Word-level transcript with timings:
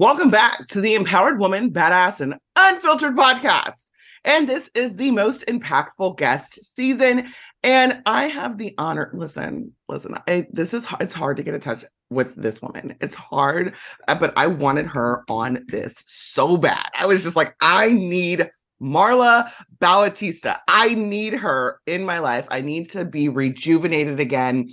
Welcome 0.00 0.30
back 0.30 0.68
to 0.68 0.80
the 0.80 0.94
Empowered 0.94 1.40
Woman, 1.40 1.72
Badass, 1.72 2.20
and 2.20 2.36
Unfiltered 2.54 3.16
podcast. 3.16 3.88
And 4.24 4.48
this 4.48 4.70
is 4.76 4.94
the 4.94 5.10
most 5.10 5.44
impactful 5.46 6.18
guest 6.18 6.76
season. 6.76 7.32
And 7.64 8.00
I 8.06 8.26
have 8.26 8.58
the 8.58 8.76
honor. 8.78 9.10
Listen, 9.12 9.72
listen, 9.88 10.16
I, 10.28 10.46
this 10.52 10.72
is 10.72 10.86
it's 11.00 11.14
hard 11.14 11.38
to 11.38 11.42
get 11.42 11.54
in 11.54 11.60
touch 11.60 11.84
with 12.10 12.36
this 12.36 12.62
woman. 12.62 12.94
It's 13.00 13.16
hard, 13.16 13.74
uh, 14.06 14.14
but 14.14 14.34
I 14.36 14.46
wanted 14.46 14.86
her 14.86 15.24
on 15.28 15.64
this 15.66 16.04
so 16.06 16.56
bad. 16.56 16.86
I 16.96 17.06
was 17.06 17.24
just 17.24 17.34
like, 17.34 17.56
I 17.60 17.88
need 17.88 18.48
Marla 18.80 19.50
Bautista. 19.80 20.60
I 20.68 20.94
need 20.94 21.32
her 21.32 21.80
in 21.88 22.06
my 22.06 22.20
life. 22.20 22.46
I 22.52 22.60
need 22.60 22.88
to 22.90 23.04
be 23.04 23.28
rejuvenated 23.28 24.20
again 24.20 24.70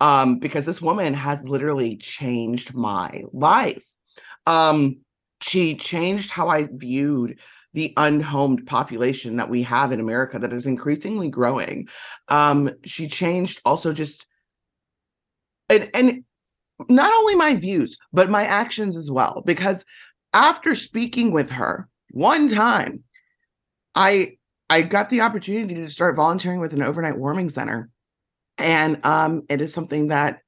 um, 0.00 0.38
because 0.38 0.64
this 0.64 0.80
woman 0.80 1.12
has 1.14 1.42
literally 1.42 1.96
changed 1.96 2.72
my 2.72 3.24
life. 3.32 3.82
Um, 4.46 5.00
she 5.42 5.74
changed 5.76 6.30
how 6.30 6.48
I 6.48 6.68
viewed 6.70 7.38
the 7.72 7.92
unhomed 7.96 8.66
population 8.66 9.36
that 9.36 9.48
we 9.48 9.62
have 9.62 9.92
in 9.92 10.00
America 10.00 10.38
that 10.38 10.52
is 10.52 10.66
increasingly 10.66 11.28
growing. 11.28 11.88
Um, 12.28 12.70
she 12.84 13.08
changed 13.08 13.60
also 13.64 13.92
just 13.92 14.26
and 15.68 15.88
and 15.94 16.24
not 16.88 17.12
only 17.12 17.36
my 17.36 17.54
views, 17.56 17.98
but 18.12 18.30
my 18.30 18.44
actions 18.44 18.96
as 18.96 19.10
well. 19.10 19.42
Because 19.44 19.84
after 20.32 20.74
speaking 20.74 21.30
with 21.30 21.50
her 21.50 21.88
one 22.10 22.48
time, 22.48 23.04
I 23.94 24.36
I 24.68 24.82
got 24.82 25.10
the 25.10 25.20
opportunity 25.20 25.74
to 25.74 25.88
start 25.88 26.16
volunteering 26.16 26.60
with 26.60 26.72
an 26.72 26.82
overnight 26.82 27.18
warming 27.18 27.48
center. 27.48 27.90
And 28.58 29.04
um, 29.04 29.42
it 29.48 29.60
is 29.60 29.72
something 29.72 30.08
that 30.08 30.40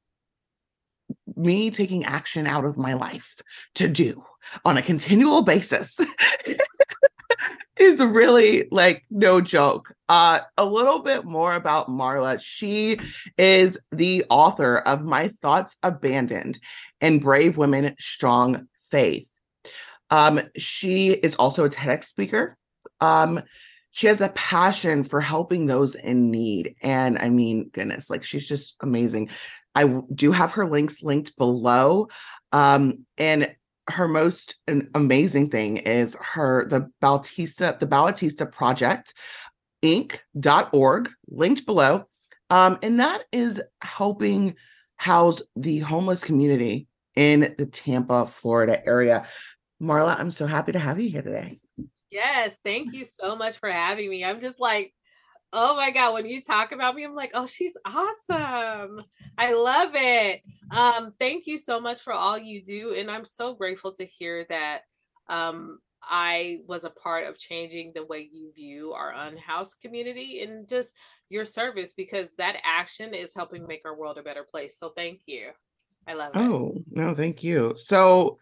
me 1.37 1.71
taking 1.71 2.05
action 2.05 2.47
out 2.47 2.65
of 2.65 2.77
my 2.77 2.95
life 2.95 3.41
to 3.75 3.89
do 3.89 4.25
on 4.65 4.77
a 4.77 4.83
continual 4.83 5.43
basis 5.43 5.99
is 7.79 8.01
really 8.01 8.69
like 8.71 9.05
no 9.11 9.41
joke. 9.41 9.93
Uh, 10.09 10.41
a 10.57 10.65
little 10.65 11.01
bit 11.01 11.25
more 11.25 11.55
about 11.55 11.89
Marla. 11.89 12.41
She 12.43 12.99
is 13.39 13.79
the 13.91 14.25
author 14.31 14.79
of 14.79 15.03
My 15.03 15.33
Thoughts 15.43 15.77
Abandoned 15.83 16.59
and 17.01 17.21
Brave 17.21 17.57
Women 17.57 17.95
Strong 17.99 18.69
Faith. 18.91 19.29
Um, 20.11 20.41
she 20.57 21.11
is 21.11 21.35
also 21.37 21.65
a 21.65 21.71
TEDx 21.71 22.05
speaker. 22.05 22.57
Um, 23.01 23.41
she 23.93 24.07
has 24.07 24.21
a 24.21 24.31
passion 24.31 25.05
for 25.05 25.21
helping 25.21 25.67
those 25.67 25.95
in 25.95 26.31
need. 26.31 26.77
And 26.83 27.19
I 27.19 27.29
mean, 27.29 27.71
goodness, 27.73 28.09
like 28.09 28.25
she's 28.25 28.47
just 28.47 28.75
amazing. 28.81 29.31
I 29.75 30.01
do 30.15 30.33
have 30.33 30.53
her 30.53 30.67
links 30.67 31.03
linked 31.03 31.37
below. 31.37 32.09
Um, 32.53 33.07
and 33.19 33.55
her 33.89 34.07
most 34.07 34.57
amazing 34.95 35.51
thing 35.51 35.79
is 35.79 36.17
her 36.21 36.69
the 36.69 36.91
Bautista, 37.01 37.77
the 37.79 37.87
Bautista 37.87 38.47
Project, 38.47 39.15
Inc.org, 39.83 41.11
linked 41.29 41.67
below. 41.67 42.05
Um, 42.51 42.79
and 42.83 43.01
that 43.01 43.25
is 43.33 43.63
helping 43.81 44.55
house 44.97 45.43
the 45.57 45.81
homeless 45.81 46.23
community 46.23 46.87
in 47.17 47.55
the 47.59 47.67
Tampa, 47.67 48.27
Florida 48.27 48.87
area. 48.87 49.27
Marla, 49.83 50.19
I'm 50.19 50.31
so 50.31 50.47
happy 50.47 50.73
to 50.73 50.79
have 50.79 51.01
you 51.01 51.11
here 51.11 51.23
today. 51.23 51.59
Yes, 52.11 52.59
thank 52.63 52.95
you 52.95 53.05
so 53.05 53.35
much 53.35 53.59
for 53.59 53.71
having 53.71 54.09
me. 54.09 54.25
I'm 54.25 54.41
just 54.41 54.61
like 54.61 54.95
Oh 55.53 55.77
my 55.77 55.91
God. 55.91 56.15
When 56.15 56.27
you 56.27 56.41
talk 56.41 56.73
about 56.73 56.95
me, 56.95 57.05
I'm 57.05 57.15
like, 57.15 57.33
oh, 57.35 57.47
she's 57.47 57.77
awesome. 57.85 59.03
I 59.37 59.53
love 59.53 59.91
it. 59.95 60.43
Um, 60.71 61.13
thank 61.19 61.47
you 61.47 61.59
so 61.59 61.81
much 61.81 62.01
for 62.01 62.13
all 62.13 62.39
you 62.39 62.63
do. 62.63 62.95
And 62.95 63.11
I'm 63.11 63.25
so 63.25 63.55
grateful 63.55 63.93
to 63.93 64.07
hear 64.07 64.47
that 64.49 64.83
um, 65.29 65.79
I 66.03 66.61
was 66.67 66.85
a 66.85 66.91
part 66.91 67.27
of 67.27 67.39
changing 67.39 67.93
the 67.95 68.07
way 68.07 68.29
you 68.33 68.53
view 68.55 68.93
our 68.93 69.13
unhoused 69.15 69.77
community 69.83 70.43
and 70.43 70.69
just 70.69 70.95
your 71.29 71.45
service 71.45 71.95
because 71.97 72.31
that 72.39 72.57
action 72.65 73.15
is 73.15 73.35
helping 73.35 73.67
make 73.67 73.83
our 73.85 73.97
world 73.97 74.19
a 74.19 74.23
better 74.23 74.45
place. 74.45 74.79
So 74.79 74.91
thank 74.97 75.21
you. 75.27 75.51
I 76.07 76.15
love 76.15 76.35
it. 76.35 76.39
Oh, 76.39 76.83
no, 76.91 77.15
thank 77.15 77.45
you. 77.45 77.75
So, 77.77 78.39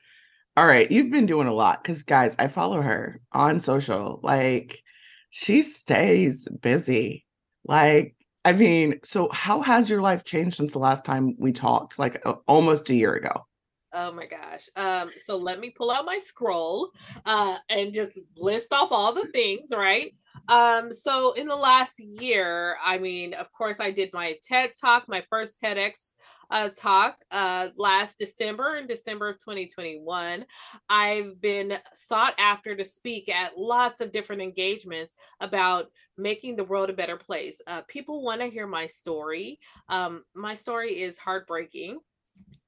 all 0.57 0.67
right, 0.67 0.91
you've 0.91 1.11
been 1.11 1.27
doing 1.27 1.47
a 1.47 1.53
lot 1.53 1.83
because, 1.83 2.03
guys, 2.03 2.35
I 2.39 2.49
follow 2.49 2.81
her 2.81 3.21
on 3.33 3.61
social. 3.61 4.21
Like, 4.23 4.83
she 5.31 5.63
stays 5.63 6.49
busy. 6.49 7.27
Like, 7.65 8.17
I 8.45 8.53
mean, 8.53 9.01
so 9.05 9.29
how 9.31 9.63
has 9.63 9.89
your 9.89 10.03
life 10.03 10.25
changed 10.25 10.57
since 10.57 10.73
the 10.73 10.79
last 10.79 11.05
time 11.05 11.37
we 11.39 11.53
talked, 11.53 11.99
like 11.99 12.21
uh, 12.27 12.35
almost 12.47 12.91
a 12.91 12.95
year 12.95 13.15
ago? 13.15 13.47
Oh 13.93 14.13
my 14.13 14.27
gosh. 14.27 14.69
Um, 14.77 15.11
so 15.17 15.37
let 15.37 15.59
me 15.59 15.71
pull 15.77 15.91
out 15.91 16.05
my 16.05 16.19
scroll 16.19 16.91
uh 17.27 17.57
and 17.69 17.93
just 17.93 18.21
list 18.37 18.73
off 18.73 18.93
all 18.93 19.13
the 19.13 19.27
things, 19.33 19.71
right? 19.73 20.13
Um, 20.49 20.93
so 20.93 21.33
in 21.33 21.49
the 21.49 21.57
last 21.57 21.99
year, 21.99 22.77
I 22.85 22.99
mean, 22.99 23.35
of 23.35 23.53
course, 23.53 23.81
I 23.81 23.91
did 23.91 24.11
my 24.13 24.37
TED 24.43 24.73
talk, 24.81 25.09
my 25.09 25.25
first 25.29 25.61
TEDx 25.61 26.13
uh, 26.51 26.69
talk 26.77 27.17
uh, 27.31 27.69
last 27.77 28.19
December, 28.19 28.77
in 28.77 28.87
December 28.87 29.29
of 29.29 29.39
2021. 29.39 30.45
I've 30.89 31.41
been 31.41 31.79
sought 31.93 32.35
after 32.39 32.77
to 32.77 32.85
speak 32.85 33.29
at 33.29 33.57
lots 33.57 34.01
of 34.01 34.13
different 34.13 34.43
engagements 34.43 35.15
about 35.41 35.87
making 36.19 36.57
the 36.57 36.65
world 36.65 36.91
a 36.91 36.95
better 36.95 37.17
place. 37.17 37.61
Uh, 37.67 37.83
people 37.89 38.23
want 38.23 38.41
to 38.41 38.49
hear 38.49 38.67
my 38.67 38.87
story. 38.87 39.59
Um, 39.89 40.25
my 40.35 40.55
story 40.55 41.01
is 41.01 41.19
heartbreaking 41.19 42.01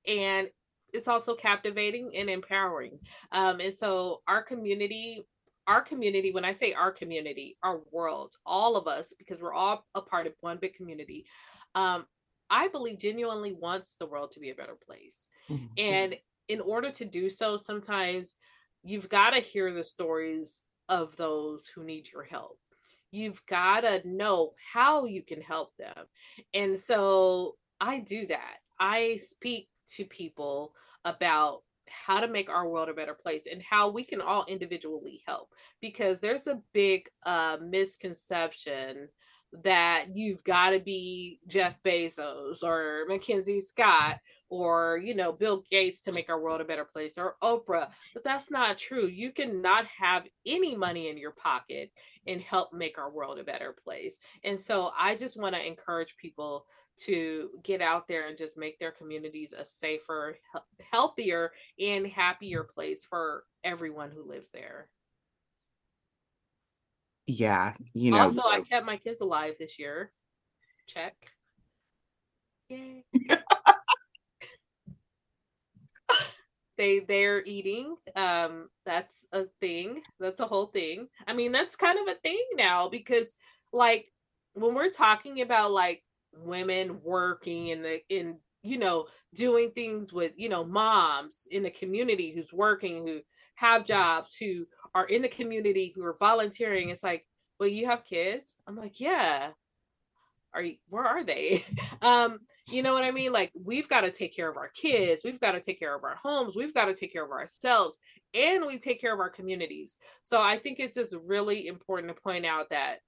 and 0.06 0.48
it's 0.92 1.09
also 1.09 1.34
captivating 1.34 2.15
and 2.16 2.28
empowering. 2.28 2.98
Um, 3.32 3.60
and 3.60 3.72
so 3.72 4.22
our 4.28 4.42
community 4.42 5.22
our 5.69 5.81
community, 5.81 6.32
when 6.32 6.44
I 6.44 6.53
say 6.53 6.72
our 6.72 6.91
community, 6.91 7.56
our 7.62 7.82
world, 7.92 8.34
all 8.44 8.76
of 8.76 8.88
us, 8.88 9.15
because 9.16 9.41
we're 9.41 9.54
all 9.54 9.87
a 9.94 10.00
part 10.00 10.26
of 10.26 10.34
one 10.41 10.59
big 10.60 10.75
community, 10.75 11.25
um, 11.75 12.04
I 12.52 12.68
believe 12.68 12.98
genuinely 12.98 13.54
wants 13.54 13.96
the 13.96 14.06
world 14.06 14.32
to 14.32 14.40
be 14.40 14.50
a 14.50 14.54
better 14.54 14.76
place. 14.86 15.26
Mm-hmm. 15.48 15.66
And 15.78 16.16
in 16.48 16.60
order 16.60 16.90
to 16.90 17.04
do 17.06 17.30
so, 17.30 17.56
sometimes 17.56 18.34
you've 18.84 19.08
got 19.08 19.30
to 19.30 19.40
hear 19.40 19.72
the 19.72 19.82
stories 19.82 20.62
of 20.88 21.16
those 21.16 21.66
who 21.66 21.82
need 21.82 22.12
your 22.12 22.24
help. 22.24 22.58
You've 23.10 23.44
got 23.46 23.80
to 23.80 24.06
know 24.06 24.52
how 24.72 25.06
you 25.06 25.22
can 25.22 25.41
help 25.41 25.74
them. 25.78 26.04
And 26.52 26.76
so 26.76 27.56
I 27.80 28.00
do 28.00 28.26
that. 28.26 28.56
I 28.78 29.16
speak 29.16 29.68
to 29.94 30.04
people 30.04 30.74
about 31.06 31.62
how 31.88 32.20
to 32.20 32.28
make 32.28 32.50
our 32.50 32.68
world 32.68 32.88
a 32.88 32.94
better 32.94 33.14
place 33.14 33.46
and 33.50 33.62
how 33.62 33.88
we 33.88 34.04
can 34.04 34.20
all 34.20 34.44
individually 34.46 35.22
help 35.26 35.48
because 35.80 36.20
there's 36.20 36.46
a 36.46 36.60
big 36.72 37.08
uh, 37.24 37.56
misconception 37.62 39.08
that 39.62 40.06
you've 40.14 40.42
got 40.44 40.70
to 40.70 40.80
be 40.80 41.38
Jeff 41.46 41.82
Bezos 41.82 42.62
or 42.62 43.04
Mackenzie 43.06 43.60
Scott 43.60 44.18
or 44.48 44.98
you 45.02 45.14
know 45.14 45.32
Bill 45.32 45.62
Gates 45.70 46.00
to 46.02 46.12
make 46.12 46.30
our 46.30 46.40
world 46.40 46.60
a 46.60 46.64
better 46.64 46.84
place 46.84 47.18
or 47.18 47.36
Oprah 47.42 47.88
but 48.14 48.24
that's 48.24 48.50
not 48.50 48.78
true. 48.78 49.06
You 49.06 49.30
cannot 49.30 49.84
have 49.86 50.27
any 50.47 50.74
money 50.74 51.09
in 51.09 51.18
your 51.18 51.32
pocket 51.32 51.91
and 52.27 52.41
help 52.41 52.72
make 52.72 52.98
our 52.98 53.10
world 53.10 53.38
a 53.38 53.44
better 53.44 53.74
place. 53.84 54.18
And 54.44 54.59
so 54.59 54.92
I 54.98 55.16
just 55.16 55.41
want 55.41 55.54
to 55.54 55.66
encourage 55.66 56.16
people 56.16 56.66
to 57.04 57.50
get 57.62 57.80
out 57.80 58.06
there 58.06 58.28
and 58.28 58.36
just 58.36 58.59
make 58.59 58.78
their 58.78 58.92
communities 58.92 59.53
a 59.53 59.65
safer 59.65 60.36
healthier 60.92 61.53
and 61.78 62.06
happier 62.06 62.65
place 62.65 63.04
for 63.04 63.44
everyone 63.65 64.10
who 64.10 64.28
lives 64.28 64.50
there 64.53 64.88
yeah, 67.27 67.74
you 67.95 68.10
know. 68.10 68.19
Also, 68.19 68.42
I 68.42 68.60
kept 68.60 68.86
my 68.86 68.97
kids 68.97 69.21
alive 69.21 69.54
this 69.59 69.78
year. 69.78 70.13
Check. 70.86 71.15
Yay. 72.69 73.04
they 76.77 77.01
they're 77.01 77.42
eating. 77.45 77.97
Um, 78.16 78.69
that's 78.84 79.27
a 79.33 79.45
thing. 79.60 80.03
That's 80.19 80.41
a 80.41 80.47
whole 80.47 80.66
thing. 80.66 81.09
I 81.27 81.33
mean, 81.33 81.53
that's 81.53 81.77
kind 81.77 81.98
of 81.98 82.09
a 82.09 82.19
thing 82.19 82.42
now 82.57 82.89
because 82.89 83.34
like 83.72 84.07
when 84.54 84.75
we're 84.75 84.91
talking 84.91 85.41
about 85.41 85.72
like 85.72 86.03
women 86.34 87.01
working 87.04 87.68
in 87.68 87.83
the 87.83 88.01
in 88.09 88.39
you 88.63 88.78
know 88.78 89.07
doing 89.34 89.71
things 89.71 90.13
with 90.13 90.33
you 90.36 90.48
know 90.48 90.65
moms 90.65 91.47
in 91.51 91.63
the 91.63 91.71
community 91.71 92.33
who's 92.33 92.53
working 92.53 93.07
who 93.07 93.21
have 93.54 93.84
jobs, 93.86 94.34
who 94.34 94.66
are 94.94 95.06
in 95.06 95.22
the 95.22 95.28
community, 95.28 95.92
who 95.94 96.04
are 96.04 96.16
volunteering. 96.18 96.91
It's 96.91 97.03
like, 97.03 97.27
well, 97.59 97.68
you 97.68 97.86
have 97.86 98.04
kids? 98.04 98.56
I'm 98.66 98.77
like, 98.77 99.00
yeah. 99.00 99.50
Are 100.54 100.62
you 100.62 100.77
where 100.89 101.04
are 101.04 101.24
they? 101.24 101.65
um, 102.03 102.39
you 102.68 102.83
know 102.83 102.92
what 102.92 103.04
I 103.04 103.10
mean? 103.10 103.33
Like 103.33 103.53
we've 103.54 103.89
got 103.89 104.03
to 104.03 104.10
take 104.10 104.36
care 104.36 104.50
of 104.50 104.56
our 104.56 104.68
kids, 104.68 105.22
we've 105.24 105.41
got 105.41 105.53
to 105.53 105.60
take 105.60 105.78
care 105.78 105.97
of 105.97 106.04
our 106.04 106.16
homes, 106.16 106.56
we've 106.56 106.74
got 106.74 106.86
to 106.86 106.94
take 106.94 107.12
care 107.12 107.24
of 107.24 107.30
ourselves, 107.30 107.98
and 108.34 108.66
we 108.66 108.78
take 108.78 109.00
care 109.00 109.15
of 109.15 109.21
our 109.21 109.30
communities. 109.30 109.97
So 110.24 110.42
I 110.42 110.59
think 110.59 110.78
it's 110.78 110.94
just 110.94 111.16
really 111.24 111.66
important 111.66 112.15
to 112.15 112.22
point 112.22 112.44
out 112.44 112.68
that 112.71 112.98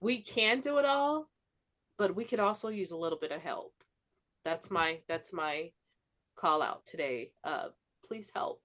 we 0.00 0.22
can 0.22 0.60
do 0.60 0.78
it 0.78 0.86
all, 0.86 1.28
but 1.98 2.16
we 2.16 2.24
could 2.24 2.40
also 2.40 2.68
use 2.68 2.92
a 2.92 2.96
little 2.96 3.18
bit 3.18 3.32
of 3.32 3.42
help. 3.42 3.72
That's 4.44 4.70
my 4.70 5.00
that's 5.06 5.32
my 5.32 5.72
call 6.36 6.62
out 6.62 6.86
today. 6.86 7.32
Uh 7.44 7.68
please 8.06 8.30
help. 8.34 8.62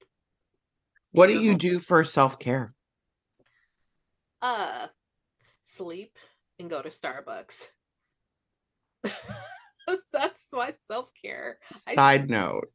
What 1.13 1.27
do 1.27 1.39
you 1.39 1.56
do 1.56 1.80
for 1.80 2.04
self-care? 2.04 2.74
Uh 4.42 4.88
sleep 5.63 6.18
and 6.60 6.69
go 6.69 6.81
to 6.81 6.89
Starbucks. 6.89 7.68
That's 10.12 10.50
my 10.51 10.71
self-care. 10.71 11.60
Side 11.71 11.98
I, 11.98 12.25
note. 12.27 12.65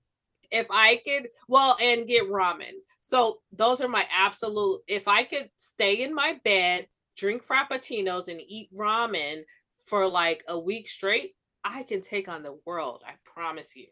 If 0.50 0.66
I 0.70 1.00
could 1.04 1.28
well 1.48 1.76
and 1.82 2.06
get 2.06 2.30
ramen. 2.30 2.74
So 3.00 3.38
those 3.52 3.80
are 3.80 3.88
my 3.88 4.06
absolute 4.14 4.82
if 4.86 5.08
I 5.08 5.24
could 5.24 5.50
stay 5.56 6.02
in 6.02 6.14
my 6.14 6.38
bed, 6.44 6.86
drink 7.16 7.44
frappuccinos 7.44 8.28
and 8.28 8.40
eat 8.46 8.68
ramen 8.74 9.42
for 9.86 10.08
like 10.08 10.44
a 10.48 10.58
week 10.58 10.88
straight, 10.88 11.32
I 11.64 11.82
can 11.82 12.02
take 12.02 12.28
on 12.28 12.42
the 12.42 12.56
world. 12.64 13.02
I 13.06 13.14
promise 13.24 13.74
you. 13.74 13.86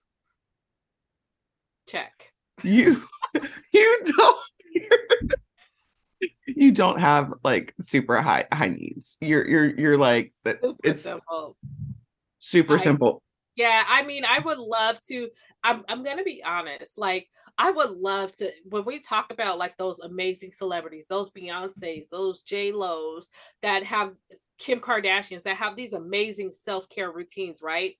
Check. 1.88 2.32
You 2.62 3.02
you 3.72 4.02
don't 4.16 4.38
you 6.46 6.72
don't 6.72 7.00
have 7.00 7.32
like 7.44 7.74
super 7.80 8.20
high 8.20 8.46
high 8.52 8.68
needs. 8.68 9.16
You're 9.20 9.46
you're 9.46 9.78
you're 9.78 9.98
like 9.98 10.32
super 10.44 10.74
it's 10.84 11.02
simple. 11.02 11.56
Super 12.38 12.74
I, 12.74 12.78
simple. 12.78 13.22
Yeah, 13.56 13.84
I 13.88 14.02
mean, 14.02 14.24
I 14.24 14.38
would 14.38 14.58
love 14.58 15.00
to. 15.08 15.28
I'm 15.64 15.82
I'm 15.88 16.02
gonna 16.02 16.22
be 16.22 16.42
honest. 16.44 16.98
Like, 16.98 17.28
I 17.58 17.70
would 17.70 17.90
love 17.90 18.34
to 18.36 18.52
when 18.64 18.84
we 18.84 19.00
talk 19.00 19.32
about 19.32 19.58
like 19.58 19.76
those 19.76 19.98
amazing 20.00 20.52
celebrities, 20.52 21.06
those 21.08 21.30
Beyonces, 21.30 22.08
those 22.10 22.42
J 22.42 22.72
Lo's 22.72 23.30
that 23.62 23.82
have 23.84 24.12
Kim 24.58 24.80
Kardashians 24.80 25.42
that 25.44 25.56
have 25.56 25.74
these 25.74 25.94
amazing 25.94 26.52
self 26.52 26.88
care 26.88 27.10
routines, 27.10 27.60
right? 27.62 27.94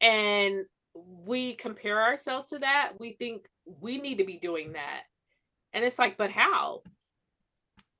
And 0.00 0.64
we 1.06 1.54
compare 1.54 2.02
ourselves 2.02 2.46
to 2.46 2.58
that. 2.58 2.92
We 2.98 3.12
think 3.12 3.46
we 3.64 3.98
need 3.98 4.18
to 4.18 4.24
be 4.24 4.38
doing 4.38 4.72
that, 4.72 5.02
and 5.72 5.84
it's 5.84 5.98
like, 5.98 6.16
but 6.16 6.30
how? 6.30 6.82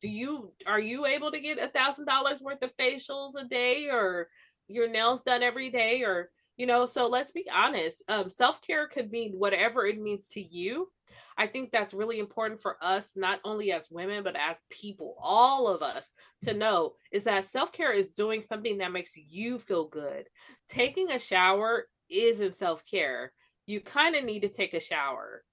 Do 0.03 0.09
you 0.09 0.53
are 0.67 0.81
you 0.81 1.07
able 1.07 1.31
to 1.31 1.41
get 1.41 1.59
a 1.59 1.69
thousand 1.69 2.07
dollars 2.07 2.41
worth 2.41 2.63
of 2.63 2.75
facials 2.77 3.33
a 3.39 3.45
day, 3.45 3.89
or 3.91 4.29
your 4.69 4.89
nails 4.89 5.23
done 5.23 5.43
every 5.43 5.71
day, 5.71 6.03
or 6.03 6.31
you 6.57 6.67
know? 6.67 6.87
So 6.87 7.09
let's 7.09 7.33
be 7.33 7.45
honest. 7.53 8.03
Um, 8.09 8.31
self 8.31 8.63
care 8.63 8.89
could 8.89 9.11
mean 9.11 9.33
whatever 9.33 9.85
it 9.87 10.01
means 10.01 10.29
to 10.31 10.41
you 10.41 10.89
I 11.37 11.47
think 11.47 11.71
that's 11.71 11.95
really 11.95 12.19
important 12.19 12.61
for 12.61 12.77
us, 12.83 13.17
not 13.17 13.41
only 13.45 13.73
as 13.73 13.91
women, 13.91 14.23
but 14.23 14.37
as 14.37 14.63
people, 14.69 15.17
all 15.23 15.69
of 15.69 15.83
us 15.83 16.13
to 16.43 16.55
know 16.55 16.95
is 17.13 17.25
that 17.25 17.45
self 17.47 17.73
care 17.73 17.93
is 17.93 18.11
doing 18.11 18.43
something 18.43 18.79
that 18.79 18.93
makes 18.93 19.17
you 19.17 19.59
feel 19.59 19.87
good. 19.87 20.27
Taking 20.69 21.11
a 21.11 21.19
shower 21.19 21.87
isn't 22.11 22.55
self 22.55 22.85
care. 22.85 23.33
You 23.67 23.81
kind 23.81 24.17
of 24.17 24.25
need 24.25 24.43
to 24.43 24.49
take 24.49 24.75
a 24.75 24.81
shower. 24.81 25.45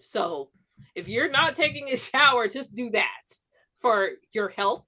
So 0.00 0.50
if 0.94 1.08
you're 1.08 1.30
not 1.30 1.54
taking 1.54 1.88
a 1.88 1.96
shower, 1.96 2.48
just 2.48 2.74
do 2.74 2.90
that 2.90 3.26
for 3.80 4.10
your 4.32 4.48
health, 4.48 4.86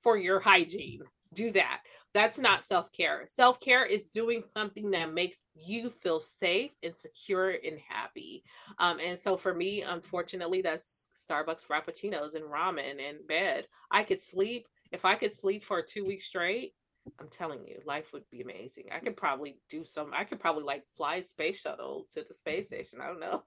for 0.00 0.16
your 0.16 0.40
hygiene. 0.40 1.00
Do 1.34 1.50
that. 1.52 1.80
That's 2.14 2.38
not 2.38 2.62
self 2.62 2.92
care. 2.92 3.22
Self 3.26 3.58
care 3.58 3.86
is 3.86 4.10
doing 4.10 4.42
something 4.42 4.90
that 4.90 5.14
makes 5.14 5.44
you 5.54 5.88
feel 5.88 6.20
safe 6.20 6.72
and 6.82 6.94
secure 6.94 7.50
and 7.50 7.78
happy. 7.88 8.44
Um, 8.78 8.98
and 9.00 9.18
so 9.18 9.36
for 9.36 9.54
me, 9.54 9.82
unfortunately, 9.82 10.60
that's 10.60 11.08
Starbucks 11.16 11.66
Frappuccinos 11.66 12.34
and 12.34 12.44
ramen 12.44 13.00
and 13.08 13.26
bed. 13.26 13.66
I 13.90 14.02
could 14.02 14.20
sleep. 14.20 14.68
If 14.90 15.06
I 15.06 15.14
could 15.14 15.34
sleep 15.34 15.64
for 15.64 15.80
two 15.80 16.04
weeks 16.04 16.26
straight, 16.26 16.74
I'm 17.18 17.28
telling 17.28 17.66
you, 17.66 17.80
life 17.84 18.12
would 18.12 18.28
be 18.30 18.42
amazing. 18.42 18.84
I 18.92 18.98
could 18.98 19.16
probably 19.16 19.58
do 19.68 19.84
some, 19.84 20.12
I 20.14 20.24
could 20.24 20.40
probably 20.40 20.64
like 20.64 20.84
fly 20.96 21.20
space 21.22 21.60
shuttle 21.60 22.06
to 22.12 22.22
the 22.22 22.34
space 22.34 22.68
station. 22.68 23.00
I 23.00 23.06
don't 23.06 23.20
know. 23.20 23.42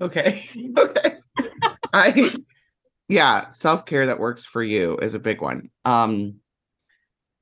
Okay. 0.00 0.48
Okay. 0.78 1.18
I, 1.92 2.34
yeah, 3.08 3.48
self 3.48 3.86
care 3.86 4.06
that 4.06 4.20
works 4.20 4.44
for 4.44 4.62
you 4.62 4.98
is 4.98 5.14
a 5.14 5.18
big 5.18 5.40
one. 5.40 5.70
Um, 5.84 6.36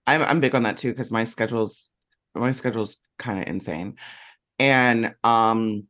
I'm 0.06 0.22
I'm 0.22 0.40
big 0.40 0.54
on 0.54 0.62
that 0.62 0.78
too 0.78 0.92
because 0.92 1.10
my 1.10 1.24
schedule's 1.24 1.90
my 2.34 2.52
schedule's 2.52 2.96
kind 3.18 3.40
of 3.40 3.48
insane, 3.48 3.96
and 4.60 5.14
um, 5.24 5.88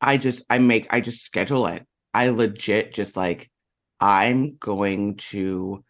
I 0.00 0.16
just 0.16 0.44
I 0.50 0.58
make 0.58 0.88
I 0.90 1.00
just 1.00 1.22
schedule 1.22 1.66
it. 1.68 1.86
I 2.12 2.30
legit 2.30 2.92
just 2.92 3.16
like 3.16 3.50
I'm 4.02 4.56
going 4.56 5.16
to, 5.30 5.84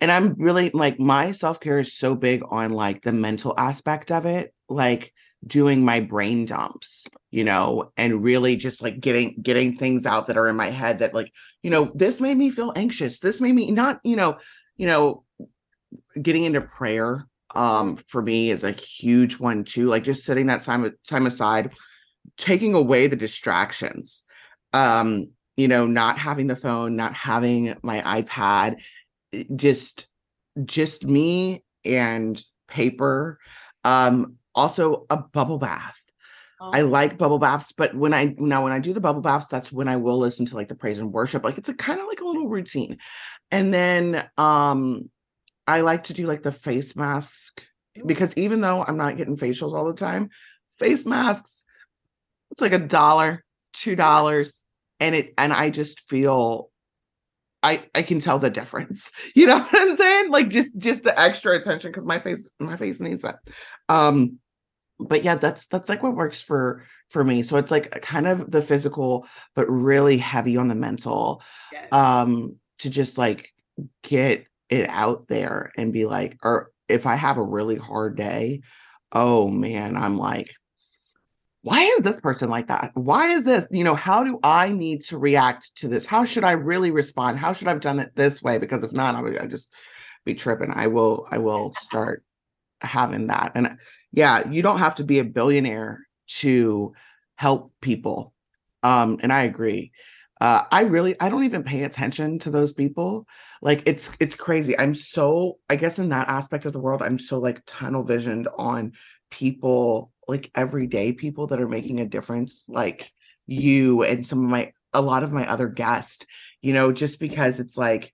and 0.00 0.12
I'm 0.12 0.34
really 0.38 0.70
like 0.70 0.98
my 0.98 1.32
self 1.32 1.60
care 1.60 1.78
is 1.78 1.94
so 1.94 2.14
big 2.14 2.42
on 2.50 2.70
like 2.70 3.02
the 3.02 3.12
mental 3.12 3.54
aspect 3.56 4.10
of 4.10 4.26
it, 4.26 4.54
like 4.68 5.12
doing 5.46 5.84
my 5.84 6.00
brain 6.00 6.44
dumps 6.44 7.06
you 7.30 7.44
know 7.44 7.92
and 7.96 8.22
really 8.24 8.56
just 8.56 8.82
like 8.82 8.98
getting 8.98 9.36
getting 9.40 9.76
things 9.76 10.04
out 10.04 10.26
that 10.26 10.36
are 10.36 10.48
in 10.48 10.56
my 10.56 10.70
head 10.70 10.98
that 10.98 11.14
like 11.14 11.32
you 11.62 11.70
know 11.70 11.92
this 11.94 12.20
made 12.20 12.36
me 12.36 12.50
feel 12.50 12.72
anxious 12.74 13.20
this 13.20 13.40
made 13.40 13.54
me 13.54 13.70
not 13.70 14.00
you 14.02 14.16
know 14.16 14.36
you 14.76 14.86
know 14.86 15.22
getting 16.20 16.44
into 16.44 16.60
prayer 16.60 17.24
um 17.54 17.96
for 18.08 18.20
me 18.20 18.50
is 18.50 18.64
a 18.64 18.72
huge 18.72 19.38
one 19.38 19.62
too 19.62 19.88
like 19.88 20.02
just 20.02 20.24
setting 20.24 20.46
that 20.46 20.62
time 20.62 20.92
time 21.06 21.26
aside 21.26 21.72
taking 22.36 22.74
away 22.74 23.06
the 23.06 23.16
distractions 23.16 24.24
um 24.72 25.28
you 25.56 25.68
know 25.68 25.86
not 25.86 26.18
having 26.18 26.48
the 26.48 26.56
phone 26.56 26.96
not 26.96 27.14
having 27.14 27.76
my 27.82 28.22
ipad 28.22 28.76
just 29.54 30.06
just 30.64 31.04
me 31.04 31.64
and 31.84 32.42
paper 32.68 33.38
um 33.84 34.36
also 34.54 35.06
a 35.10 35.16
bubble 35.16 35.58
bath 35.58 35.98
oh. 36.60 36.70
I 36.72 36.82
like 36.82 37.18
bubble 37.18 37.38
baths, 37.38 37.72
but 37.76 37.94
when 37.94 38.12
I 38.12 38.34
now 38.38 38.64
when 38.64 38.72
I 38.72 38.80
do 38.80 38.92
the 38.92 39.00
bubble 39.00 39.20
baths, 39.20 39.48
that's 39.48 39.70
when 39.72 39.88
I 39.88 39.96
will 39.96 40.18
listen 40.18 40.46
to 40.46 40.56
like 40.56 40.68
the 40.68 40.74
praise 40.74 40.98
and 40.98 41.12
worship. 41.12 41.44
Like 41.44 41.58
it's 41.58 41.68
a 41.68 41.74
kind 41.74 42.00
of 42.00 42.06
like 42.06 42.20
a 42.20 42.24
little 42.24 42.48
routine. 42.48 42.98
And 43.50 43.72
then 43.72 44.28
um 44.36 45.10
I 45.66 45.82
like 45.82 46.04
to 46.04 46.14
do 46.14 46.26
like 46.26 46.42
the 46.42 46.52
face 46.52 46.96
mask 46.96 47.62
because 48.06 48.36
even 48.36 48.60
though 48.60 48.84
I'm 48.84 48.96
not 48.96 49.16
getting 49.16 49.36
facials 49.36 49.74
all 49.74 49.84
the 49.84 49.94
time, 49.94 50.30
face 50.78 51.04
masks, 51.04 51.64
it's 52.50 52.60
like 52.60 52.72
a 52.72 52.78
dollar, 52.78 53.44
two 53.72 53.94
dollars, 53.94 54.62
and 55.00 55.14
it 55.14 55.34
and 55.36 55.52
I 55.52 55.70
just 55.70 56.00
feel 56.08 56.67
I 57.62 57.82
I 57.94 58.02
can 58.02 58.20
tell 58.20 58.38
the 58.38 58.50
difference. 58.50 59.10
You 59.34 59.46
know 59.46 59.58
what 59.58 59.74
I'm 59.74 59.96
saying? 59.96 60.30
Like 60.30 60.48
just 60.48 60.76
just 60.78 61.04
the 61.04 61.18
extra 61.18 61.56
attention 61.56 61.90
because 61.90 62.04
my 62.04 62.18
face 62.18 62.50
my 62.58 62.76
face 62.76 63.00
needs 63.00 63.22
that. 63.22 63.38
Um, 63.88 64.38
but 64.98 65.22
yeah, 65.22 65.36
that's 65.36 65.66
that's 65.66 65.88
like 65.88 66.02
what 66.02 66.16
works 66.16 66.42
for 66.42 66.84
for 67.10 67.22
me. 67.22 67.42
So 67.42 67.56
it's 67.56 67.70
like 67.70 68.02
kind 68.02 68.26
of 68.26 68.50
the 68.50 68.62
physical, 68.62 69.26
but 69.54 69.68
really 69.68 70.18
heavy 70.18 70.56
on 70.56 70.68
the 70.68 70.74
mental. 70.74 71.42
Yes. 71.72 71.92
Um, 71.92 72.56
to 72.80 72.90
just 72.90 73.18
like 73.18 73.52
get 74.02 74.46
it 74.68 74.88
out 74.88 75.28
there 75.28 75.72
and 75.76 75.92
be 75.92 76.04
like, 76.04 76.38
or 76.42 76.70
if 76.88 77.06
I 77.06 77.14
have 77.14 77.38
a 77.38 77.42
really 77.42 77.76
hard 77.76 78.16
day, 78.16 78.62
oh 79.12 79.48
man, 79.48 79.96
I'm 79.96 80.18
like, 80.18 80.54
why 81.62 81.82
is 81.82 82.04
this 82.04 82.20
person 82.20 82.50
like 82.50 82.68
that? 82.68 82.92
Why 82.94 83.28
is 83.30 83.44
this? 83.44 83.66
You 83.70 83.84
know, 83.84 83.94
how 83.94 84.22
do 84.24 84.38
I 84.42 84.68
need 84.70 85.04
to 85.06 85.18
react 85.18 85.74
to 85.76 85.88
this? 85.88 86.06
How 86.06 86.24
should 86.24 86.44
I 86.44 86.52
really 86.52 86.90
respond? 86.90 87.38
How 87.38 87.52
should 87.52 87.66
I 87.66 87.72
have 87.72 87.80
done 87.80 87.98
it 87.98 88.12
this 88.14 88.42
way? 88.42 88.58
Because 88.58 88.84
if 88.84 88.92
not, 88.92 89.14
I 89.14 89.22
would 89.22 89.38
I 89.38 89.46
just 89.46 89.72
be 90.24 90.34
tripping. 90.34 90.72
I 90.72 90.86
will, 90.86 91.26
I 91.30 91.38
will 91.38 91.74
start 91.80 92.22
having 92.80 93.26
that. 93.26 93.52
And 93.54 93.76
yeah, 94.12 94.48
you 94.48 94.62
don't 94.62 94.78
have 94.78 94.96
to 94.96 95.04
be 95.04 95.18
a 95.18 95.24
billionaire 95.24 96.06
to 96.38 96.92
help 97.34 97.72
people. 97.80 98.32
Um, 98.82 99.18
and 99.22 99.32
I 99.32 99.42
agree. 99.42 99.90
Uh, 100.40 100.62
I 100.70 100.82
really, 100.82 101.20
I 101.20 101.28
don't 101.28 101.44
even 101.44 101.64
pay 101.64 101.82
attention 101.82 102.38
to 102.40 102.50
those 102.50 102.72
people 102.72 103.26
like 103.62 103.82
it's 103.86 104.10
it's 104.20 104.34
crazy 104.34 104.78
i'm 104.78 104.94
so 104.94 105.58
i 105.68 105.76
guess 105.76 105.98
in 105.98 106.10
that 106.10 106.28
aspect 106.28 106.64
of 106.64 106.72
the 106.72 106.80
world 106.80 107.02
i'm 107.02 107.18
so 107.18 107.38
like 107.38 107.62
tunnel 107.66 108.04
visioned 108.04 108.48
on 108.56 108.92
people 109.30 110.12
like 110.28 110.50
everyday 110.54 111.12
people 111.12 111.48
that 111.48 111.60
are 111.60 111.68
making 111.68 112.00
a 112.00 112.06
difference 112.06 112.64
like 112.68 113.10
you 113.46 114.02
and 114.02 114.26
some 114.26 114.44
of 114.44 114.50
my 114.50 114.72
a 114.92 115.00
lot 115.00 115.22
of 115.22 115.32
my 115.32 115.48
other 115.48 115.68
guests 115.68 116.26
you 116.62 116.72
know 116.72 116.92
just 116.92 117.18
because 117.18 117.60
it's 117.60 117.76
like 117.76 118.12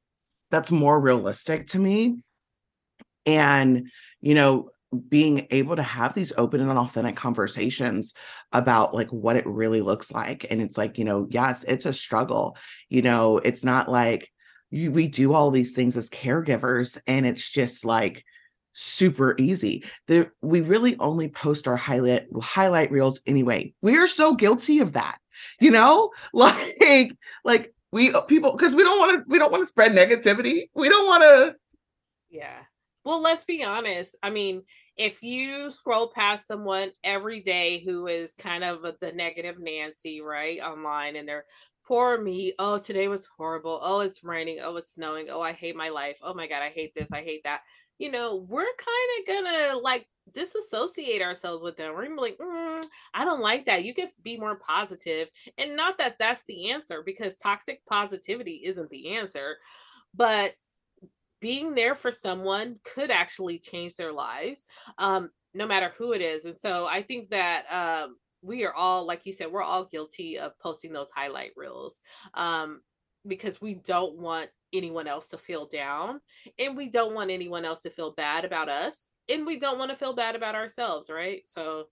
that's 0.55 0.71
more 0.71 1.01
realistic 1.01 1.67
to 1.69 1.79
me. 1.79 2.17
And 3.27 3.91
you 4.21 4.35
know 4.35 4.71
being 5.09 5.49
able 5.51 5.75
to 5.75 5.83
have 5.83 6.15
these 6.15 6.33
open 6.37 6.61
and 6.61 6.79
authentic 6.79 7.17
conversations 7.17 8.15
about 8.53 8.95
like 8.95 9.11
what 9.11 9.35
it 9.35 9.45
really 9.45 9.81
looks 9.81 10.13
like. 10.13 10.47
And 10.49 10.63
it's 10.63 10.79
like 10.79 10.99
you 10.99 11.05
know 11.05 11.27
yes 11.31 11.65
it's 11.65 11.87
a 11.87 11.93
struggle. 11.93 12.57
You 12.89 13.03
know 13.03 13.39
it's 13.39 13.65
not 13.65 13.91
like 13.91 14.31
you, 14.71 14.93
we 14.93 15.09
do 15.09 15.35
all 15.35 15.51
these 15.51 15.75
things 15.75 15.97
as 15.97 16.11
caregivers 16.11 16.99
and 17.07 17.27
it's 17.27 17.51
just 17.51 17.85
like 17.85 18.25
super 18.75 19.35
easy. 19.39 19.85
We 20.43 20.61
really 20.61 20.97
only 20.99 21.29
post 21.29 21.67
our 21.67 21.77
highlight 21.77 22.27
highlight 22.41 22.91
reels 22.91 23.21
anyway. 23.27 23.73
We're 23.81 24.09
so 24.09 24.35
guilty 24.35 24.81
of 24.81 24.93
that 24.93 25.19
you 25.61 25.71
know? 25.71 26.11
Like 26.33 27.13
like 27.45 27.75
we 27.93 28.13
people 28.29 28.53
because 28.53 28.75
we 28.75 28.83
don't 28.83 28.99
want 28.99 29.19
to 29.19 29.25
we 29.29 29.39
don't 29.39 29.53
want 29.53 29.63
to 29.63 29.67
spread 29.67 29.93
negativity. 29.93 30.65
We 30.75 30.89
don't 30.89 31.07
want 31.07 31.23
to 31.23 31.57
yeah. 32.31 32.61
Well 33.05 33.23
let's 33.23 33.45
be 33.45 33.65
honest. 33.65 34.17
I 34.23 34.31
mean 34.31 34.63
if 34.97 35.23
you 35.23 35.71
scroll 35.71 36.09
past 36.09 36.47
someone 36.47 36.91
every 37.03 37.41
day 37.41 37.83
who 37.85 38.07
is 38.07 38.35
kind 38.35 38.65
of 38.65 38.83
the 39.01 39.13
negative 39.13 39.57
Nancy, 39.59 40.21
right, 40.21 40.61
online, 40.61 41.17
and 41.17 41.29
they're 41.29 41.45
poor 41.87 42.21
me. 42.21 42.55
Oh, 42.59 42.79
today 42.79 43.09
was 43.09 43.27
horrible. 43.27 43.81
Oh, 43.83 44.01
it's 44.01 44.25
raining. 44.25 44.61
Oh, 44.63 44.77
it's 44.77 44.95
snowing. 44.95 45.29
Oh, 45.31 45.41
I 45.41 45.53
hate 45.53 45.77
my 45.77 45.91
life. 45.91 46.19
Oh 46.23 46.35
my 46.35 46.47
God, 46.47 46.63
I 46.63 46.71
hate 46.71 46.95
this. 46.95 47.13
I 47.13 47.23
hate 47.23 47.45
that. 47.45 47.61
You 47.99 48.11
know, 48.11 48.45
we're 48.49 48.63
kind 48.63 49.21
of 49.21 49.27
gonna 49.45 49.79
like 49.81 50.09
disassociate 50.33 51.23
ourselves 51.23 51.63
with 51.63 51.77
them. 51.77 51.95
We're 51.95 52.09
like, 52.17 52.39
mm, 52.39 52.85
I 53.13 53.25
don't 53.25 53.41
like 53.41 53.67
that. 53.67 53.85
You 53.85 53.95
can 53.95 54.09
be 54.23 54.37
more 54.37 54.57
positive, 54.57 55.29
and 55.59 55.77
not 55.77 55.99
that 55.99 56.19
that's 56.19 56.45
the 56.45 56.71
answer 56.71 57.03
because 57.05 57.37
toxic 57.37 57.85
positivity 57.87 58.63
isn't 58.65 58.91
the 58.91 59.17
answer, 59.17 59.57
but 60.15 60.55
being 61.41 61.75
there 61.75 61.95
for 61.95 62.11
someone 62.11 62.77
could 62.85 63.11
actually 63.11 63.59
change 63.59 63.97
their 63.97 64.13
lives 64.15 64.65
um, 64.97 65.31
no 65.53 65.67
matter 65.67 65.93
who 65.99 66.13
it 66.13 66.23
is 66.23 66.47
and 66.47 66.57
so 66.57 66.87
i 66.87 67.03
think 67.03 67.29
that 67.29 67.67
um, 67.71 68.17
we 68.45 68.65
are 68.65 68.75
all 68.75 69.07
like 69.07 69.23
you 69.25 69.33
said 69.33 69.51
we're 69.51 69.63
all 69.63 69.85
guilty 69.85 70.39
of 70.39 70.59
posting 70.59 70.93
those 70.93 71.11
highlight 71.11 71.51
reels 71.57 72.01
um, 72.35 72.81
because 73.27 73.61
we 73.61 73.75
don't 73.75 74.19
want 74.19 74.51
anyone 74.73 75.07
else 75.07 75.29
to 75.29 75.39
feel 75.39 75.67
down 75.67 76.21
and 76.59 76.77
we 76.77 76.89
don't 76.89 77.15
want 77.15 77.31
anyone 77.31 77.65
else 77.65 77.81
to 77.81 77.91
feel 77.91 78.13
bad 78.13 78.45
about 78.45 78.69
us 78.69 79.07
and 79.29 79.47
we 79.47 79.59
don't 79.59 79.79
want 79.79 79.91
to 79.91 79.97
feel 79.97 80.13
bad 80.13 80.35
about 80.35 80.55
ourselves 80.55 81.09
right 81.11 81.43
so 81.47 81.85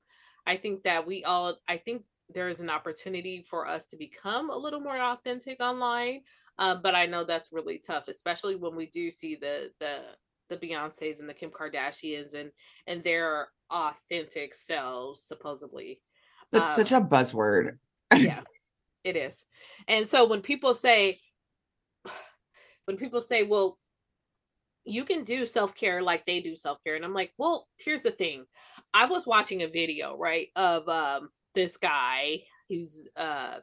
i 0.47 0.57
think 0.57 0.83
that 0.83 1.07
we 1.07 1.25
all 1.25 1.57
i 1.69 1.77
think 1.77 2.03
there 2.35 2.49
is 2.49 2.61
an 2.61 2.71
opportunity 2.71 3.45
for 3.49 3.69
us 3.69 3.85
to 3.85 3.97
become 3.97 4.51
a 4.51 4.57
little 4.57 4.81
more 4.81 4.99
authentic 4.99 5.63
online 5.63 6.21
um, 6.59 6.81
but 6.83 6.95
I 6.95 7.07
know 7.07 7.25
that's 7.25 7.53
really 7.53 7.79
tough, 7.79 8.09
especially 8.09 8.57
when 8.57 8.77
we 8.77 8.87
do 8.87 9.11
see 9.11 9.37
the 9.37 9.71
the 9.81 10.01
the 10.49 10.57
Beyonces 10.57 11.21
and 11.21 11.29
the 11.29 11.35
Kim 11.35 11.51
Kardashians 11.51 12.35
and 12.35 12.51
and 12.87 13.03
their 13.03 13.49
authentic 13.71 14.55
selves, 14.55 15.23
supposedly. 15.23 16.01
That's 16.53 16.71
um, 16.71 16.77
such 16.77 16.93
a 16.93 17.01
buzzword. 17.01 17.79
yeah, 18.15 18.43
it 19.05 19.17
is. 19.17 19.47
And 19.89 20.07
so 20.07 20.27
when 20.29 20.43
people 20.43 20.75
say, 20.75 21.19
when 22.85 22.97
people 22.97 23.21
say, 23.21 23.43
well, 23.43 23.79
you 24.85 25.05
can 25.05 25.23
do 25.23 25.47
self-care 25.47 26.03
like 26.03 26.27
they 26.27 26.41
do 26.41 26.57
self-care 26.57 26.97
and 26.97 27.05
i'm 27.05 27.15
like 27.15 27.33
well 27.39 27.69
here's 27.79 28.03
the 28.03 28.11
thing 28.11 28.45
i 28.93 29.07
was 29.07 29.29
watching 29.29 29.63
a 29.63 29.69
video 29.69 30.19
right 30.19 30.49
of 30.57 30.89
um 30.89 31.29
this 31.55 31.77
guy 31.77 32.41
he's 32.67 33.09
uh 33.17 33.59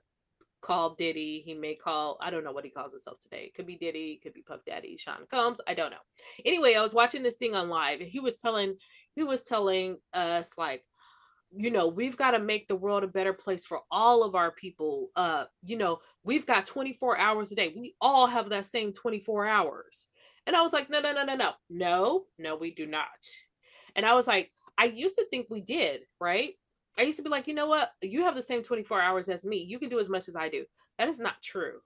call 0.61 0.95
Diddy. 0.95 1.41
He 1.45 1.53
may 1.53 1.75
call, 1.75 2.17
I 2.21 2.29
don't 2.29 2.43
know 2.43 2.51
what 2.51 2.65
he 2.65 2.71
calls 2.71 2.91
himself 2.91 3.19
today. 3.19 3.45
It 3.45 3.53
could 3.53 3.65
be 3.65 3.77
Diddy, 3.77 4.11
it 4.11 4.21
could 4.21 4.33
be 4.33 4.41
Puff 4.41 4.61
Daddy, 4.65 4.97
Sean 4.97 5.25
Combs. 5.31 5.61
I 5.67 5.73
don't 5.73 5.91
know. 5.91 5.97
Anyway, 6.45 6.75
I 6.75 6.81
was 6.81 6.93
watching 6.93 7.23
this 7.23 7.35
thing 7.35 7.55
on 7.55 7.69
live 7.69 8.01
and 8.01 8.09
he 8.09 8.19
was 8.19 8.37
telling, 8.37 8.75
he 9.15 9.23
was 9.23 9.43
telling 9.43 9.97
us 10.13 10.57
like, 10.57 10.83
you 11.51 11.71
know, 11.71 11.87
we've 11.87 12.17
got 12.17 12.31
to 12.31 12.39
make 12.39 12.67
the 12.67 12.75
world 12.75 13.03
a 13.03 13.07
better 13.07 13.33
place 13.33 13.65
for 13.65 13.79
all 13.91 14.23
of 14.23 14.35
our 14.35 14.51
people. 14.51 15.09
Uh, 15.15 15.45
you 15.63 15.77
know, 15.77 15.99
we've 16.23 16.45
got 16.45 16.65
24 16.65 17.17
hours 17.17 17.51
a 17.51 17.55
day. 17.55 17.73
We 17.75 17.95
all 18.01 18.27
have 18.27 18.49
that 18.49 18.65
same 18.65 18.93
24 18.93 19.47
hours. 19.47 20.07
And 20.45 20.55
I 20.55 20.61
was 20.61 20.73
like, 20.73 20.89
no, 20.89 20.99
no, 20.99 21.11
no, 21.11 21.23
no, 21.25 21.35
no. 21.35 21.51
No, 21.69 22.23
no, 22.37 22.55
we 22.55 22.71
do 22.71 22.85
not. 22.85 23.07
And 23.95 24.05
I 24.05 24.13
was 24.13 24.27
like, 24.27 24.51
I 24.77 24.85
used 24.85 25.15
to 25.15 25.25
think 25.29 25.47
we 25.49 25.61
did, 25.61 26.01
right? 26.21 26.53
I 26.97 27.03
used 27.03 27.17
to 27.17 27.23
be 27.23 27.29
like, 27.29 27.47
you 27.47 27.53
know 27.53 27.67
what? 27.67 27.91
You 28.01 28.23
have 28.23 28.35
the 28.35 28.41
same 28.41 28.63
24 28.63 29.01
hours 29.01 29.29
as 29.29 29.45
me. 29.45 29.57
You 29.57 29.79
can 29.79 29.89
do 29.89 29.99
as 29.99 30.09
much 30.09 30.27
as 30.27 30.35
I 30.35 30.49
do. 30.49 30.65
That 30.97 31.07
is 31.07 31.19
not 31.19 31.41
true. 31.41 31.79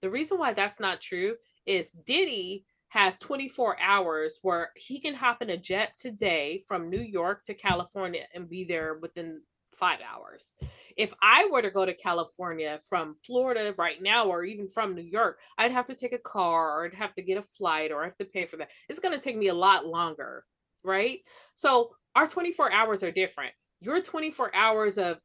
The 0.00 0.10
reason 0.10 0.38
why 0.38 0.52
that's 0.52 0.80
not 0.80 1.00
true 1.00 1.36
is 1.66 1.92
Diddy 1.92 2.66
has 2.92 3.16
24 3.18 3.80
hours 3.80 4.38
where 4.42 4.70
he 4.76 5.00
can 5.00 5.14
hop 5.14 5.42
in 5.42 5.50
a 5.50 5.56
jet 5.56 5.96
today 5.96 6.62
from 6.66 6.90
New 6.90 7.00
York 7.00 7.42
to 7.44 7.54
California 7.54 8.26
and 8.34 8.48
be 8.48 8.64
there 8.64 8.94
within 8.94 9.40
five 9.74 10.00
hours. 10.00 10.52
If 10.96 11.14
I 11.22 11.48
were 11.50 11.62
to 11.62 11.70
go 11.70 11.86
to 11.86 11.94
California 11.94 12.78
from 12.88 13.16
Florida 13.24 13.74
right 13.78 14.00
now, 14.00 14.26
or 14.26 14.44
even 14.44 14.68
from 14.68 14.94
New 14.94 15.02
York, 15.02 15.38
I'd 15.58 15.72
have 15.72 15.86
to 15.86 15.94
take 15.94 16.12
a 16.12 16.18
car 16.18 16.78
or 16.78 16.84
I'd 16.84 16.94
have 16.94 17.14
to 17.14 17.22
get 17.22 17.38
a 17.38 17.42
flight 17.42 17.90
or 17.90 18.02
I 18.02 18.06
have 18.06 18.18
to 18.18 18.24
pay 18.24 18.46
for 18.46 18.58
that. 18.58 18.70
It's 18.88 19.00
going 19.00 19.14
to 19.14 19.20
take 19.20 19.36
me 19.36 19.48
a 19.48 19.54
lot 19.54 19.86
longer, 19.86 20.44
right? 20.84 21.20
So 21.54 21.96
our 22.14 22.26
24 22.26 22.72
hours 22.72 23.02
are 23.02 23.10
different 23.10 23.52
your 23.82 24.00
24 24.00 24.54
hours 24.54 24.96
of 24.96 25.18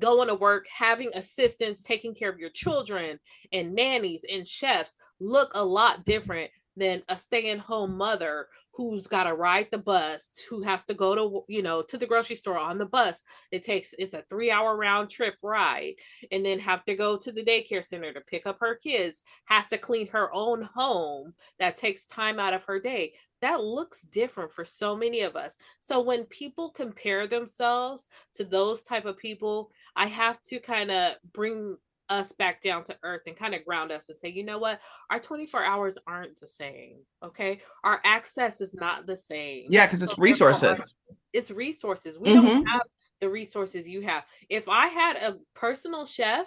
going 0.00 0.28
to 0.28 0.34
work, 0.34 0.66
having 0.74 1.10
assistants, 1.14 1.82
taking 1.82 2.14
care 2.14 2.30
of 2.30 2.38
your 2.38 2.50
children, 2.50 3.18
and 3.52 3.74
nannies 3.74 4.24
and 4.30 4.46
chefs 4.46 4.96
look 5.20 5.50
a 5.54 5.64
lot 5.64 6.04
different 6.04 6.50
than 6.78 7.02
a 7.08 7.16
stay-at-home 7.16 7.96
mother 7.96 8.48
who's 8.72 9.06
got 9.06 9.24
to 9.24 9.34
ride 9.34 9.66
the 9.70 9.78
bus, 9.78 10.40
who 10.48 10.62
has 10.62 10.84
to 10.84 10.94
go 10.94 11.14
to 11.14 11.44
you 11.48 11.62
know 11.62 11.82
to 11.82 11.98
the 11.98 12.06
grocery 12.06 12.36
store 12.36 12.58
on 12.58 12.78
the 12.78 12.86
bus. 12.86 13.22
It 13.50 13.64
takes 13.64 13.94
it's 13.98 14.14
a 14.14 14.22
three-hour 14.28 14.76
round 14.76 15.10
trip 15.10 15.34
ride, 15.42 15.94
and 16.30 16.44
then 16.44 16.58
have 16.60 16.84
to 16.84 16.94
go 16.94 17.16
to 17.16 17.32
the 17.32 17.44
daycare 17.44 17.84
center 17.84 18.12
to 18.12 18.20
pick 18.20 18.46
up 18.46 18.58
her 18.60 18.76
kids. 18.76 19.22
Has 19.46 19.68
to 19.68 19.78
clean 19.78 20.08
her 20.08 20.32
own 20.32 20.62
home. 20.62 21.34
That 21.58 21.76
takes 21.76 22.06
time 22.06 22.38
out 22.38 22.54
of 22.54 22.64
her 22.64 22.80
day 22.80 23.12
that 23.40 23.62
looks 23.62 24.02
different 24.02 24.52
for 24.52 24.64
so 24.64 24.96
many 24.96 25.20
of 25.20 25.36
us 25.36 25.56
so 25.80 26.00
when 26.00 26.24
people 26.24 26.70
compare 26.70 27.26
themselves 27.26 28.08
to 28.34 28.44
those 28.44 28.82
type 28.82 29.04
of 29.04 29.16
people 29.16 29.70
i 29.96 30.06
have 30.06 30.42
to 30.42 30.58
kind 30.58 30.90
of 30.90 31.12
bring 31.32 31.76
us 32.10 32.32
back 32.32 32.60
down 32.60 32.84
to 32.84 32.96
earth 33.02 33.22
and 33.26 33.36
kind 33.36 33.54
of 33.54 33.64
ground 33.64 33.92
us 33.92 34.08
and 34.08 34.18
say 34.18 34.28
you 34.28 34.44
know 34.44 34.58
what? 34.58 34.80
Our 35.10 35.18
24 35.18 35.64
hours 35.64 35.98
aren't 36.06 36.38
the 36.40 36.46
same 36.46 36.96
okay? 37.22 37.60
Our 37.84 38.00
access 38.04 38.60
is 38.60 38.74
not 38.74 39.06
the 39.06 39.16
same. 39.16 39.66
Yeah 39.68 39.86
because 39.86 40.02
it's 40.02 40.14
so 40.14 40.22
resources. 40.22 40.94
it's 41.32 41.50
resources. 41.50 42.18
We 42.18 42.30
mm-hmm. 42.30 42.46
don't 42.46 42.66
have 42.66 42.82
the 43.20 43.28
resources 43.28 43.88
you 43.88 44.02
have. 44.02 44.24
If 44.48 44.68
i 44.68 44.86
had 44.88 45.16
a 45.16 45.38
personal 45.54 46.06
chef 46.06 46.46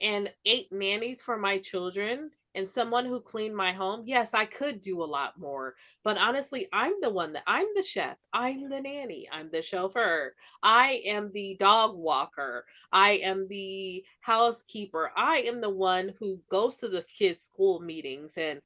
and 0.00 0.32
eight 0.44 0.66
nannies 0.70 1.20
for 1.22 1.36
my 1.36 1.58
children 1.58 2.30
and 2.54 2.68
someone 2.68 3.04
who 3.04 3.20
cleaned 3.20 3.56
my 3.56 3.72
home, 3.72 4.02
yes, 4.06 4.34
I 4.34 4.44
could 4.44 4.80
do 4.80 5.02
a 5.02 5.04
lot 5.04 5.38
more. 5.38 5.74
But 6.02 6.18
honestly, 6.18 6.66
I'm 6.72 6.94
the 7.00 7.10
one 7.10 7.32
that 7.34 7.44
I'm 7.46 7.66
the 7.74 7.82
chef, 7.82 8.16
I'm 8.32 8.68
the 8.68 8.80
nanny, 8.80 9.28
I'm 9.30 9.50
the 9.50 9.62
chauffeur, 9.62 10.34
I 10.62 11.02
am 11.04 11.30
the 11.32 11.56
dog 11.60 11.96
walker, 11.96 12.64
I 12.92 13.12
am 13.22 13.46
the 13.48 14.04
housekeeper, 14.20 15.12
I 15.16 15.38
am 15.38 15.60
the 15.60 15.70
one 15.70 16.14
who 16.18 16.40
goes 16.50 16.76
to 16.78 16.88
the 16.88 17.02
kids' 17.02 17.42
school 17.42 17.80
meetings 17.80 18.38
and 18.38 18.60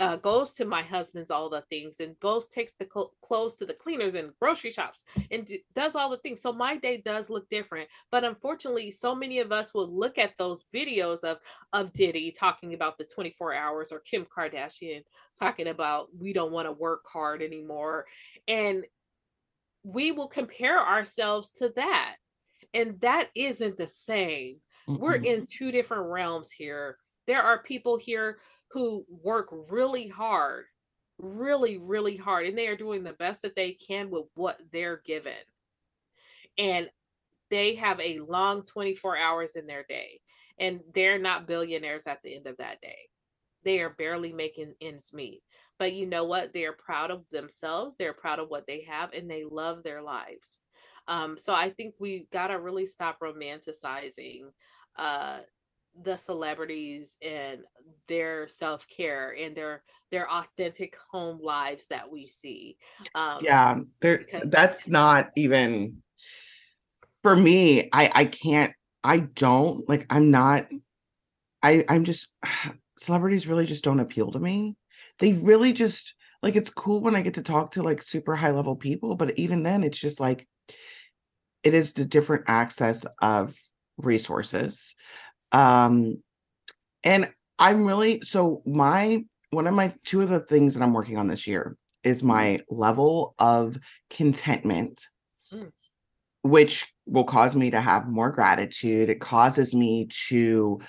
uh, 0.00 0.16
goes 0.16 0.52
to 0.52 0.64
my 0.64 0.82
husband's 0.82 1.30
all 1.30 1.50
the 1.50 1.60
things 1.68 2.00
and 2.00 2.18
goes 2.20 2.48
takes 2.48 2.72
the 2.78 2.88
cl- 2.92 3.12
clothes 3.22 3.54
to 3.56 3.66
the 3.66 3.74
cleaners 3.74 4.14
and 4.14 4.32
grocery 4.40 4.70
shops 4.70 5.04
and 5.30 5.46
d- 5.46 5.62
does 5.74 5.94
all 5.94 6.10
the 6.10 6.16
things. 6.16 6.40
So 6.40 6.52
my 6.52 6.76
day 6.76 7.02
does 7.04 7.30
look 7.30 7.48
different 7.50 7.88
but 8.10 8.24
unfortunately 8.24 8.90
so 8.90 9.14
many 9.14 9.38
of 9.38 9.52
us 9.52 9.74
will 9.74 9.88
look 9.88 10.18
at 10.18 10.36
those 10.38 10.64
videos 10.74 11.22
of 11.22 11.38
of 11.72 11.92
diddy 11.92 12.32
talking 12.32 12.74
about 12.74 12.98
the 12.98 13.04
24 13.04 13.54
hours 13.54 13.92
or 13.92 14.00
kim 14.00 14.26
kardashian 14.26 15.02
talking 15.38 15.68
about 15.68 16.08
we 16.18 16.32
don't 16.32 16.52
want 16.52 16.66
to 16.66 16.72
work 16.72 17.02
hard 17.06 17.42
anymore. 17.42 18.06
And 18.48 18.86
we 19.82 20.12
will 20.12 20.28
compare 20.28 20.80
ourselves 20.80 21.52
to 21.52 21.70
that 21.76 22.16
and 22.74 23.00
that 23.00 23.28
isn't 23.34 23.76
the 23.76 23.86
same. 23.86 24.56
Mm-hmm. 24.88 25.02
we're 25.02 25.14
in 25.14 25.44
two 25.46 25.70
different 25.70 26.06
realms 26.06 26.50
here. 26.50 26.96
There 27.26 27.42
are 27.42 27.62
people 27.62 27.98
here 27.98 28.38
who 28.70 29.04
work 29.08 29.48
really 29.68 30.08
hard, 30.08 30.66
really, 31.18 31.78
really 31.78 32.16
hard, 32.16 32.46
and 32.46 32.56
they 32.56 32.68
are 32.68 32.76
doing 32.76 33.02
the 33.02 33.12
best 33.12 33.42
that 33.42 33.56
they 33.56 33.72
can 33.72 34.10
with 34.10 34.26
what 34.34 34.58
they're 34.72 35.02
given. 35.04 35.32
And 36.56 36.88
they 37.50 37.74
have 37.76 38.00
a 38.00 38.20
long 38.20 38.62
24 38.62 39.16
hours 39.16 39.56
in 39.56 39.66
their 39.66 39.84
day, 39.88 40.20
and 40.58 40.80
they're 40.94 41.18
not 41.18 41.48
billionaires 41.48 42.06
at 42.06 42.22
the 42.22 42.34
end 42.34 42.46
of 42.46 42.56
that 42.58 42.80
day. 42.80 43.08
They 43.64 43.80
are 43.80 43.90
barely 43.90 44.32
making 44.32 44.74
ends 44.80 45.12
meet. 45.12 45.42
But 45.78 45.94
you 45.94 46.06
know 46.06 46.24
what? 46.24 46.52
They 46.52 46.64
are 46.64 46.74
proud 46.74 47.10
of 47.10 47.28
themselves, 47.30 47.96
they're 47.96 48.12
proud 48.12 48.38
of 48.38 48.48
what 48.48 48.66
they 48.66 48.86
have, 48.88 49.12
and 49.12 49.28
they 49.28 49.44
love 49.44 49.82
their 49.82 50.02
lives. 50.02 50.58
Um, 51.08 51.36
so 51.36 51.54
I 51.54 51.70
think 51.70 51.94
we 51.98 52.28
got 52.32 52.48
to 52.48 52.60
really 52.60 52.86
stop 52.86 53.18
romanticizing 53.20 54.42
uh, 54.96 55.40
the 56.02 56.16
celebrities 56.16 57.16
and 57.22 57.60
their 58.08 58.48
self-care 58.48 59.34
and 59.38 59.56
their 59.56 59.82
their 60.10 60.30
authentic 60.30 60.96
home 61.10 61.40
lives 61.42 61.86
that 61.86 62.10
we 62.10 62.26
see 62.26 62.76
um 63.14 63.38
yeah 63.42 63.78
there 64.00 64.24
that's 64.44 64.88
not 64.88 65.30
even 65.36 66.02
for 67.22 67.34
me 67.36 67.88
i 67.92 68.10
i 68.14 68.24
can't 68.24 68.72
i 69.04 69.18
don't 69.18 69.88
like 69.88 70.06
i'm 70.10 70.30
not 70.30 70.66
i 71.62 71.84
i'm 71.88 72.04
just 72.04 72.28
celebrities 72.98 73.46
really 73.46 73.66
just 73.66 73.82
don't 73.82 74.00
appeal 74.00 74.30
to 74.30 74.38
me. 74.38 74.76
They 75.20 75.32
really 75.32 75.72
just 75.72 76.14
like 76.42 76.54
it's 76.56 76.70
cool 76.70 77.00
when 77.00 77.14
i 77.14 77.22
get 77.22 77.34
to 77.34 77.42
talk 77.42 77.72
to 77.72 77.82
like 77.82 78.02
super 78.02 78.36
high 78.36 78.50
level 78.50 78.76
people 78.76 79.16
but 79.16 79.38
even 79.38 79.62
then 79.62 79.82
it's 79.82 79.98
just 79.98 80.20
like 80.20 80.46
it 81.62 81.74
is 81.74 81.92
the 81.92 82.04
different 82.04 82.44
access 82.46 83.04
of 83.20 83.54
resources 83.98 84.94
um 85.52 86.22
and 87.04 87.30
i'm 87.58 87.84
really 87.84 88.20
so 88.22 88.62
my 88.66 89.24
one 89.50 89.66
of 89.66 89.74
my 89.74 89.92
two 90.04 90.22
of 90.22 90.28
the 90.28 90.40
things 90.40 90.74
that 90.74 90.82
i'm 90.82 90.92
working 90.92 91.18
on 91.18 91.28
this 91.28 91.46
year 91.46 91.76
is 92.04 92.18
mm-hmm. 92.18 92.28
my 92.28 92.60
level 92.68 93.34
of 93.38 93.78
contentment 94.10 95.06
mm. 95.52 95.70
which 96.42 96.86
will 97.06 97.24
cause 97.24 97.56
me 97.56 97.70
to 97.70 97.80
have 97.80 98.08
more 98.08 98.30
gratitude 98.30 99.08
it 99.08 99.20
causes 99.20 99.74
me 99.74 100.08
to 100.28 100.80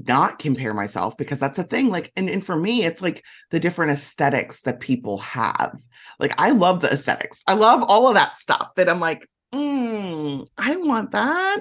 not 0.00 0.38
compare 0.38 0.74
myself 0.74 1.16
because 1.16 1.38
that's 1.38 1.58
a 1.58 1.64
thing 1.64 1.88
like 1.88 2.12
and, 2.16 2.28
and 2.28 2.44
for 2.44 2.56
me 2.56 2.84
it's 2.84 3.00
like 3.00 3.24
the 3.50 3.60
different 3.60 3.92
aesthetics 3.92 4.62
that 4.62 4.80
people 4.80 5.18
have 5.18 5.78
like 6.18 6.34
i 6.38 6.50
love 6.50 6.80
the 6.80 6.92
aesthetics 6.92 7.42
i 7.46 7.54
love 7.54 7.82
all 7.82 8.08
of 8.08 8.14
that 8.14 8.36
stuff 8.36 8.72
and 8.76 8.90
i'm 8.90 9.00
like 9.00 9.28
mm, 9.56 10.46
I 10.58 10.76
want 10.76 11.12
that, 11.12 11.60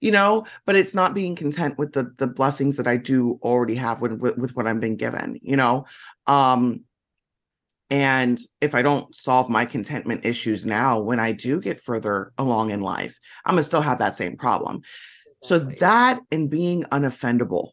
you 0.00 0.10
know, 0.10 0.46
but 0.66 0.76
it's 0.76 0.94
not 0.94 1.14
being 1.14 1.36
content 1.36 1.78
with 1.78 1.92
the 1.92 2.12
the 2.18 2.26
blessings 2.26 2.76
that 2.76 2.86
I 2.86 2.96
do 2.96 3.38
already 3.42 3.74
have 3.76 4.00
with, 4.00 4.12
with, 4.20 4.38
with 4.38 4.56
what 4.56 4.66
I'm 4.66 4.80
being 4.80 4.96
given, 4.96 5.38
you 5.42 5.56
know. 5.56 5.86
Um 6.26 6.80
and 7.90 8.40
if 8.60 8.74
I 8.74 8.82
don't 8.82 9.14
solve 9.14 9.48
my 9.50 9.66
contentment 9.66 10.24
issues 10.24 10.64
now, 10.64 11.00
when 11.00 11.20
I 11.20 11.32
do 11.32 11.60
get 11.60 11.82
further 11.82 12.32
along 12.38 12.70
in 12.70 12.80
life, 12.80 13.18
I'm 13.44 13.54
gonna 13.54 13.64
still 13.64 13.82
have 13.82 13.98
that 13.98 14.14
same 14.14 14.36
problem. 14.36 14.82
Exactly. 15.42 15.48
So 15.48 15.58
that 15.80 16.20
and 16.32 16.50
being 16.50 16.84
unoffendable. 16.84 17.70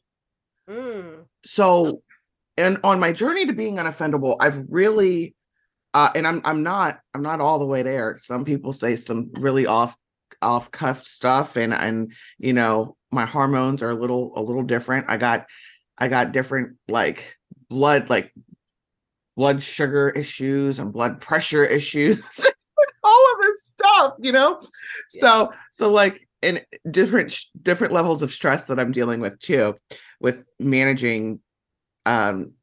Mm. 0.69 1.25
So, 1.45 2.01
and 2.57 2.77
on 2.83 2.99
my 2.99 3.13
journey 3.13 3.45
to 3.45 3.53
being 3.53 3.77
unoffendable, 3.77 4.35
I've 4.39 4.65
really 4.69 5.33
uh, 5.93 6.10
and 6.15 6.27
I'm 6.27 6.41
I'm 6.45 6.63
not 6.63 7.00
I'm 7.13 7.21
not 7.21 7.41
all 7.41 7.60
the 7.60 7.65
way 7.65 7.83
there. 7.83 8.17
Some 8.19 8.45
people 8.45 8.74
say 8.74 8.95
some 8.95 9.31
really 9.33 9.65
off 9.65 9.95
off 10.41 10.71
cuff 10.71 11.05
stuff, 11.05 11.55
and 11.57 11.74
and 11.74 12.13
you 12.38 12.53
know 12.53 12.95
my 13.12 13.25
hormones 13.25 13.81
are 13.81 13.91
a 13.91 13.95
little 13.95 14.33
a 14.36 14.41
little 14.41 14.63
different. 14.63 15.05
I 15.10 15.17
got 15.17 15.48
I 15.98 16.07
got 16.07 16.31
different 16.31 16.77
like 16.88 17.38
blood 17.69 18.10
like 18.10 18.33
blood 19.36 19.62
sugar 19.62 20.10
issues 20.10 20.79
and 20.79 20.93
blood 20.93 21.19
pressure 21.19 21.65
issues, 21.65 22.19
all 23.03 23.25
of 23.33 23.39
this 23.41 23.63
stuff, 23.65 24.13
you 24.19 24.31
know. 24.31 24.62
Yeah. 25.13 25.21
So 25.21 25.53
so 25.71 25.91
like 25.91 26.27
in 26.41 26.62
different 26.89 27.38
different 27.62 27.93
levels 27.93 28.21
of 28.21 28.33
stress 28.33 28.65
that 28.65 28.79
I'm 28.79 28.91
dealing 28.93 29.19
with 29.19 29.39
too, 29.39 29.75
with 30.21 30.43
managing 30.60 31.41
um 32.05 32.53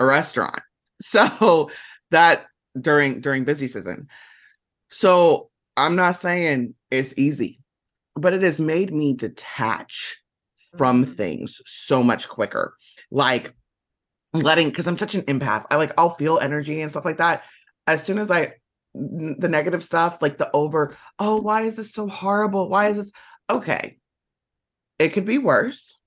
a 0.00 0.04
restaurant. 0.04 0.60
So 1.02 1.70
that 2.12 2.46
during 2.80 3.20
during 3.20 3.44
busy 3.44 3.68
season. 3.68 4.08
So 4.90 5.50
I'm 5.76 5.96
not 5.96 6.16
saying 6.16 6.74
it's 6.90 7.14
easy, 7.16 7.60
but 8.14 8.32
it 8.32 8.42
has 8.42 8.60
made 8.60 8.92
me 8.92 9.12
detach 9.12 10.20
from 10.76 11.04
mm-hmm. 11.04 11.12
things 11.12 11.60
so 11.66 12.02
much 12.02 12.28
quicker. 12.28 12.76
Like 13.10 13.54
letting 14.32 14.68
because 14.68 14.86
I'm 14.86 14.98
such 14.98 15.14
an 15.14 15.22
empath. 15.22 15.64
I 15.70 15.76
like 15.76 15.92
I'll 15.98 16.10
feel 16.10 16.38
energy 16.38 16.80
and 16.80 16.90
stuff 16.90 17.04
like 17.04 17.18
that. 17.18 17.44
As 17.86 18.02
soon 18.02 18.18
as 18.18 18.30
I 18.30 18.54
the 18.94 19.48
negative 19.48 19.82
stuff, 19.82 20.22
like 20.22 20.38
the 20.38 20.50
over, 20.52 20.96
oh, 21.18 21.40
why 21.40 21.62
is 21.62 21.76
this 21.76 21.92
so 21.92 22.06
horrible? 22.08 22.68
Why 22.68 22.88
is 22.88 22.96
this 22.96 23.12
okay? 23.50 23.98
It 24.98 25.08
could 25.10 25.24
be 25.24 25.38
worse 25.38 25.98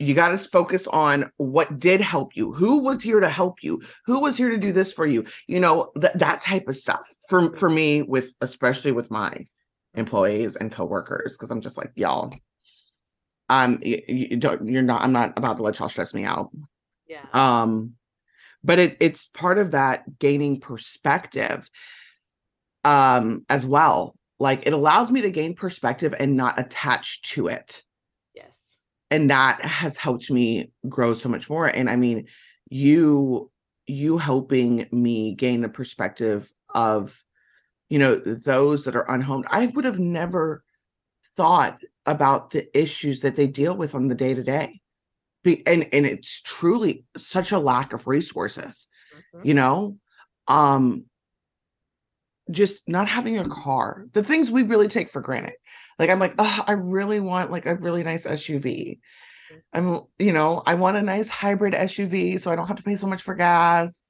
you 0.00 0.14
got 0.14 0.30
to 0.30 0.38
focus 0.38 0.86
on 0.88 1.30
what 1.36 1.78
did 1.78 2.00
help 2.00 2.34
you 2.34 2.52
who 2.52 2.78
was 2.78 3.02
here 3.02 3.20
to 3.20 3.28
help 3.28 3.62
you 3.62 3.80
who 4.06 4.18
was 4.18 4.36
here 4.36 4.50
to 4.50 4.58
do 4.58 4.72
this 4.72 4.92
for 4.92 5.06
you 5.06 5.24
you 5.46 5.60
know 5.60 5.90
that 5.94 6.18
that 6.18 6.40
type 6.40 6.68
of 6.68 6.76
stuff 6.76 7.08
for 7.28 7.54
for 7.54 7.68
me 7.68 8.02
with 8.02 8.32
especially 8.40 8.92
with 8.92 9.10
my 9.10 9.44
employees 9.94 10.56
and 10.56 10.72
coworkers 10.72 11.36
because 11.36 11.50
i'm 11.50 11.60
just 11.60 11.76
like 11.76 11.92
y'all 11.96 12.32
um 13.50 13.78
you, 13.82 14.00
you, 14.08 14.36
don't 14.36 14.66
you're 14.66 14.80
not 14.80 15.02
i'm 15.02 15.12
not 15.12 15.36
about 15.36 15.58
to 15.58 15.62
let 15.62 15.78
y'all 15.78 15.88
stress 15.88 16.14
me 16.14 16.24
out. 16.24 16.50
Yeah. 17.06 17.26
Um 17.32 17.94
but 18.62 18.78
it 18.78 18.96
it's 19.00 19.26
part 19.26 19.58
of 19.58 19.72
that 19.72 20.18
gaining 20.18 20.60
perspective 20.60 21.68
um 22.84 23.44
as 23.50 23.66
well. 23.66 24.14
Like 24.38 24.66
it 24.66 24.72
allows 24.72 25.10
me 25.10 25.20
to 25.22 25.30
gain 25.30 25.54
perspective 25.54 26.14
and 26.18 26.36
not 26.36 26.58
attach 26.58 27.22
to 27.34 27.48
it 27.48 27.82
and 29.10 29.30
that 29.30 29.64
has 29.64 29.96
helped 29.96 30.30
me 30.30 30.70
grow 30.88 31.14
so 31.14 31.28
much 31.28 31.48
more 31.48 31.66
and 31.66 31.90
i 31.90 31.96
mean 31.96 32.26
you 32.68 33.50
you 33.86 34.18
helping 34.18 34.86
me 34.92 35.34
gain 35.34 35.60
the 35.60 35.68
perspective 35.68 36.50
of 36.74 37.24
you 37.88 37.98
know 37.98 38.16
those 38.16 38.84
that 38.84 38.96
are 38.96 39.10
unhomed 39.10 39.44
i 39.50 39.66
would 39.66 39.84
have 39.84 39.98
never 39.98 40.62
thought 41.36 41.80
about 42.06 42.50
the 42.50 42.78
issues 42.78 43.20
that 43.20 43.36
they 43.36 43.46
deal 43.46 43.74
with 43.74 43.94
on 43.94 44.08
the 44.08 44.14
day 44.14 44.34
to 44.34 44.42
day. 44.42 44.80
And 45.44 45.88
and 45.92 46.04
it's 46.04 46.42
truly 46.42 47.04
such 47.16 47.52
a 47.52 47.58
lack 47.58 47.92
of 47.92 48.06
resources 48.06 48.88
mm-hmm. 49.34 49.46
you 49.46 49.54
know? 49.54 49.96
Um 50.48 51.04
just 52.50 52.88
not 52.88 53.06
having 53.06 53.38
a 53.38 53.48
car 53.48 54.06
the 54.12 54.24
things 54.24 54.50
we 54.50 54.64
really 54.64 54.88
take 54.88 55.08
for 55.08 55.20
granted 55.20 55.52
like 56.00 56.08
I'm 56.08 56.18
like, 56.18 56.34
oh, 56.38 56.64
I 56.66 56.72
really 56.72 57.20
want 57.20 57.50
like 57.50 57.66
a 57.66 57.74
really 57.74 58.02
nice 58.02 58.24
SUV. 58.24 59.00
I'm, 59.70 60.00
you 60.18 60.32
know, 60.32 60.62
I 60.64 60.74
want 60.74 60.96
a 60.96 61.02
nice 61.02 61.28
hybrid 61.28 61.74
SUV 61.74 62.40
so 62.40 62.50
I 62.50 62.56
don't 62.56 62.68
have 62.68 62.78
to 62.78 62.82
pay 62.82 62.96
so 62.96 63.06
much 63.06 63.20
for 63.20 63.34
gas 63.34 64.00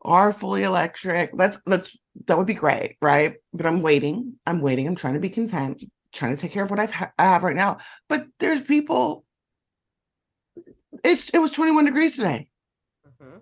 or 0.00 0.32
fully 0.32 0.62
electric. 0.62 1.36
That's 1.36 1.58
that's 1.66 1.98
that 2.26 2.38
would 2.38 2.46
be 2.46 2.54
great, 2.54 2.96
right? 3.02 3.34
But 3.52 3.66
I'm 3.66 3.82
waiting. 3.82 4.34
I'm 4.46 4.60
waiting. 4.60 4.86
I'm 4.86 4.94
trying 4.94 5.14
to 5.14 5.20
be 5.20 5.28
content, 5.28 5.82
trying 6.12 6.36
to 6.36 6.40
take 6.40 6.52
care 6.52 6.62
of 6.62 6.70
what 6.70 6.78
I've 6.78 6.92
ha- 6.92 7.12
I 7.18 7.24
have 7.24 7.42
right 7.42 7.56
now. 7.56 7.78
But 8.08 8.26
there's 8.38 8.62
people. 8.62 9.24
It's 11.02 11.30
it 11.30 11.38
was 11.38 11.50
21 11.50 11.86
degrees 11.86 12.14
today. 12.14 12.48
Mm-hmm. 13.08 13.38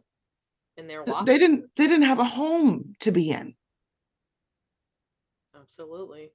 And 0.78 0.88
they're 0.88 1.04
walking. 1.04 1.26
They 1.26 1.36
didn't 1.36 1.70
they 1.76 1.88
didn't 1.88 2.06
have 2.06 2.20
a 2.20 2.24
home 2.24 2.94
to 3.00 3.12
be 3.12 3.30
in. 3.32 3.54
Absolutely 5.54 6.30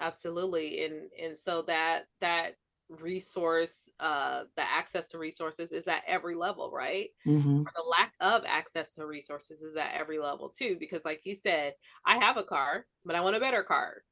absolutely 0.00 0.84
and 0.84 1.10
and 1.22 1.36
so 1.36 1.62
that 1.62 2.04
that 2.20 2.52
resource 2.88 3.90
uh 3.98 4.42
the 4.56 4.62
access 4.62 5.06
to 5.06 5.18
resources 5.18 5.72
is 5.72 5.88
at 5.88 6.02
every 6.06 6.36
level 6.36 6.70
right? 6.72 7.08
Mm-hmm. 7.26 7.62
the 7.62 7.82
lack 7.90 8.12
of 8.20 8.44
access 8.46 8.92
to 8.94 9.06
resources 9.06 9.62
is 9.62 9.76
at 9.76 9.92
every 9.94 10.18
level 10.18 10.52
too 10.56 10.76
because 10.78 11.04
like 11.04 11.20
you 11.24 11.34
said 11.34 11.74
i 12.04 12.16
have 12.18 12.36
a 12.36 12.44
car 12.44 12.86
but 13.04 13.16
i 13.16 13.20
want 13.20 13.36
a 13.36 13.40
better 13.40 13.62
car. 13.62 14.02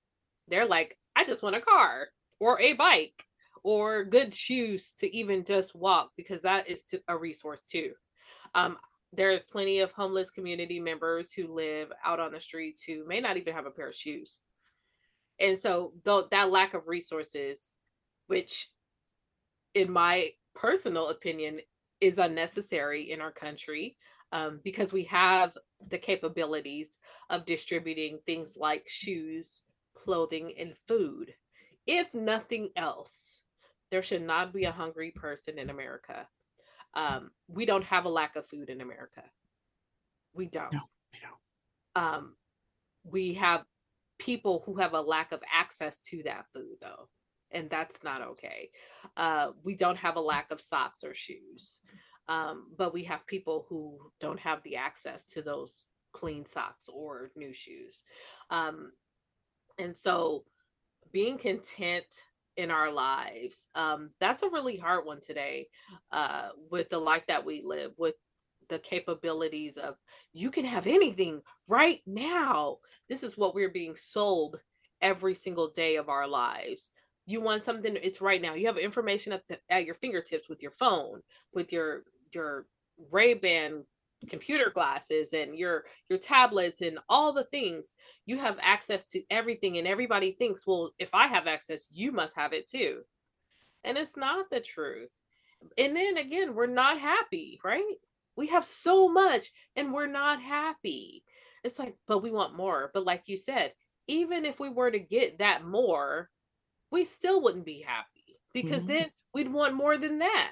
They're 0.48 0.66
like 0.66 0.96
i 1.14 1.24
just 1.24 1.42
want 1.42 1.56
a 1.56 1.60
car 1.60 2.08
or 2.40 2.60
a 2.60 2.72
bike 2.72 3.24
or 3.62 4.04
good 4.04 4.34
shoes 4.34 4.92
to 4.98 5.16
even 5.16 5.44
just 5.44 5.74
walk 5.74 6.10
because 6.16 6.42
that 6.42 6.68
is 6.68 6.82
to, 6.84 7.00
a 7.08 7.16
resource 7.16 7.62
too. 7.62 7.92
Um 8.54 8.76
there 9.16 9.32
are 9.32 9.40
plenty 9.48 9.78
of 9.78 9.92
homeless 9.92 10.30
community 10.30 10.80
members 10.80 11.32
who 11.32 11.46
live 11.46 11.92
out 12.04 12.18
on 12.18 12.32
the 12.32 12.40
streets 12.40 12.82
who 12.82 13.06
may 13.06 13.20
not 13.20 13.36
even 13.36 13.54
have 13.54 13.66
a 13.66 13.70
pair 13.70 13.88
of 13.88 13.94
shoes 13.94 14.40
and 15.40 15.58
so 15.58 15.92
though 16.04 16.26
that 16.30 16.50
lack 16.50 16.74
of 16.74 16.88
resources 16.88 17.72
which 18.26 18.70
in 19.74 19.90
my 19.90 20.30
personal 20.54 21.08
opinion 21.08 21.60
is 22.00 22.18
unnecessary 22.18 23.10
in 23.10 23.20
our 23.20 23.32
country 23.32 23.96
um, 24.32 24.60
because 24.64 24.92
we 24.92 25.04
have 25.04 25.56
the 25.88 25.98
capabilities 25.98 26.98
of 27.30 27.44
distributing 27.44 28.18
things 28.24 28.56
like 28.58 28.84
shoes 28.86 29.62
clothing 29.94 30.52
and 30.58 30.74
food. 30.88 31.32
If 31.86 32.12
nothing 32.14 32.70
else 32.76 33.42
there 33.90 34.02
should 34.02 34.22
not 34.22 34.52
be 34.52 34.64
a 34.64 34.72
hungry 34.72 35.12
person 35.12 35.58
in 35.58 35.70
america. 35.70 36.26
Um, 36.94 37.30
we 37.48 37.64
don't 37.64 37.84
have 37.84 38.06
a 38.06 38.08
lack 38.08 38.34
of 38.36 38.46
food 38.46 38.70
in 38.70 38.80
america. 38.80 39.22
We 40.32 40.46
don't. 40.46 40.72
No, 40.72 40.80
we 41.12 41.20
don't. 41.20 42.04
Um, 42.04 42.36
we 43.04 43.34
have 43.34 43.64
people 44.18 44.62
who 44.64 44.76
have 44.76 44.94
a 44.94 45.00
lack 45.00 45.32
of 45.32 45.42
access 45.52 46.00
to 46.00 46.22
that 46.24 46.46
food 46.52 46.76
though 46.80 47.08
and 47.50 47.68
that's 47.70 48.04
not 48.04 48.22
okay 48.22 48.70
uh, 49.16 49.50
we 49.62 49.76
don't 49.76 49.98
have 49.98 50.16
a 50.16 50.20
lack 50.20 50.50
of 50.50 50.60
socks 50.60 51.04
or 51.04 51.14
shoes 51.14 51.80
um, 52.28 52.66
but 52.78 52.94
we 52.94 53.04
have 53.04 53.26
people 53.26 53.66
who 53.68 53.98
don't 54.20 54.40
have 54.40 54.62
the 54.62 54.76
access 54.76 55.26
to 55.26 55.42
those 55.42 55.86
clean 56.12 56.46
socks 56.46 56.88
or 56.92 57.30
new 57.36 57.52
shoes 57.52 58.02
um, 58.50 58.92
and 59.78 59.96
so 59.96 60.44
being 61.12 61.38
content 61.38 62.06
in 62.56 62.70
our 62.70 62.92
lives. 62.92 63.68
Um, 63.74 64.10
that's 64.20 64.42
a 64.42 64.50
really 64.50 64.76
hard 64.76 65.06
one 65.06 65.20
today 65.20 65.68
uh, 66.12 66.48
with 66.70 66.88
the 66.88 66.98
life 66.98 67.24
that 67.28 67.44
we 67.44 67.62
live, 67.64 67.92
with 67.96 68.14
the 68.68 68.78
capabilities 68.78 69.76
of 69.76 69.96
you 70.32 70.50
can 70.50 70.64
have 70.64 70.86
anything 70.86 71.42
right 71.68 72.00
now. 72.06 72.78
This 73.08 73.22
is 73.22 73.38
what 73.38 73.54
we're 73.54 73.70
being 73.70 73.96
sold 73.96 74.58
every 75.00 75.34
single 75.34 75.70
day 75.70 75.96
of 75.96 76.08
our 76.08 76.26
lives. 76.26 76.90
You 77.26 77.40
want 77.40 77.64
something, 77.64 77.96
it's 78.02 78.20
right 78.20 78.40
now. 78.40 78.54
You 78.54 78.66
have 78.66 78.78
information 78.78 79.32
at, 79.32 79.42
the, 79.48 79.58
at 79.70 79.86
your 79.86 79.94
fingertips 79.94 80.48
with 80.48 80.62
your 80.62 80.72
phone, 80.72 81.20
with 81.52 81.72
your 81.72 82.04
your 82.32 82.66
Ray-Ban 83.10 83.84
computer 84.28 84.70
glasses 84.74 85.32
and 85.32 85.56
your 85.56 85.84
your 86.08 86.18
tablets 86.18 86.80
and 86.80 86.98
all 87.08 87.32
the 87.32 87.44
things 87.44 87.94
you 88.26 88.38
have 88.38 88.58
access 88.60 89.06
to 89.06 89.22
everything 89.30 89.78
and 89.78 89.86
everybody 89.86 90.32
thinks 90.32 90.66
well 90.66 90.90
if 90.98 91.14
i 91.14 91.26
have 91.26 91.46
access 91.46 91.88
you 91.92 92.10
must 92.10 92.36
have 92.36 92.52
it 92.52 92.66
too 92.68 93.02
and 93.84 93.98
it's 93.98 94.16
not 94.16 94.48
the 94.50 94.60
truth 94.60 95.10
and 95.78 95.94
then 95.94 96.16
again 96.16 96.54
we're 96.54 96.66
not 96.66 96.98
happy 96.98 97.60
right 97.64 97.96
we 98.36 98.48
have 98.48 98.64
so 98.64 99.08
much 99.08 99.50
and 99.76 99.92
we're 99.92 100.06
not 100.06 100.40
happy 100.40 101.24
it's 101.62 101.78
like 101.78 101.96
but 102.06 102.22
we 102.22 102.30
want 102.30 102.56
more 102.56 102.90
but 102.92 103.04
like 103.04 103.22
you 103.26 103.36
said 103.36 103.72
even 104.06 104.44
if 104.44 104.60
we 104.60 104.68
were 104.68 104.90
to 104.90 104.98
get 104.98 105.38
that 105.38 105.64
more 105.64 106.28
we 106.90 107.04
still 107.04 107.42
wouldn't 107.42 107.64
be 107.64 107.80
happy 107.80 108.38
because 108.52 108.82
mm-hmm. 108.82 108.98
then 108.98 109.10
we'd 109.32 109.52
want 109.52 109.74
more 109.74 109.96
than 109.96 110.18
that 110.18 110.50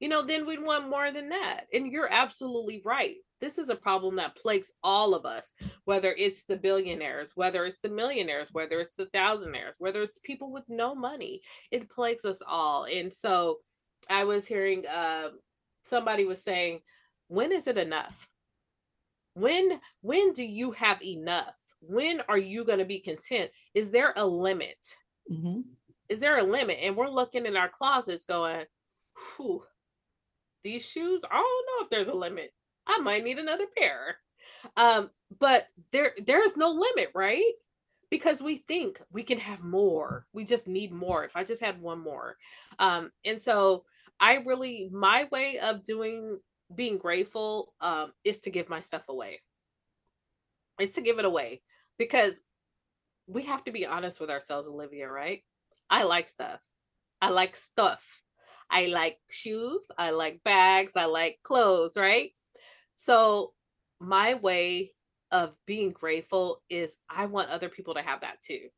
you 0.00 0.08
know, 0.08 0.22
then 0.22 0.46
we'd 0.46 0.62
want 0.62 0.88
more 0.88 1.10
than 1.10 1.30
that. 1.30 1.66
And 1.72 1.90
you're 1.90 2.12
absolutely 2.12 2.82
right. 2.84 3.16
This 3.40 3.58
is 3.58 3.68
a 3.68 3.76
problem 3.76 4.16
that 4.16 4.36
plagues 4.36 4.72
all 4.82 5.14
of 5.14 5.24
us, 5.24 5.54
whether 5.84 6.12
it's 6.16 6.44
the 6.44 6.56
billionaires, 6.56 7.32
whether 7.34 7.64
it's 7.64 7.80
the 7.80 7.88
millionaires, 7.88 8.50
whether 8.52 8.80
it's 8.80 8.94
the 8.94 9.06
thousandaires, 9.06 9.74
whether 9.78 10.02
it's 10.02 10.18
people 10.18 10.52
with 10.52 10.64
no 10.68 10.94
money. 10.94 11.42
It 11.70 11.90
plagues 11.90 12.24
us 12.24 12.42
all. 12.46 12.84
And 12.84 13.12
so 13.12 13.58
I 14.10 14.24
was 14.24 14.46
hearing 14.46 14.84
uh, 14.86 15.30
somebody 15.82 16.24
was 16.24 16.42
saying, 16.42 16.80
when 17.28 17.52
is 17.52 17.66
it 17.66 17.78
enough? 17.78 18.28
When 19.34 19.80
when 20.00 20.32
do 20.32 20.44
you 20.44 20.72
have 20.72 21.02
enough? 21.02 21.54
When 21.80 22.22
are 22.28 22.38
you 22.38 22.64
going 22.64 22.80
to 22.80 22.84
be 22.84 22.98
content? 22.98 23.50
Is 23.74 23.92
there 23.92 24.12
a 24.16 24.26
limit? 24.26 24.84
Mm-hmm. 25.30 25.60
Is 26.08 26.20
there 26.20 26.38
a 26.38 26.42
limit? 26.42 26.78
And 26.82 26.96
we're 26.96 27.08
looking 27.08 27.46
in 27.46 27.56
our 27.56 27.68
closets 27.68 28.24
going, 28.24 28.64
whew, 29.36 29.62
these 30.64 30.84
shoes, 30.84 31.22
I 31.30 31.36
don't 31.36 31.44
know 31.44 31.84
if 31.84 31.90
there's 31.90 32.08
a 32.08 32.14
limit. 32.14 32.52
I 32.86 32.98
might 32.98 33.22
need 33.22 33.38
another 33.38 33.66
pair. 33.76 34.16
Um, 34.76 35.10
but 35.38 35.68
there 35.92 36.12
there's 36.26 36.56
no 36.56 36.70
limit, 36.70 37.12
right? 37.14 37.52
Because 38.10 38.42
we 38.42 38.56
think 38.56 39.00
we 39.12 39.22
can 39.22 39.38
have 39.38 39.62
more. 39.62 40.26
We 40.32 40.44
just 40.44 40.66
need 40.66 40.90
more. 40.90 41.24
If 41.24 41.36
I 41.36 41.44
just 41.44 41.62
had 41.62 41.80
one 41.80 42.00
more. 42.00 42.36
Um, 42.78 43.12
and 43.24 43.40
so 43.40 43.84
I 44.20 44.36
really 44.46 44.90
my 44.92 45.28
way 45.30 45.58
of 45.62 45.84
doing 45.84 46.38
being 46.74 46.98
grateful 46.98 47.72
um 47.80 48.12
is 48.24 48.40
to 48.40 48.50
give 48.50 48.68
my 48.68 48.80
stuff 48.80 49.02
away. 49.08 49.40
It's 50.78 50.94
to 50.94 51.00
give 51.00 51.18
it 51.18 51.24
away 51.24 51.62
because 51.98 52.40
we 53.26 53.44
have 53.44 53.64
to 53.64 53.72
be 53.72 53.86
honest 53.86 54.20
with 54.20 54.30
ourselves, 54.30 54.68
Olivia, 54.68 55.08
right? 55.08 55.42
I 55.90 56.04
like 56.04 56.28
stuff. 56.28 56.60
I 57.20 57.30
like 57.30 57.56
stuff. 57.56 58.22
I 58.70 58.86
like 58.86 59.18
shoes, 59.30 59.88
I 59.96 60.10
like 60.10 60.42
bags, 60.44 60.94
I 60.96 61.06
like 61.06 61.38
clothes, 61.42 61.96
right? 61.96 62.32
So 62.96 63.52
my 64.00 64.34
way 64.34 64.92
of 65.30 65.54
being 65.66 65.90
grateful 65.92 66.62
is 66.68 66.98
I 67.08 67.26
want 67.26 67.50
other 67.50 67.68
people 67.68 67.94
to 67.94 68.02
have 68.02 68.20
that 68.20 68.40
too. 68.42 68.68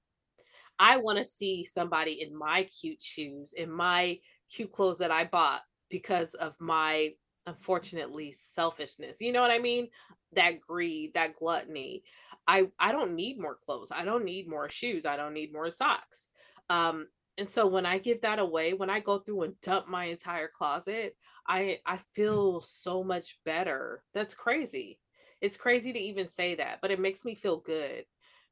I 0.78 0.98
want 0.98 1.18
to 1.18 1.24
see 1.24 1.64
somebody 1.64 2.22
in 2.22 2.36
my 2.36 2.68
cute 2.80 3.02
shoes, 3.02 3.52
in 3.52 3.70
my 3.70 4.18
cute 4.50 4.72
clothes 4.72 4.98
that 4.98 5.10
I 5.10 5.24
bought 5.24 5.62
because 5.88 6.34
of 6.34 6.54
my 6.58 7.10
unfortunately 7.46 8.32
selfishness. 8.32 9.20
You 9.20 9.32
know 9.32 9.40
what 9.40 9.50
I 9.50 9.58
mean? 9.58 9.88
That 10.34 10.60
greed, 10.60 11.14
that 11.14 11.36
gluttony. 11.36 12.04
I 12.46 12.68
I 12.78 12.92
don't 12.92 13.14
need 13.14 13.40
more 13.40 13.56
clothes. 13.56 13.92
I 13.92 14.04
don't 14.04 14.24
need 14.24 14.48
more 14.48 14.68
shoes. 14.70 15.06
I 15.06 15.16
don't 15.16 15.34
need 15.34 15.52
more 15.52 15.70
socks. 15.70 16.28
Um 16.68 17.08
and 17.40 17.48
so 17.48 17.66
when 17.66 17.86
i 17.86 17.98
give 17.98 18.20
that 18.20 18.38
away 18.38 18.74
when 18.74 18.90
i 18.90 19.00
go 19.00 19.18
through 19.18 19.42
and 19.42 19.60
dump 19.62 19.88
my 19.88 20.04
entire 20.04 20.48
closet 20.48 21.16
i 21.48 21.78
i 21.86 21.96
feel 22.12 22.60
so 22.60 23.02
much 23.02 23.38
better 23.44 24.04
that's 24.14 24.34
crazy 24.34 25.00
it's 25.40 25.56
crazy 25.56 25.92
to 25.92 25.98
even 25.98 26.28
say 26.28 26.54
that 26.54 26.78
but 26.82 26.90
it 26.90 27.00
makes 27.00 27.24
me 27.24 27.34
feel 27.34 27.58
good 27.58 28.04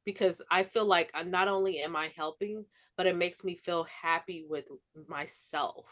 because 0.09 0.41
i 0.49 0.63
feel 0.63 0.85
like 0.85 1.11
uh, 1.13 1.21
not 1.21 1.47
only 1.47 1.79
am 1.79 1.95
i 1.95 2.09
helping 2.15 2.65
but 2.97 3.05
it 3.05 3.15
makes 3.15 3.43
me 3.43 3.55
feel 3.55 3.85
happy 4.01 4.43
with 4.49 4.67
myself 5.07 5.85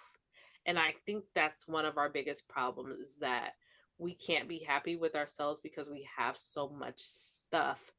and 0.65 0.79
i 0.79 0.91
think 1.05 1.23
that's 1.35 1.67
one 1.67 1.85
of 1.85 1.97
our 1.97 2.09
biggest 2.09 2.47
problems 2.49 2.99
is 2.99 3.17
that 3.17 3.51
we 3.99 4.15
can't 4.15 4.49
be 4.49 4.59
happy 4.59 4.95
with 4.95 5.15
ourselves 5.15 5.61
because 5.61 5.87
we 5.87 6.07
have 6.17 6.35
so 6.35 6.67
much 6.69 6.95
stuff 6.97 7.91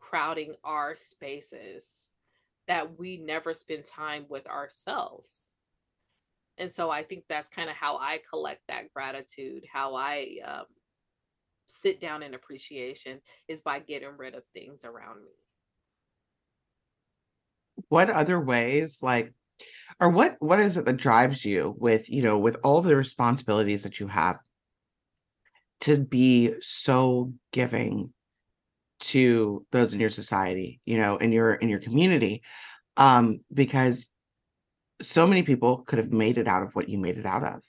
crowding 0.00 0.56
our 0.64 0.96
spaces 0.96 2.10
that 2.66 2.98
we 2.98 3.16
never 3.16 3.54
spend 3.54 3.84
time 3.84 4.26
with 4.28 4.46
ourselves. 4.46 5.48
And 6.58 6.70
so 6.70 6.90
I 6.90 7.02
think 7.02 7.24
that's 7.28 7.48
kind 7.48 7.70
of 7.70 7.76
how 7.76 7.96
I 7.96 8.20
collect 8.28 8.62
that 8.68 8.92
gratitude, 8.92 9.64
how 9.72 9.94
I 9.94 10.36
um, 10.44 10.66
sit 11.68 12.00
down 12.00 12.22
in 12.22 12.34
appreciation 12.34 13.20
is 13.48 13.62
by 13.62 13.78
getting 13.78 14.16
rid 14.16 14.34
of 14.34 14.44
things 14.52 14.84
around 14.84 15.22
me. 15.24 15.32
What 17.90 18.08
other 18.08 18.40
ways, 18.40 19.00
like, 19.02 19.34
or 20.00 20.08
what 20.08 20.36
what 20.38 20.60
is 20.60 20.76
it 20.76 20.84
that 20.86 20.96
drives 20.96 21.44
you 21.44 21.74
with 21.76 22.08
you 22.08 22.22
know 22.22 22.38
with 22.38 22.56
all 22.62 22.80
the 22.80 22.96
responsibilities 22.96 23.82
that 23.82 24.00
you 24.00 24.06
have 24.06 24.38
to 25.80 25.98
be 25.98 26.54
so 26.60 27.32
giving 27.52 28.12
to 29.00 29.66
those 29.72 29.94
in 29.94 30.00
your 30.00 30.10
society 30.10 30.80
you 30.84 30.98
know 30.98 31.16
in 31.16 31.32
your 31.32 31.54
in 31.54 31.68
your 31.68 31.80
community? 31.80 32.42
Um 32.96 33.40
because 33.52 34.06
so 35.02 35.26
many 35.26 35.42
people 35.42 35.78
could 35.78 35.98
have 35.98 36.12
made 36.12 36.38
it 36.38 36.46
out 36.46 36.62
of 36.62 36.74
what 36.76 36.88
you 36.88 36.96
made 36.96 37.18
it 37.18 37.26
out 37.26 37.42
of 37.42 37.60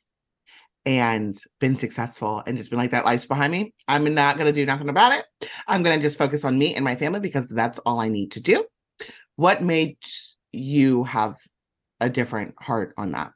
and 0.86 1.36
been 1.60 1.76
successful 1.76 2.44
and 2.46 2.60
just 2.60 2.70
been 2.70 2.80
like 2.80 2.92
that 2.92 3.06
life's 3.06 3.26
behind 3.26 3.52
me. 3.52 3.74
I'm 3.88 4.14
not 4.14 4.36
going 4.36 4.48
to 4.48 4.52
do 4.52 4.66
nothing 4.66 4.90
about 4.90 5.14
it. 5.14 5.50
I'm 5.68 5.84
going 5.84 5.98
to 5.98 6.02
just 6.04 6.18
focus 6.18 6.44
on 6.44 6.58
me 6.58 6.76
and 6.76 6.84
my 6.84 6.96
family 6.96 7.20
because 7.20 7.48
that's 7.48 7.80
all 7.80 8.00
i 8.00 8.10
need 8.10 8.32
to 8.32 8.40
do 8.40 8.66
what 9.42 9.64
made 9.64 9.98
you 10.52 11.04
have 11.04 11.38
a 12.00 12.10
different 12.10 12.54
heart 12.60 12.94
on 12.98 13.12
that 13.12 13.32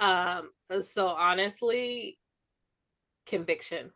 um 0.00 0.50
so 0.82 1.06
honestly 1.06 2.18
conviction 3.26 3.90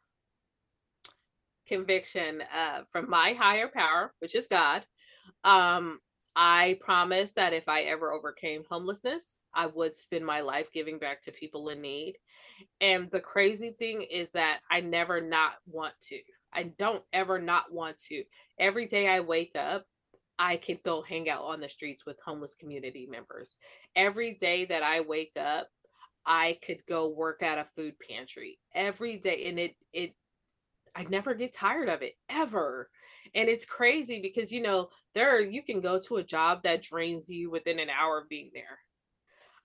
conviction 1.68 2.42
uh, 2.52 2.80
from 2.90 3.08
my 3.08 3.34
higher 3.34 3.68
power, 3.68 4.12
which 4.18 4.34
is 4.34 4.48
God. 4.48 4.84
Um, 5.44 6.00
I 6.34 6.78
promised 6.80 7.36
that 7.36 7.52
if 7.52 7.68
I 7.68 7.82
ever 7.82 8.12
overcame 8.12 8.64
homelessness, 8.68 9.36
I 9.54 9.66
would 9.66 9.94
spend 9.94 10.24
my 10.24 10.40
life 10.40 10.72
giving 10.72 10.98
back 10.98 11.22
to 11.22 11.32
people 11.32 11.68
in 11.68 11.80
need. 11.80 12.16
And 12.80 13.10
the 13.10 13.20
crazy 13.20 13.76
thing 13.78 14.02
is 14.02 14.30
that 14.30 14.60
I 14.70 14.80
never 14.80 15.20
not 15.20 15.52
want 15.66 15.94
to. 16.08 16.18
I 16.52 16.72
don't 16.78 17.02
ever 17.12 17.38
not 17.38 17.72
want 17.72 17.98
to. 18.08 18.24
Every 18.58 18.86
day 18.86 19.08
I 19.08 19.20
wake 19.20 19.54
up, 19.56 19.84
I 20.38 20.56
could 20.56 20.82
go 20.82 21.02
hang 21.02 21.28
out 21.28 21.42
on 21.42 21.60
the 21.60 21.68
streets 21.68 22.06
with 22.06 22.20
homeless 22.24 22.54
community 22.54 23.06
members. 23.10 23.56
Every 23.96 24.34
day 24.34 24.64
that 24.66 24.82
I 24.82 25.00
wake 25.00 25.32
up, 25.38 25.68
I 26.24 26.58
could 26.64 26.84
go 26.86 27.08
work 27.08 27.42
at 27.42 27.58
a 27.58 27.64
food 27.64 27.94
pantry. 28.08 28.58
Every 28.74 29.18
day 29.18 29.46
and 29.46 29.58
it 29.58 29.76
it 29.92 30.14
I 30.94 31.04
never 31.04 31.34
get 31.34 31.54
tired 31.54 31.88
of 31.88 32.02
it 32.02 32.14
ever. 32.28 32.90
And 33.34 33.48
it's 33.48 33.64
crazy 33.64 34.20
because 34.20 34.52
you 34.52 34.62
know, 34.62 34.88
there 35.14 35.40
you 35.40 35.62
can 35.62 35.80
go 35.80 36.00
to 36.00 36.16
a 36.16 36.24
job 36.24 36.62
that 36.62 36.82
drains 36.82 37.28
you 37.28 37.50
within 37.50 37.78
an 37.78 37.90
hour 37.90 38.20
of 38.20 38.28
being 38.28 38.50
there. 38.54 38.78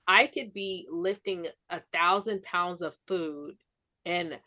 I 0.07 0.27
could 0.27 0.53
be 0.53 0.88
lifting 0.91 1.47
a 1.69 1.81
thousand 1.91 2.43
pounds 2.43 2.81
of 2.81 2.97
food 3.07 3.55
and 4.05 4.39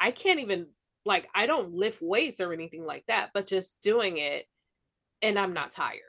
I 0.00 0.10
can't 0.10 0.40
even 0.40 0.68
like 1.04 1.28
I 1.34 1.46
don't 1.46 1.72
lift 1.72 2.00
weights 2.02 2.40
or 2.40 2.52
anything 2.52 2.84
like 2.84 3.06
that, 3.06 3.30
but 3.32 3.46
just 3.46 3.80
doing 3.80 4.18
it 4.18 4.46
and 5.22 5.38
I'm 5.38 5.52
not 5.52 5.72
tired. 5.72 6.00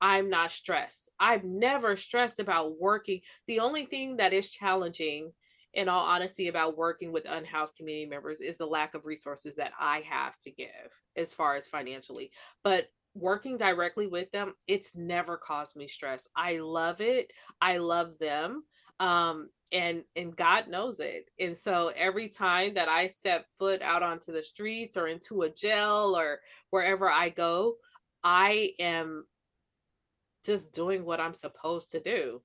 I'm 0.00 0.30
not 0.30 0.50
stressed. 0.50 1.10
I've 1.18 1.44
never 1.44 1.96
stressed 1.96 2.38
about 2.40 2.78
working. 2.78 3.20
The 3.46 3.60
only 3.60 3.84
thing 3.84 4.18
that 4.18 4.32
is 4.32 4.50
challenging 4.50 5.32
in 5.74 5.88
all 5.88 6.04
honesty 6.04 6.48
about 6.48 6.76
working 6.76 7.12
with 7.12 7.26
unhoused 7.28 7.76
community 7.76 8.08
members 8.08 8.40
is 8.40 8.56
the 8.56 8.66
lack 8.66 8.94
of 8.94 9.06
resources 9.06 9.56
that 9.56 9.72
I 9.78 10.02
have 10.08 10.38
to 10.40 10.50
give 10.50 10.68
as 11.16 11.34
far 11.34 11.56
as 11.56 11.66
financially. 11.66 12.30
But 12.64 12.88
working 13.14 13.56
directly 13.56 14.06
with 14.06 14.30
them, 14.30 14.54
it's 14.66 14.96
never 14.96 15.36
caused 15.36 15.76
me 15.76 15.88
stress. 15.88 16.28
I 16.36 16.58
love 16.58 17.00
it. 17.00 17.32
I 17.60 17.78
love 17.78 18.18
them. 18.18 18.64
Um, 19.00 19.50
and 19.70 20.02
and 20.16 20.34
God 20.34 20.68
knows 20.68 20.98
it. 20.98 21.26
And 21.38 21.56
so 21.56 21.92
every 21.94 22.28
time 22.28 22.74
that 22.74 22.88
I 22.88 23.06
step 23.06 23.46
foot 23.58 23.82
out 23.82 24.02
onto 24.02 24.32
the 24.32 24.42
streets 24.42 24.96
or 24.96 25.08
into 25.08 25.42
a 25.42 25.50
jail 25.50 26.14
or 26.16 26.40
wherever 26.70 27.10
I 27.10 27.28
go, 27.28 27.74
I 28.22 28.72
am 28.78 29.26
just 30.44 30.72
doing 30.72 31.04
what 31.04 31.20
I'm 31.20 31.34
supposed 31.34 31.92
to 31.92 32.00
do. 32.00 32.40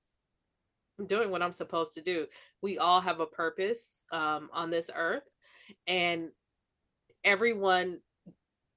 I'm 0.99 1.07
doing 1.07 1.31
what 1.31 1.41
I'm 1.41 1.53
supposed 1.53 1.95
to 1.95 2.01
do. 2.01 2.27
We 2.61 2.77
all 2.77 3.01
have 3.01 3.19
a 3.19 3.25
purpose 3.25 4.03
um, 4.11 4.49
on 4.53 4.69
this 4.69 4.91
earth, 4.95 5.23
and 5.87 6.29
everyone, 7.23 7.99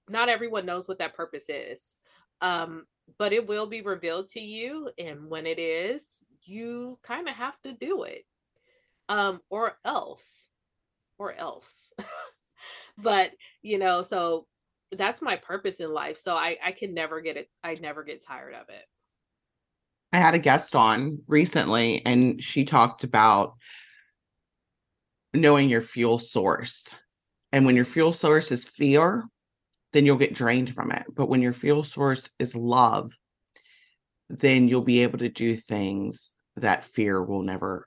not 0.08 0.28
everyone 0.28 0.64
knows 0.64 0.88
what 0.88 0.98
that 0.98 1.14
purpose 1.14 1.48
is. 1.50 1.96
Um, 2.40 2.86
but 3.18 3.32
it 3.32 3.46
will 3.46 3.66
be 3.66 3.82
revealed 3.82 4.28
to 4.28 4.40
you. 4.40 4.90
And 4.98 5.28
when 5.28 5.46
it 5.46 5.58
is, 5.58 6.24
you 6.42 6.98
kind 7.02 7.28
of 7.28 7.34
have 7.34 7.60
to 7.62 7.72
do 7.72 8.04
it. 8.04 8.24
Um, 9.08 9.40
or 9.50 9.78
else, 9.84 10.48
or 11.18 11.32
else. 11.32 11.92
but 12.98 13.30
you 13.62 13.78
know, 13.78 14.02
so 14.02 14.46
that's 14.98 15.22
my 15.22 15.36
purpose 15.36 15.80
in 15.80 15.92
life. 15.92 16.18
So 16.18 16.36
I, 16.36 16.56
I 16.64 16.72
can 16.72 16.94
never 16.94 17.20
get 17.20 17.36
it, 17.36 17.48
I 17.62 17.74
never 17.74 18.02
get 18.04 18.24
tired 18.24 18.54
of 18.54 18.68
it. 18.68 18.84
I 20.12 20.18
had 20.18 20.34
a 20.34 20.38
guest 20.38 20.74
on 20.74 21.18
recently 21.26 22.04
and 22.06 22.42
she 22.42 22.64
talked 22.64 23.04
about 23.04 23.54
knowing 25.34 25.68
your 25.68 25.82
fuel 25.82 26.18
source. 26.18 26.86
And 27.52 27.66
when 27.66 27.76
your 27.76 27.84
fuel 27.84 28.12
source 28.12 28.50
is 28.50 28.64
fear, 28.64 29.24
then 29.92 30.04
you'll 30.06 30.16
get 30.16 30.34
drained 30.34 30.74
from 30.74 30.90
it. 30.90 31.04
But 31.14 31.28
when 31.28 31.42
your 31.42 31.52
fuel 31.52 31.84
source 31.84 32.28
is 32.38 32.54
love, 32.54 33.12
then 34.28 34.68
you'll 34.68 34.82
be 34.82 35.02
able 35.02 35.18
to 35.18 35.28
do 35.28 35.56
things 35.56 36.32
that 36.56 36.84
fear 36.84 37.22
will 37.22 37.42
never 37.42 37.86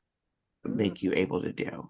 mm. 0.66 0.76
make 0.76 1.02
you 1.02 1.14
able 1.14 1.42
to 1.42 1.52
do. 1.52 1.90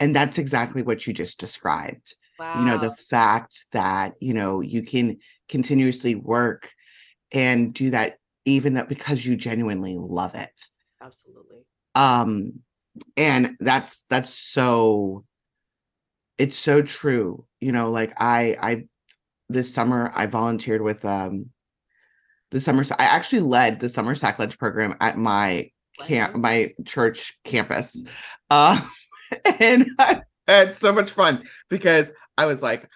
And 0.00 0.14
that's 0.14 0.38
exactly 0.38 0.82
what 0.82 1.06
you 1.06 1.12
just 1.12 1.40
described. 1.40 2.14
Wow. 2.38 2.60
You 2.60 2.66
know, 2.66 2.78
the 2.78 2.94
fact 2.94 3.66
that, 3.72 4.14
you 4.20 4.32
know, 4.32 4.60
you 4.60 4.82
can 4.82 5.18
continuously 5.48 6.14
work 6.14 6.70
and 7.32 7.72
do 7.72 7.90
that 7.90 8.18
even 8.44 8.74
that 8.74 8.88
because 8.88 9.24
you 9.24 9.36
genuinely 9.36 9.96
love 9.98 10.34
it. 10.34 10.64
Absolutely. 11.02 11.58
Um 11.94 12.60
and 13.16 13.56
that's 13.60 14.04
that's 14.08 14.32
so 14.32 15.24
it's 16.38 16.58
so 16.58 16.82
true. 16.82 17.44
You 17.60 17.72
know, 17.72 17.90
like 17.90 18.12
I 18.16 18.56
I 18.60 18.84
this 19.48 19.72
summer 19.72 20.12
I 20.14 20.26
volunteered 20.26 20.82
with 20.82 21.04
um 21.04 21.50
the 22.50 22.60
summer 22.60 22.84
I 22.98 23.04
actually 23.04 23.40
led 23.40 23.80
the 23.80 23.88
summer 23.88 24.14
sack 24.14 24.38
lunch 24.38 24.58
program 24.58 24.96
at 25.00 25.18
my 25.18 25.70
camp 26.06 26.36
my 26.36 26.72
church 26.86 27.36
campus. 27.44 28.04
Uh 28.48 28.80
and 29.60 29.90
I 29.98 30.22
had 30.52 30.76
so 30.76 30.92
much 30.92 31.10
fun 31.10 31.44
because 31.68 32.12
I 32.36 32.46
was 32.46 32.62
like 32.62 32.88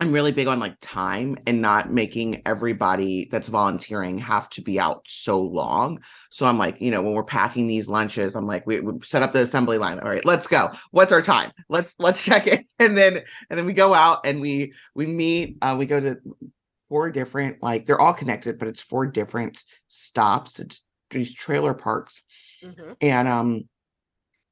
I'm 0.00 0.12
really 0.12 0.32
big 0.32 0.46
on 0.46 0.58
like 0.58 0.76
time 0.80 1.36
and 1.46 1.60
not 1.60 1.92
making 1.92 2.40
everybody 2.46 3.28
that's 3.30 3.48
volunteering 3.48 4.16
have 4.18 4.48
to 4.50 4.62
be 4.62 4.80
out 4.80 5.02
so 5.06 5.42
long. 5.42 6.00
So 6.30 6.46
I'm 6.46 6.56
like, 6.56 6.80
you 6.80 6.90
know, 6.90 7.02
when 7.02 7.12
we're 7.12 7.22
packing 7.22 7.66
these 7.66 7.86
lunches, 7.86 8.34
I'm 8.34 8.46
like, 8.46 8.66
we, 8.66 8.80
we 8.80 9.04
set 9.04 9.22
up 9.22 9.34
the 9.34 9.40
assembly 9.40 9.76
line. 9.76 9.98
All 9.98 10.08
right, 10.08 10.24
let's 10.24 10.46
go. 10.46 10.70
What's 10.90 11.12
our 11.12 11.20
time? 11.20 11.52
Let's 11.68 11.96
let's 11.98 12.22
check 12.24 12.46
it, 12.46 12.66
and 12.78 12.96
then 12.96 13.20
and 13.50 13.58
then 13.58 13.66
we 13.66 13.74
go 13.74 13.92
out 13.92 14.20
and 14.24 14.40
we 14.40 14.72
we 14.94 15.04
meet. 15.04 15.58
Uh, 15.60 15.76
we 15.78 15.84
go 15.84 16.00
to 16.00 16.16
four 16.88 17.10
different 17.10 17.62
like 17.62 17.84
they're 17.84 18.00
all 18.00 18.14
connected, 18.14 18.58
but 18.58 18.68
it's 18.68 18.80
four 18.80 19.06
different 19.06 19.62
stops. 19.88 20.60
It's 20.60 20.82
these 21.10 21.34
trailer 21.34 21.74
parks, 21.74 22.22
mm-hmm. 22.64 22.92
and 23.02 23.28
um, 23.28 23.68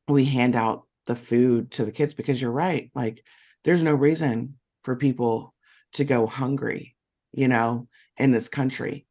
we 0.08 0.26
hand 0.26 0.56
out 0.56 0.87
the 1.08 1.16
food 1.16 1.72
to 1.72 1.84
the 1.84 1.90
kids 1.90 2.14
because 2.14 2.40
you're 2.40 2.52
right. 2.52 2.90
Like, 2.94 3.24
there's 3.64 3.82
no 3.82 3.94
reason 3.94 4.58
for 4.84 4.94
people 4.94 5.54
to 5.94 6.04
go 6.04 6.26
hungry, 6.26 6.94
you 7.32 7.48
know, 7.48 7.88
in 8.18 8.30
this 8.30 8.48
country. 8.48 9.06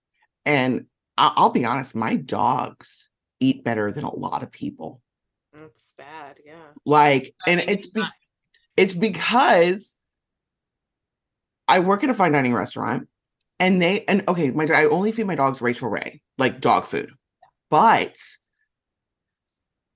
And 0.45 0.85
I'll 1.17 1.49
be 1.49 1.65
honest, 1.65 1.95
my 1.95 2.15
dogs 2.15 3.09
eat 3.39 3.63
better 3.63 3.91
than 3.91 4.03
a 4.03 4.15
lot 4.15 4.43
of 4.43 4.51
people. 4.51 5.01
That's 5.51 5.93
bad, 5.97 6.37
yeah. 6.45 6.53
Like, 6.85 7.33
and 7.47 7.59
it's 7.61 7.87
be- 7.87 8.03
it's 8.77 8.93
because 8.93 9.95
I 11.67 11.79
work 11.79 12.03
at 12.03 12.11
a 12.11 12.13
fine 12.13 12.31
dining 12.31 12.53
restaurant, 12.53 13.07
and 13.59 13.81
they 13.81 14.05
and 14.05 14.23
okay, 14.27 14.51
my 14.51 14.65
I 14.65 14.85
only 14.85 15.11
feed 15.11 15.25
my 15.25 15.33
dogs 15.33 15.61
Rachael 15.61 15.89
Ray, 15.89 16.21
like 16.37 16.61
dog 16.61 16.85
food, 16.85 17.11
but 17.71 18.15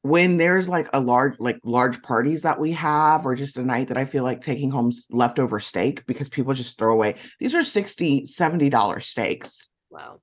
when 0.04 0.38
there's 0.38 0.68
like 0.68 0.90
a 0.94 1.00
large 1.00 1.36
like 1.40 1.60
large 1.64 2.02
parties 2.02 2.42
that 2.42 2.60
we 2.60 2.72
have 2.72 3.26
or 3.26 3.36
just 3.36 3.58
a 3.58 3.64
night 3.64 3.88
that 3.90 3.98
i 3.98 4.06
feel 4.06 4.24
like 4.24 4.42
taking 4.42 4.72
home 4.72 4.92
leftover 5.12 5.60
steak 5.60 6.06
because 6.08 6.28
people 6.30 6.54
just 6.54 6.78
throw 6.78 6.92
away 6.92 7.16
these 7.40 7.54
are 7.54 7.64
60 7.64 8.26
70 8.26 8.70
dollar 8.70 9.00
steaks. 9.00 9.70
Wow. 9.90 10.22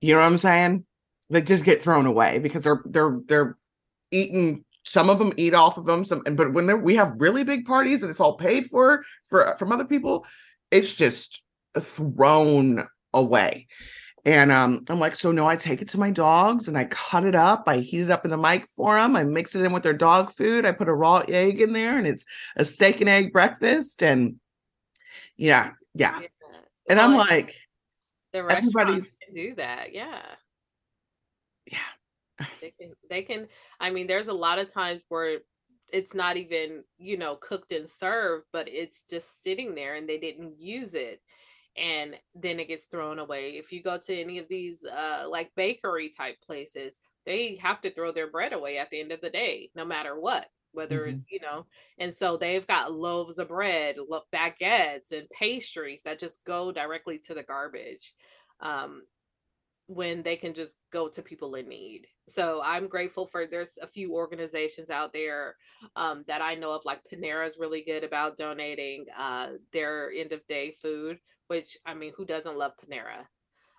You 0.00 0.14
know 0.14 0.20
what 0.20 0.26
i'm 0.26 0.38
saying? 0.38 0.84
They 1.30 1.42
just 1.42 1.64
get 1.64 1.82
thrown 1.82 2.06
away 2.06 2.38
because 2.38 2.62
they're 2.62 2.82
they're 2.84 3.18
they're 3.26 3.56
eating 4.10 4.64
some 4.84 5.08
of 5.08 5.18
them 5.18 5.32
eat 5.36 5.54
off 5.54 5.78
of 5.78 5.84
them 5.84 6.04
some 6.04 6.22
but 6.32 6.52
when 6.52 6.82
we 6.82 6.96
have 6.96 7.14
really 7.18 7.44
big 7.44 7.64
parties 7.64 8.02
and 8.02 8.10
it's 8.10 8.20
all 8.20 8.36
paid 8.36 8.66
for 8.66 9.04
for 9.28 9.54
from 9.58 9.70
other 9.70 9.84
people 9.84 10.26
it's 10.70 10.92
just 10.92 11.42
thrown 11.78 12.86
away 13.14 13.66
and 14.24 14.52
um, 14.52 14.84
I'm 14.88 15.00
like, 15.00 15.16
so 15.16 15.32
no, 15.32 15.48
I 15.48 15.56
take 15.56 15.82
it 15.82 15.88
to 15.90 15.98
my 15.98 16.12
dogs 16.12 16.68
and 16.68 16.78
I 16.78 16.84
cut 16.84 17.24
it 17.24 17.34
up. 17.34 17.64
I 17.66 17.78
heat 17.78 18.02
it 18.02 18.10
up 18.10 18.24
in 18.24 18.30
the 18.30 18.36
mic 18.36 18.68
for 18.76 18.94
them. 18.94 19.16
I 19.16 19.24
mix 19.24 19.56
it 19.56 19.64
in 19.64 19.72
with 19.72 19.82
their 19.82 19.92
dog 19.92 20.32
food. 20.32 20.64
I 20.64 20.70
put 20.70 20.88
a 20.88 20.94
raw 20.94 21.24
egg 21.26 21.60
in 21.60 21.72
there 21.72 21.98
and 21.98 22.06
it's 22.06 22.24
a 22.56 22.64
steak 22.64 23.00
and 23.00 23.10
egg 23.10 23.32
breakfast. 23.32 24.02
And 24.02 24.36
yeah, 25.36 25.72
yeah. 25.94 26.20
yeah. 26.20 26.28
And 26.88 26.98
well, 26.98 27.10
I'm 27.10 27.16
like, 27.16 27.52
the 28.32 28.38
everybody's 28.38 29.18
can 29.24 29.34
do 29.34 29.54
that. 29.56 29.92
Yeah. 29.92 30.22
Yeah. 31.66 32.46
They 32.60 32.72
can, 32.78 32.92
they 33.10 33.22
can, 33.22 33.48
I 33.80 33.90
mean, 33.90 34.06
there's 34.06 34.28
a 34.28 34.32
lot 34.32 34.60
of 34.60 34.72
times 34.72 35.00
where 35.08 35.38
it's 35.92 36.14
not 36.14 36.36
even, 36.36 36.84
you 36.96 37.16
know, 37.16 37.34
cooked 37.34 37.72
and 37.72 37.88
served, 37.88 38.46
but 38.52 38.68
it's 38.68 39.02
just 39.02 39.42
sitting 39.42 39.74
there 39.74 39.96
and 39.96 40.08
they 40.08 40.18
didn't 40.18 40.60
use 40.60 40.94
it 40.94 41.20
and 41.76 42.14
then 42.34 42.60
it 42.60 42.68
gets 42.68 42.86
thrown 42.86 43.18
away. 43.18 43.52
If 43.52 43.72
you 43.72 43.82
go 43.82 43.98
to 43.98 44.14
any 44.14 44.38
of 44.38 44.48
these 44.48 44.84
uh 44.84 45.24
like 45.28 45.50
bakery 45.56 46.10
type 46.10 46.36
places, 46.44 46.98
they 47.26 47.56
have 47.56 47.80
to 47.82 47.90
throw 47.90 48.12
their 48.12 48.30
bread 48.30 48.52
away 48.52 48.78
at 48.78 48.90
the 48.90 49.00
end 49.00 49.12
of 49.12 49.20
the 49.20 49.30
day, 49.30 49.70
no 49.74 49.84
matter 49.84 50.18
what. 50.18 50.46
Whether 50.72 51.00
mm-hmm. 51.06 51.20
you 51.28 51.40
know, 51.40 51.66
and 51.98 52.14
so 52.14 52.36
they've 52.36 52.66
got 52.66 52.92
loaves 52.92 53.38
of 53.38 53.48
bread, 53.48 53.96
baguettes, 54.34 55.12
and 55.12 55.28
pastries 55.28 56.02
that 56.04 56.18
just 56.18 56.44
go 56.46 56.72
directly 56.72 57.18
to 57.26 57.34
the 57.34 57.42
garbage. 57.42 58.14
Um, 58.60 59.02
when 59.94 60.22
they 60.22 60.36
can 60.36 60.54
just 60.54 60.76
go 60.92 61.08
to 61.08 61.22
people 61.22 61.54
in 61.54 61.68
need. 61.68 62.06
So 62.28 62.62
I'm 62.64 62.88
grateful 62.88 63.26
for 63.26 63.46
there's 63.46 63.78
a 63.82 63.86
few 63.86 64.14
organizations 64.14 64.90
out 64.90 65.12
there 65.12 65.56
um, 65.96 66.24
that 66.28 66.40
I 66.40 66.54
know 66.54 66.72
of, 66.72 66.82
like 66.84 67.00
Panera 67.12 67.46
is 67.46 67.58
really 67.58 67.82
good 67.82 68.04
about 68.04 68.36
donating 68.36 69.06
uh, 69.18 69.48
their 69.72 70.10
end 70.14 70.32
of 70.32 70.46
day 70.46 70.72
food 70.80 71.18
which 71.52 71.76
I 71.84 71.92
mean, 71.92 72.12
who 72.16 72.24
doesn't 72.24 72.56
love 72.56 72.72
Panera? 72.78 73.26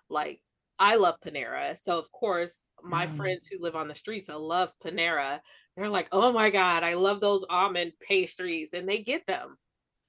Like, 0.08 0.40
I 0.78 0.94
love 0.94 1.16
Panera. 1.24 1.76
So, 1.76 1.98
of 1.98 2.10
course, 2.12 2.62
my 2.84 3.08
mm. 3.08 3.16
friends 3.16 3.48
who 3.48 3.60
live 3.60 3.74
on 3.74 3.88
the 3.88 3.96
streets, 3.96 4.30
I 4.30 4.34
love 4.34 4.70
Panera. 4.84 5.40
They're 5.76 5.88
like, 5.88 6.06
oh 6.12 6.32
my 6.32 6.50
God, 6.50 6.84
I 6.84 6.94
love 6.94 7.20
those 7.20 7.44
almond 7.50 7.94
pastries. 8.00 8.74
And 8.74 8.88
they 8.88 8.98
get 8.98 9.26
them. 9.26 9.56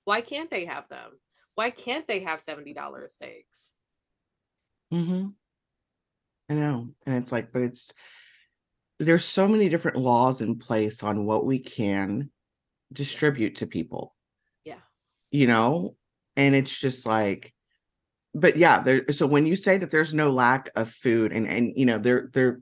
Why 0.03 0.21
can't 0.21 0.51
they 0.51 0.65
have 0.65 0.87
them? 0.89 1.13
Why 1.55 1.71
can't 1.71 2.07
they 2.07 2.19
have 2.19 2.39
$70 2.39 2.75
steaks? 3.09 3.71
Mm-hmm. 4.93 5.29
I 6.49 6.53
know. 6.53 6.89
And 7.05 7.15
it's 7.15 7.31
like, 7.31 7.51
but 7.51 7.63
it's, 7.63 7.93
there's 8.99 9.25
so 9.25 9.47
many 9.47 9.69
different 9.69 9.97
laws 9.97 10.41
in 10.41 10.57
place 10.57 11.03
on 11.03 11.25
what 11.25 11.45
we 11.45 11.59
can 11.59 12.29
distribute 12.93 13.57
to 13.57 13.67
people. 13.67 14.15
Yeah. 14.63 14.75
You 15.31 15.47
know, 15.47 15.95
and 16.35 16.55
it's 16.55 16.77
just 16.77 17.05
like 17.05 17.55
but 18.35 18.57
yeah, 18.57 18.81
there. 18.81 19.05
So 19.11 19.25
when 19.25 19.45
you 19.45 19.55
say 19.55 19.77
that 19.77 19.89
there's 19.89 20.13
no 20.13 20.29
lack 20.29 20.69
of 20.75 20.91
food, 20.91 21.31
and 21.31 21.47
and 21.47 21.71
you 21.75 21.85
know, 21.85 21.97
they're 21.97 22.29
they're, 22.33 22.59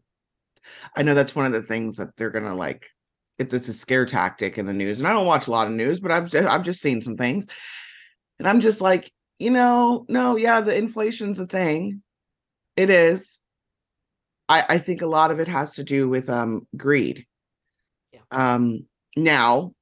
I 0.95 1.01
know 1.01 1.15
that's 1.15 1.35
one 1.35 1.47
of 1.47 1.51
the 1.51 1.63
things 1.63 1.97
that 1.97 2.15
they're 2.15 2.29
gonna 2.29 2.55
like. 2.55 2.87
If 3.39 3.51
it's 3.51 3.67
a 3.67 3.73
scare 3.73 4.05
tactic 4.05 4.59
in 4.59 4.67
the 4.67 4.73
news, 4.73 4.99
and 4.99 5.07
I 5.07 5.13
don't 5.13 5.25
watch 5.25 5.47
a 5.47 5.51
lot 5.51 5.65
of 5.65 5.73
news, 5.73 5.99
but 5.99 6.11
I've 6.11 6.29
just, 6.29 6.47
I've 6.47 6.63
just 6.63 6.81
seen 6.81 7.01
some 7.01 7.17
things, 7.17 7.47
and 8.37 8.47
I'm 8.47 8.61
just 8.61 8.79
like, 8.79 9.11
you 9.39 9.49
know, 9.49 10.05
no, 10.07 10.37
yeah, 10.37 10.61
the 10.61 10.77
inflation's 10.77 11.39
a 11.39 11.47
thing. 11.47 12.03
It 12.77 12.91
is. 12.91 13.41
I 14.49 14.65
I 14.69 14.77
think 14.77 15.01
a 15.01 15.07
lot 15.07 15.31
of 15.31 15.39
it 15.39 15.47
has 15.47 15.73
to 15.73 15.83
do 15.83 16.09
with 16.09 16.29
um 16.29 16.67
greed. 16.75 17.25
Yeah. 18.11 18.21
Um. 18.31 18.85
Now, 19.15 19.73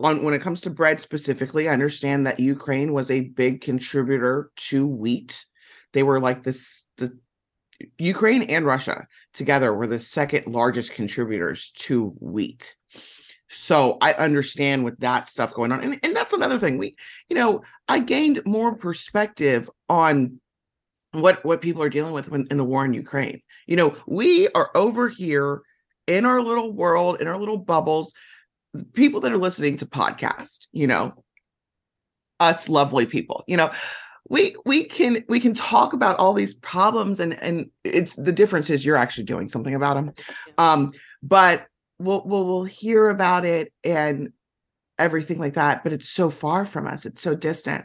on 0.00 0.22
when 0.24 0.34
it 0.34 0.42
comes 0.42 0.60
to 0.62 0.70
bread 0.70 1.00
specifically, 1.00 1.68
I 1.68 1.72
understand 1.72 2.26
that 2.26 2.40
Ukraine 2.40 2.92
was 2.92 3.10
a 3.10 3.20
big 3.20 3.60
contributor 3.60 4.50
to 4.68 4.86
wheat. 4.86 5.46
They 5.92 6.02
were 6.02 6.20
like 6.20 6.42
this 6.42 6.84
the 6.96 7.18
Ukraine 7.98 8.42
and 8.42 8.64
Russia 8.64 9.06
together 9.32 9.72
were 9.72 9.86
the 9.86 10.00
second 10.00 10.46
largest 10.46 10.92
contributors 10.92 11.70
to 11.78 12.14
wheat. 12.20 12.76
So 13.48 13.98
I 14.00 14.14
understand 14.14 14.84
with 14.84 14.98
that 14.98 15.28
stuff 15.28 15.54
going 15.54 15.70
on. 15.70 15.80
And, 15.80 16.00
and 16.02 16.16
that's 16.16 16.32
another 16.32 16.58
thing. 16.58 16.78
We, 16.78 16.96
you 17.28 17.36
know, 17.36 17.62
I 17.88 18.00
gained 18.00 18.42
more 18.44 18.76
perspective 18.76 19.70
on 19.88 20.40
what 21.14 21.44
what 21.44 21.60
people 21.60 21.82
are 21.82 21.88
dealing 21.88 22.12
with 22.12 22.28
when, 22.28 22.46
in 22.50 22.56
the 22.56 22.64
war 22.64 22.84
in 22.84 22.92
Ukraine. 22.92 23.40
You 23.66 23.76
know, 23.76 23.96
we 24.06 24.48
are 24.48 24.70
over 24.74 25.08
here 25.08 25.62
in 26.06 26.26
our 26.26 26.42
little 26.42 26.72
world, 26.72 27.20
in 27.20 27.28
our 27.28 27.38
little 27.38 27.58
bubbles. 27.58 28.12
People 28.92 29.20
that 29.20 29.32
are 29.32 29.38
listening 29.38 29.76
to 29.78 29.86
podcast, 29.86 30.66
you 30.72 30.86
know, 30.86 31.24
us 32.40 32.68
lovely 32.68 33.06
people, 33.06 33.44
you 33.46 33.56
know, 33.56 33.70
we 34.28 34.56
we 34.64 34.84
can 34.84 35.24
we 35.28 35.38
can 35.38 35.54
talk 35.54 35.92
about 35.92 36.18
all 36.18 36.32
these 36.32 36.54
problems 36.54 37.20
and 37.20 37.40
and 37.42 37.70
it's 37.84 38.16
the 38.16 38.32
difference 38.32 38.70
is 38.70 38.84
you're 38.84 38.96
actually 38.96 39.24
doing 39.24 39.48
something 39.48 39.74
about 39.74 39.94
them. 39.94 40.12
Um, 40.58 40.92
but 41.22 41.66
we'll 41.98 42.24
we'll, 42.26 42.44
we'll 42.44 42.64
hear 42.64 43.08
about 43.08 43.44
it 43.44 43.72
and 43.84 44.32
everything 44.98 45.38
like 45.38 45.54
that, 45.54 45.84
but 45.84 45.92
it's 45.92 46.08
so 46.08 46.30
far 46.30 46.66
from 46.66 46.86
us. 46.88 47.06
It's 47.06 47.22
so 47.22 47.36
distant, 47.36 47.84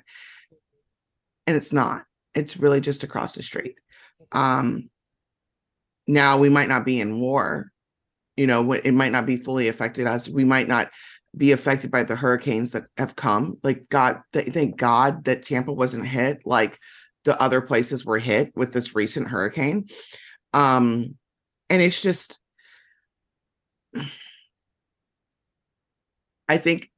and 1.45 1.55
it's 1.55 1.71
not 1.71 2.05
it's 2.35 2.57
really 2.57 2.81
just 2.81 3.03
across 3.03 3.33
the 3.33 3.43
street. 3.43 3.75
Um, 4.31 4.89
now 6.07 6.37
we 6.37 6.49
might 6.49 6.69
not 6.69 6.85
be 6.85 6.99
in 6.99 7.19
war, 7.19 7.71
you 8.39 8.47
know, 8.47 8.71
it 8.71 8.93
might 8.93 9.11
not 9.11 9.25
be 9.25 9.35
fully 9.35 9.67
affected 9.67 10.07
us. 10.07 10.29
We 10.29 10.45
might 10.45 10.67
not 10.69 10.89
be 11.35 11.51
affected 11.51 11.91
by 11.91 12.03
the 12.03 12.15
hurricanes 12.15 12.71
that 12.71 12.85
have 12.97 13.15
come. 13.15 13.57
Like 13.63 13.89
God, 13.89 14.21
th- 14.33 14.53
thank 14.53 14.77
God 14.77 15.25
that 15.25 15.43
Tampa 15.43 15.73
wasn't 15.73 16.07
hit 16.07 16.39
like 16.45 16.79
the 17.25 17.39
other 17.41 17.59
places 17.61 18.05
were 18.05 18.17
hit 18.17 18.51
with 18.55 18.71
this 18.71 18.95
recent 18.95 19.27
hurricane. 19.27 19.89
Um, 20.53 21.17
and 21.69 21.81
it's 21.81 22.01
just, 22.01 22.39
I 26.47 26.57
think 26.57 26.89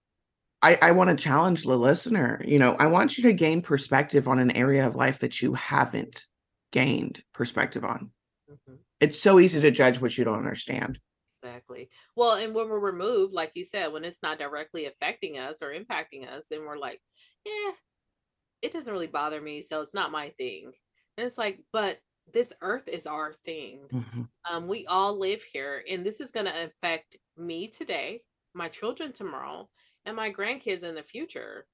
I, 0.62 0.78
I 0.82 0.92
want 0.92 1.10
to 1.10 1.16
challenge 1.16 1.64
the 1.64 1.78
listener. 1.78 2.42
You 2.46 2.60
know, 2.60 2.76
I 2.80 2.88
want 2.88 3.18
you 3.18 3.24
to 3.24 3.34
gain 3.34 3.62
perspective 3.62 4.28
on 4.28 4.40
an 4.40 4.52
area 4.52 4.86
of 4.86 4.96
life 4.96 5.20
that 5.20 5.42
you 5.42 5.54
haven't 5.56 6.26
gained 6.72 7.24
perspective 7.34 7.84
on. 7.84 8.12
Mm-hmm. 8.50 8.76
It's 9.00 9.20
so 9.20 9.40
easy 9.40 9.60
to 9.62 9.72
judge 9.72 10.00
what 10.00 10.18
you 10.18 10.24
don't 10.24 10.38
understand. 10.38 11.00
Exactly. 11.44 11.90
Well, 12.16 12.34
and 12.34 12.54
when 12.54 12.70
we're 12.70 12.80
removed, 12.80 13.34
like 13.34 13.52
you 13.56 13.66
said, 13.66 13.92
when 13.92 14.06
it's 14.06 14.22
not 14.22 14.38
directly 14.38 14.86
affecting 14.86 15.40
us 15.40 15.64
or 15.64 15.74
impacting 15.74 16.30
us, 16.30 16.46
then 16.50 16.66
we're 16.66 16.78
like, 16.78 17.02
yeah, 17.46 17.72
it 18.62 18.74
doesn't 18.74 18.94
really 18.94 19.08
bother 19.08 19.42
me. 19.42 19.62
So 19.62 19.82
it's 19.82 19.96
not 19.96 20.12
my 20.12 20.30
thing. 20.38 20.72
And 21.18 21.26
it's 21.26 21.40
like, 21.40 21.60
but 21.74 21.98
this 22.32 22.54
earth 22.62 22.88
is 22.88 23.08
our 23.08 23.34
thing. 23.44 23.80
Mm-hmm. 23.92 24.22
Um, 24.50 24.68
we 24.68 24.86
all 24.86 25.18
live 25.18 25.42
here, 25.42 25.84
and 25.90 26.06
this 26.06 26.22
is 26.22 26.32
going 26.32 26.46
to 26.46 26.66
affect 26.66 27.18
me 27.38 27.68
today, 27.68 28.22
my 28.54 28.68
children 28.68 29.12
tomorrow, 29.12 29.68
and 30.06 30.16
my 30.16 30.32
grandkids 30.32 30.84
in 30.84 30.96
the 30.96 31.04
future. 31.04 31.68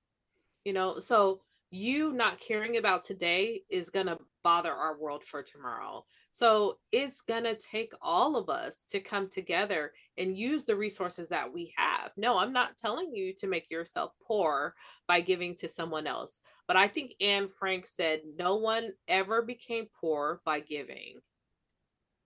You 0.65 0.73
know, 0.73 0.99
so 0.99 1.41
you 1.69 2.13
not 2.13 2.39
caring 2.39 2.77
about 2.77 3.03
today 3.03 3.63
is 3.69 3.89
going 3.89 4.07
to 4.07 4.17
bother 4.43 4.71
our 4.71 4.97
world 4.97 5.23
for 5.23 5.43
tomorrow. 5.43 6.05
So 6.31 6.77
it's 6.91 7.21
going 7.21 7.43
to 7.43 7.55
take 7.55 7.91
all 8.01 8.37
of 8.37 8.49
us 8.49 8.85
to 8.89 8.99
come 8.99 9.27
together 9.27 9.91
and 10.17 10.37
use 10.37 10.63
the 10.63 10.75
resources 10.75 11.27
that 11.29 11.51
we 11.51 11.73
have. 11.75 12.11
No, 12.15 12.37
I'm 12.37 12.53
not 12.53 12.77
telling 12.77 13.13
you 13.13 13.33
to 13.35 13.47
make 13.47 13.69
yourself 13.69 14.13
poor 14.25 14.75
by 15.07 15.19
giving 15.19 15.55
to 15.55 15.67
someone 15.67 16.07
else. 16.07 16.39
But 16.67 16.77
I 16.77 16.87
think 16.87 17.15
Anne 17.19 17.49
Frank 17.49 17.87
said 17.87 18.21
no 18.37 18.57
one 18.57 18.91
ever 19.07 19.41
became 19.41 19.87
poor 19.99 20.41
by 20.45 20.59
giving. 20.59 21.19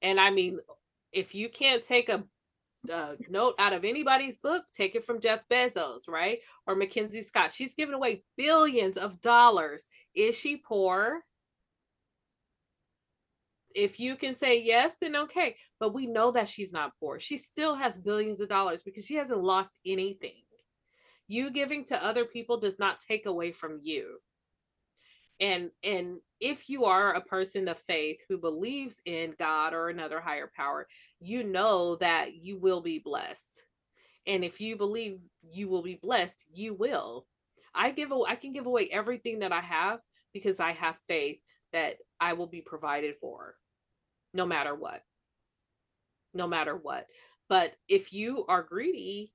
And 0.02 0.20
I 0.20 0.30
mean, 0.30 0.60
if 1.12 1.34
you 1.34 1.50
can't 1.50 1.84
take 1.84 2.10
a 2.10 2.24
uh, 2.92 3.16
note 3.30 3.56
out 3.60 3.74
of 3.74 3.86
anybody's 3.86 4.38
book, 4.38 4.64
take 4.74 4.96
it 4.96 5.06
from 5.06 5.20
Jeff 5.20 5.42
Bezos, 5.50 6.08
right? 6.08 6.40
Or 6.68 6.76
Mackenzie 6.76 7.22
Scott. 7.22 7.52
She's 7.52 7.76
giving 7.76 7.94
away 7.94 8.24
billions 8.38 8.98
of 8.98 9.22
dollars. 9.22 9.88
Is 10.16 10.38
she 10.38 10.58
poor? 10.58 11.22
If 13.76 14.00
you 14.00 14.16
can 14.16 14.36
say 14.36 14.62
yes, 14.62 14.96
then 15.00 15.16
okay. 15.16 15.56
But 15.80 15.94
we 15.94 16.08
know 16.08 16.32
that 16.32 16.50
she's 16.50 16.74
not 16.74 16.94
poor. 17.00 17.20
She 17.20 17.38
still 17.38 17.76
has 17.76 17.98
billions 17.98 18.42
of 18.42 18.50
dollars 18.50 18.82
because 18.84 19.06
she 19.06 19.16
hasn't 19.16 19.44
lost 19.44 19.80
anything. 19.86 20.44
You 21.28 21.52
giving 21.52 21.86
to 21.86 22.06
other 22.06 22.26
people 22.26 22.60
does 22.60 22.78
not 22.80 23.00
take 23.00 23.26
away 23.26 23.52
from 23.52 23.80
you 23.82 24.18
and 25.42 25.72
and 25.84 26.20
if 26.40 26.70
you 26.70 26.86
are 26.86 27.14
a 27.14 27.22
person 27.22 27.68
of 27.68 27.78
faith 27.78 28.20
who 28.30 28.38
believes 28.38 29.02
in 29.06 29.34
god 29.38 29.74
or 29.74 29.90
another 29.90 30.22
higher 30.22 30.50
power 30.56 30.88
you 31.22 31.44
know 31.44 31.96
that 31.98 32.36
you 32.36 32.58
will 32.58 32.82
be 32.82 33.00
blessed. 33.00 33.64
And 34.26 34.44
if 34.44 34.60
you 34.60 34.76
believe 34.76 35.20
you 35.42 35.68
will 35.70 35.84
be 35.84 36.00
blessed 36.02 36.46
you 36.54 36.74
will. 36.74 37.28
I 37.74 37.92
give 37.92 38.12
i 38.28 38.36
can 38.36 38.52
give 38.52 38.66
away 38.66 38.90
everything 38.92 39.40
that 39.40 39.54
i 39.54 39.62
have 39.62 40.00
because 40.34 40.60
i 40.60 40.72
have 40.72 40.98
faith 41.08 41.40
that 41.74 41.98
i 42.20 42.34
will 42.34 42.48
be 42.48 42.62
provided 42.62 43.16
for 43.22 43.56
no 44.34 44.46
matter 44.46 44.76
what. 44.76 45.02
No 46.34 46.48
matter 46.48 46.76
what. 46.76 47.08
But 47.50 47.74
if 47.88 48.14
you 48.14 48.46
are 48.48 48.64
greedy 48.64 49.34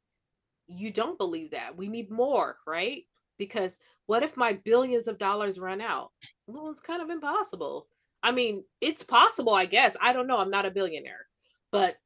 you 0.68 0.90
don't 0.90 1.18
believe 1.18 1.52
that. 1.52 1.76
We 1.76 1.86
need 1.86 2.10
more 2.10 2.56
right 2.66 3.04
because 3.38 3.78
what 4.06 4.22
if 4.22 4.36
my 4.36 4.54
billions 4.64 5.08
of 5.08 5.18
dollars 5.18 5.58
run 5.58 5.80
out? 5.80 6.10
Well, 6.46 6.70
it's 6.70 6.80
kind 6.80 7.02
of 7.02 7.10
impossible. 7.10 7.86
I 8.22 8.32
mean, 8.32 8.64
it's 8.80 9.02
possible, 9.02 9.54
I 9.54 9.66
guess. 9.66 9.96
I 10.00 10.12
don't 10.12 10.26
know. 10.26 10.38
I'm 10.38 10.50
not 10.50 10.66
a 10.66 10.70
billionaire. 10.70 11.26
But 11.72 11.96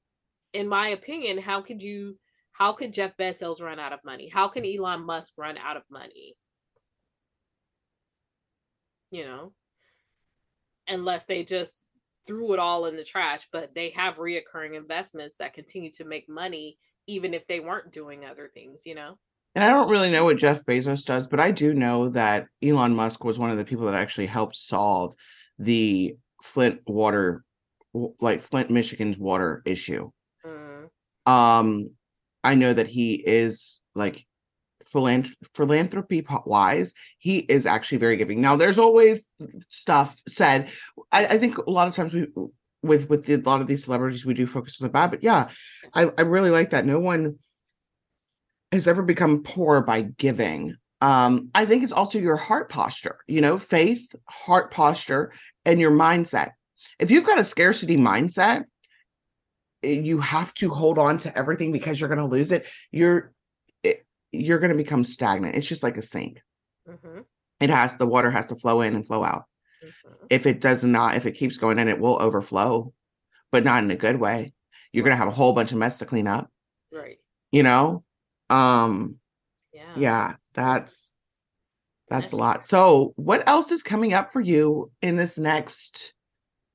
in 0.53 0.69
my 0.69 0.89
opinion, 0.89 1.39
how 1.39 1.61
could 1.63 1.83
you 1.83 2.17
how 2.53 2.73
could 2.73 2.93
Jeff 2.93 3.17
Bezos 3.17 3.63
run 3.63 3.79
out 3.79 3.95
of 3.95 4.01
money? 4.05 4.29
How 4.29 4.49
can 4.49 4.67
Elon 4.67 5.05
Musk 5.05 5.33
run 5.39 5.57
out 5.57 5.77
of 5.77 5.83
money? 5.91 6.35
You 9.11 9.25
know, 9.25 9.53
unless 10.89 11.25
they 11.25 11.43
just 11.43 11.83
threw 12.27 12.53
it 12.53 12.59
all 12.59 12.87
in 12.87 12.97
the 12.97 13.05
trash, 13.05 13.49
but 13.51 13.75
they 13.75 13.91
have 13.91 14.19
reoccurring 14.19 14.75
investments 14.75 15.37
that 15.39 15.55
continue 15.55 15.91
to 15.93 16.05
make 16.05 16.29
money 16.29 16.77
even 17.07 17.35
if 17.35 17.47
they 17.47 17.61
weren't 17.61 17.93
doing 17.93 18.25
other 18.25 18.51
things, 18.53 18.83
you 18.85 18.95
know? 18.95 19.19
And 19.55 19.65
I 19.65 19.71
don't 19.71 19.89
really 19.89 20.11
know 20.11 20.25
what 20.25 20.37
Jeff 20.37 20.65
Bezos 20.65 21.05
does, 21.05 21.27
but 21.27 21.41
I 21.41 21.51
do 21.51 21.75
know 21.75 22.11
that 22.11 22.47
Elon 22.63 22.95
Musk 22.95 23.25
was 23.25 23.39
one 23.39 23.51
of 23.51 23.59
the 23.59 23.65
people 23.65 23.87
that 23.87 23.95
actually 23.95 24.27
helped 24.27 24.55
solve 24.57 25.15
the 25.59 26.17
Flint 26.43 26.81
water, 26.87 27.45
like 28.21 28.43
Flint, 28.43 28.71
Michigan's 28.71 29.19
water 29.19 29.63
issue. 29.67 30.11
Mm. 30.47 30.89
Um, 31.31 31.91
I 32.45 32.55
know 32.55 32.73
that 32.73 32.87
he 32.87 33.15
is 33.15 33.81
like 33.95 34.25
philanthropy 34.85 36.27
wise, 36.47 36.95
he 37.19 37.39
is 37.39 37.67
actually 37.67 37.99
very 37.99 38.17
giving. 38.17 38.41
Now, 38.41 38.57
there's 38.57 38.79
always 38.79 39.31
stuff 39.69 40.21
said. 40.29 40.69
I, 41.13 41.27
I 41.27 41.39
think 41.39 41.59
a 41.59 41.71
lot 41.71 41.89
of 41.89 41.95
times 41.95 42.15
we 42.15 42.27
with 42.83 43.11
with 43.11 43.27
the, 43.27 43.35
a 43.35 43.39
lot 43.39 43.61
of 43.61 43.67
these 43.67 43.85
celebrities 43.85 44.25
we 44.25 44.35
do 44.35 44.47
focus 44.47 44.81
on 44.81 44.87
the 44.87 44.93
bad, 44.93 45.11
but 45.11 45.23
yeah, 45.23 45.51
I, 45.93 46.07
I 46.17 46.23
really 46.23 46.51
like 46.51 46.71
that. 46.71 46.87
No 46.87 46.99
one 46.99 47.39
has 48.73 48.87
ever 48.87 49.03
become 49.03 49.43
poor 49.43 49.83
by 49.83 50.03
giving. 50.03 50.77
Um, 51.01 51.51
I 51.55 51.65
think 51.65 51.83
it's 51.83 51.93
also 51.93 52.19
your 52.19 52.37
heart 52.37 52.69
posture, 52.69 53.19
you 53.27 53.41
know, 53.41 53.59
faith, 53.59 54.15
heart 54.29 54.71
posture, 54.71 55.33
and 55.65 55.81
your 55.81 55.93
mindset. 55.93 56.51
If 56.99 57.11
you've 57.11 57.27
got 57.27 57.39
a 57.39 57.45
scarcity 57.45 57.97
mindset, 57.97 58.65
eh, 59.83 59.93
you 59.93 60.21
have 60.21 60.53
to 60.55 60.71
hold 60.71 60.99
on 60.99 61.19
to 61.19 61.37
everything 61.37 61.73
because 61.73 61.99
you're 61.99 62.09
going 62.09 62.19
to 62.19 62.27
lose 62.27 62.53
it. 62.53 62.67
You're 62.91 63.33
it, 63.83 64.05
you're 64.31 64.59
going 64.59 64.73
to 64.73 64.77
become 64.77 65.05
stagnant. 65.05 65.57
It's 65.57 65.67
just 65.67 65.83
like 65.83 65.97
a 65.97 66.03
sink. 66.03 66.43
Mm-hmm. 66.89 67.21
It 67.61 67.71
has 67.71 67.97
the 67.97 68.07
water 68.07 68.31
has 68.31 68.47
to 68.47 68.57
flow 68.57 68.83
in 68.83 68.95
and 68.95 69.07
flow 69.07 69.25
out. 69.25 69.45
Mm-hmm. 69.83 70.27
If 70.29 70.47
it 70.47 70.61
does 70.61 70.85
not, 70.85 71.17
if 71.17 71.27
it 71.27 71.33
keeps 71.33 71.57
going 71.57 71.79
in, 71.79 71.89
it 71.89 71.99
will 71.99 72.21
overflow, 72.21 72.93
but 73.51 73.65
not 73.65 73.83
in 73.83 73.91
a 73.91 73.97
good 73.97 74.21
way. 74.21 74.53
You're 74.93 75.03
right. 75.05 75.11
going 75.11 75.19
to 75.19 75.25
have 75.25 75.33
a 75.33 75.37
whole 75.37 75.55
bunch 75.55 75.73
of 75.73 75.79
mess 75.79 75.99
to 75.99 76.07
clean 76.07 76.27
up. 76.27 76.51
Right. 76.93 77.19
You 77.53 77.63
know, 77.63 78.05
um 78.51 79.17
yeah, 79.73 79.93
yeah 79.97 80.35
that's 80.55 81.15
that's 82.11 82.33
a 82.33 82.37
lot. 82.37 82.65
So 82.65 83.13
what 83.17 83.49
else 83.49 83.71
is 83.71 83.85
coming 83.85 84.13
up 84.13 84.33
for 84.33 84.41
you 84.41 84.91
in 85.01 85.17
this 85.17 85.39
next 85.39 86.13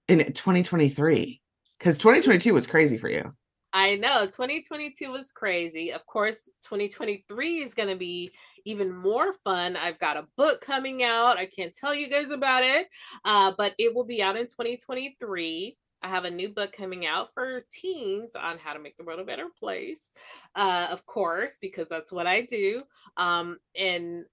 in 0.08 0.20
2023? 0.20 1.42
Because 1.78 1.98
2022 1.98 2.54
was 2.54 2.66
crazy 2.66 2.98
for 2.98 3.10
you. 3.10 3.34
I 3.74 3.98
know 3.98 4.22
2022 4.22 5.12
was 5.12 5.34
crazy. 5.34 5.92
Of 5.92 6.06
course, 6.06 6.50
2023 6.64 7.58
is 7.58 7.74
going 7.74 7.90
to 7.90 7.98
be 7.98 8.32
even 8.64 8.96
more 8.96 9.34
fun. 9.44 9.76
I've 9.76 10.00
got 10.00 10.16
a 10.16 10.26
book 10.38 10.62
coming 10.62 11.04
out. 11.04 11.38
I 11.38 11.46
can't 11.46 11.76
tell 11.76 11.94
you 11.94 12.10
guys 12.10 12.32
about 12.32 12.64
it, 12.64 12.88
uh, 13.26 13.52
but 13.58 13.74
it 13.78 13.94
will 13.94 14.06
be 14.06 14.24
out 14.24 14.38
in 14.38 14.48
2023. 14.48 15.76
I 16.06 16.08
have 16.08 16.26
a 16.26 16.30
new 16.30 16.50
book 16.50 16.72
coming 16.72 17.08
out 17.08 17.34
for 17.34 17.64
teens 17.72 18.36
on 18.36 18.60
how 18.60 18.74
to 18.74 18.80
make 18.80 18.96
the 18.96 19.04
world 19.04 19.20
a 19.20 19.24
better 19.24 19.48
place, 19.60 20.12
uh, 20.54 20.88
of 20.92 21.04
course, 21.08 21.58
because 21.60 21.88
that's 21.90 22.12
what 22.12 22.28
I 22.28 22.42
do. 22.42 22.84
Um, 23.18 23.58
and 23.76 24.26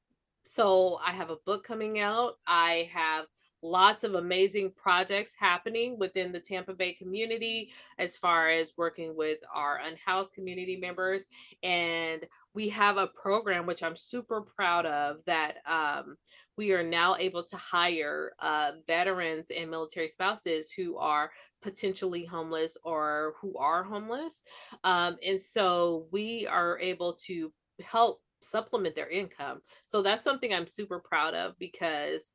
so 0.45 1.01
I 1.03 1.13
have 1.13 1.31
a 1.31 1.39
book 1.47 1.65
coming 1.65 1.99
out. 1.99 2.35
I 2.47 2.91
have 2.93 3.25
lots 3.63 4.05
of 4.05 4.15
amazing 4.15 4.73
projects 4.73 5.37
happening 5.39 5.99
within 5.99 6.33
the 6.33 6.41
Tampa 6.41 6.75
Bay 6.75 6.93
community 6.93 7.71
as 7.99 8.17
far 8.17 8.51
as 8.51 8.73
working 8.77 9.17
with 9.17 9.39
our 9.55 9.81
unhoused 9.85 10.33
community 10.33 10.77
members. 10.77 11.25
And 11.63 12.27
we 12.55 12.69
have 12.71 12.97
a 12.97 13.07
program 13.07 13.67
which 13.67 13.83
I'm 13.83 13.97
super 13.97 14.43
proud 14.43 14.85
of 14.87 15.19
that 15.27 15.59
um, 15.67 16.17
we 16.57 16.73
are 16.73 16.83
now 16.83 17.17
able 17.19 17.43
to 17.45 17.57
hire 17.57 18.33
uh, 18.41 18.73
veterans 18.87 19.51
and 19.51 19.71
military 19.71 20.09
spouses 20.09 20.71
who 20.71 20.99
are 20.99 21.31
potentially 21.63 22.25
homeless 22.25 22.77
or 22.85 23.35
who 23.41 23.57
are 23.57 23.83
homeless. 23.85 24.43
Um, 24.85 25.17
and 25.27 25.41
so 25.41 26.07
we 26.11 26.47
are 26.47 26.79
able 26.81 27.15
to 27.27 27.53
help 27.83 28.21
supplement 28.41 28.95
their 28.95 29.09
income. 29.09 29.63
So 29.85 30.03
that's 30.03 30.23
something 30.23 30.53
I'm 30.53 30.67
super 30.67 30.99
proud 30.99 31.35
of 31.35 31.59
because 31.59 32.33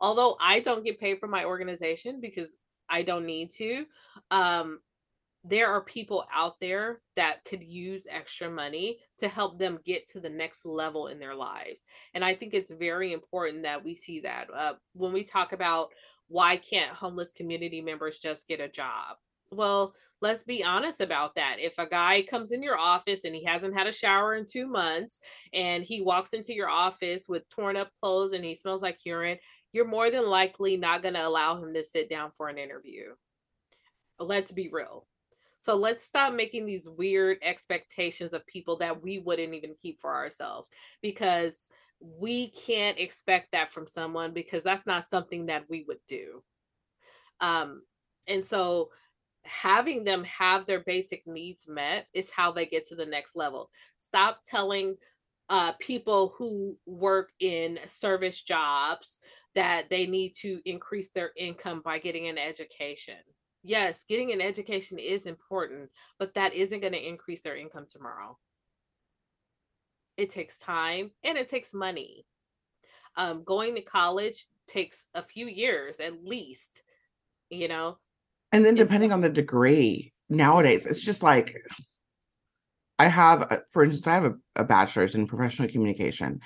although 0.00 0.36
I 0.40 0.60
don't 0.60 0.84
get 0.84 1.00
paid 1.00 1.18
for 1.18 1.28
my 1.28 1.44
organization 1.44 2.20
because 2.20 2.56
I 2.88 3.02
don't 3.02 3.26
need 3.26 3.50
to, 3.52 3.86
um, 4.30 4.80
there 5.44 5.70
are 5.70 5.82
people 5.82 6.24
out 6.32 6.58
there 6.60 7.02
that 7.16 7.44
could 7.44 7.62
use 7.62 8.06
extra 8.10 8.50
money 8.50 8.98
to 9.18 9.28
help 9.28 9.58
them 9.58 9.78
get 9.84 10.08
to 10.08 10.20
the 10.20 10.30
next 10.30 10.64
level 10.64 11.08
in 11.08 11.18
their 11.18 11.34
lives. 11.34 11.84
And 12.14 12.24
I 12.24 12.34
think 12.34 12.54
it's 12.54 12.72
very 12.72 13.12
important 13.12 13.62
that 13.64 13.84
we 13.84 13.94
see 13.94 14.20
that. 14.20 14.48
Uh, 14.54 14.74
when 14.94 15.12
we 15.12 15.22
talk 15.22 15.52
about 15.52 15.88
why 16.28 16.56
can't 16.56 16.90
homeless 16.90 17.32
community 17.32 17.82
members 17.82 18.18
just 18.18 18.48
get 18.48 18.60
a 18.60 18.68
job? 18.68 19.16
Well, 19.52 19.94
let's 20.22 20.42
be 20.42 20.64
honest 20.64 21.02
about 21.02 21.34
that. 21.34 21.56
If 21.58 21.78
a 21.78 21.86
guy 21.86 22.22
comes 22.22 22.52
in 22.52 22.62
your 22.62 22.78
office 22.78 23.24
and 23.24 23.34
he 23.34 23.44
hasn't 23.44 23.76
had 23.76 23.86
a 23.86 23.92
shower 23.92 24.34
in 24.34 24.46
two 24.46 24.66
months 24.66 25.20
and 25.52 25.84
he 25.84 26.00
walks 26.00 26.32
into 26.32 26.54
your 26.54 26.70
office 26.70 27.26
with 27.28 27.48
torn 27.50 27.76
up 27.76 27.90
clothes 28.00 28.32
and 28.32 28.44
he 28.44 28.54
smells 28.54 28.82
like 28.82 28.98
urine, 29.04 29.38
you're 29.74 29.84
more 29.84 30.08
than 30.08 30.30
likely 30.30 30.76
not 30.76 31.02
going 31.02 31.14
to 31.14 31.26
allow 31.26 31.60
him 31.60 31.74
to 31.74 31.82
sit 31.82 32.08
down 32.08 32.30
for 32.30 32.48
an 32.48 32.58
interview. 32.58 33.06
Let's 34.20 34.52
be 34.52 34.70
real. 34.72 35.06
So 35.58 35.74
let's 35.74 36.04
stop 36.04 36.32
making 36.32 36.64
these 36.64 36.88
weird 36.88 37.38
expectations 37.42 38.34
of 38.34 38.46
people 38.46 38.76
that 38.76 39.02
we 39.02 39.18
wouldn't 39.18 39.52
even 39.52 39.74
keep 39.82 40.00
for 40.00 40.14
ourselves 40.14 40.68
because 41.02 41.66
we 42.00 42.50
can't 42.50 43.00
expect 43.00 43.50
that 43.52 43.70
from 43.70 43.86
someone 43.86 44.32
because 44.32 44.62
that's 44.62 44.86
not 44.86 45.04
something 45.08 45.46
that 45.46 45.64
we 45.68 45.84
would 45.88 46.00
do. 46.06 46.42
Um, 47.40 47.82
and 48.28 48.44
so 48.44 48.90
having 49.42 50.04
them 50.04 50.22
have 50.24 50.66
their 50.66 50.80
basic 50.80 51.26
needs 51.26 51.66
met 51.68 52.06
is 52.14 52.30
how 52.30 52.52
they 52.52 52.66
get 52.66 52.84
to 52.86 52.94
the 52.94 53.06
next 53.06 53.34
level. 53.34 53.70
Stop 53.98 54.40
telling 54.44 54.96
uh, 55.48 55.72
people 55.78 56.34
who 56.36 56.76
work 56.86 57.30
in 57.40 57.78
service 57.86 58.40
jobs 58.42 59.18
that 59.54 59.88
they 59.90 60.06
need 60.06 60.32
to 60.40 60.60
increase 60.64 61.10
their 61.10 61.30
income 61.36 61.80
by 61.84 61.98
getting 61.98 62.28
an 62.28 62.38
education 62.38 63.16
yes, 63.64 64.04
getting 64.04 64.30
an 64.32 64.40
education 64.40 64.98
is 64.98 65.26
important, 65.26 65.90
but 66.18 66.34
that 66.34 66.54
isn't 66.54 66.80
going 66.80 66.92
to 66.92 67.08
increase 67.08 67.40
their 67.40 67.56
income 67.56 67.86
tomorrow. 67.88 68.38
It 70.16 70.30
takes 70.30 70.58
time 70.58 71.10
and 71.24 71.36
it 71.36 71.48
takes 71.48 71.74
money. 71.74 72.26
Um, 73.16 73.42
going 73.42 73.74
to 73.74 73.80
college 73.80 74.46
takes 74.68 75.06
a 75.14 75.22
few 75.22 75.46
years 75.46 75.98
at 75.98 76.24
least, 76.24 76.82
you 77.50 77.68
know. 77.68 77.98
And 78.52 78.64
then 78.64 78.74
depending 78.74 79.12
on 79.12 79.20
the 79.20 79.28
degree, 79.28 80.12
nowadays 80.28 80.86
it's 80.86 81.00
just 81.00 81.22
like 81.22 81.56
I 82.98 83.06
have, 83.06 83.62
for 83.72 83.84
instance, 83.84 84.06
I 84.06 84.14
have 84.14 84.24
a, 84.24 84.34
a 84.56 84.64
bachelor's 84.64 85.14
in 85.14 85.26
professional 85.26 85.68
communication. 85.68 86.40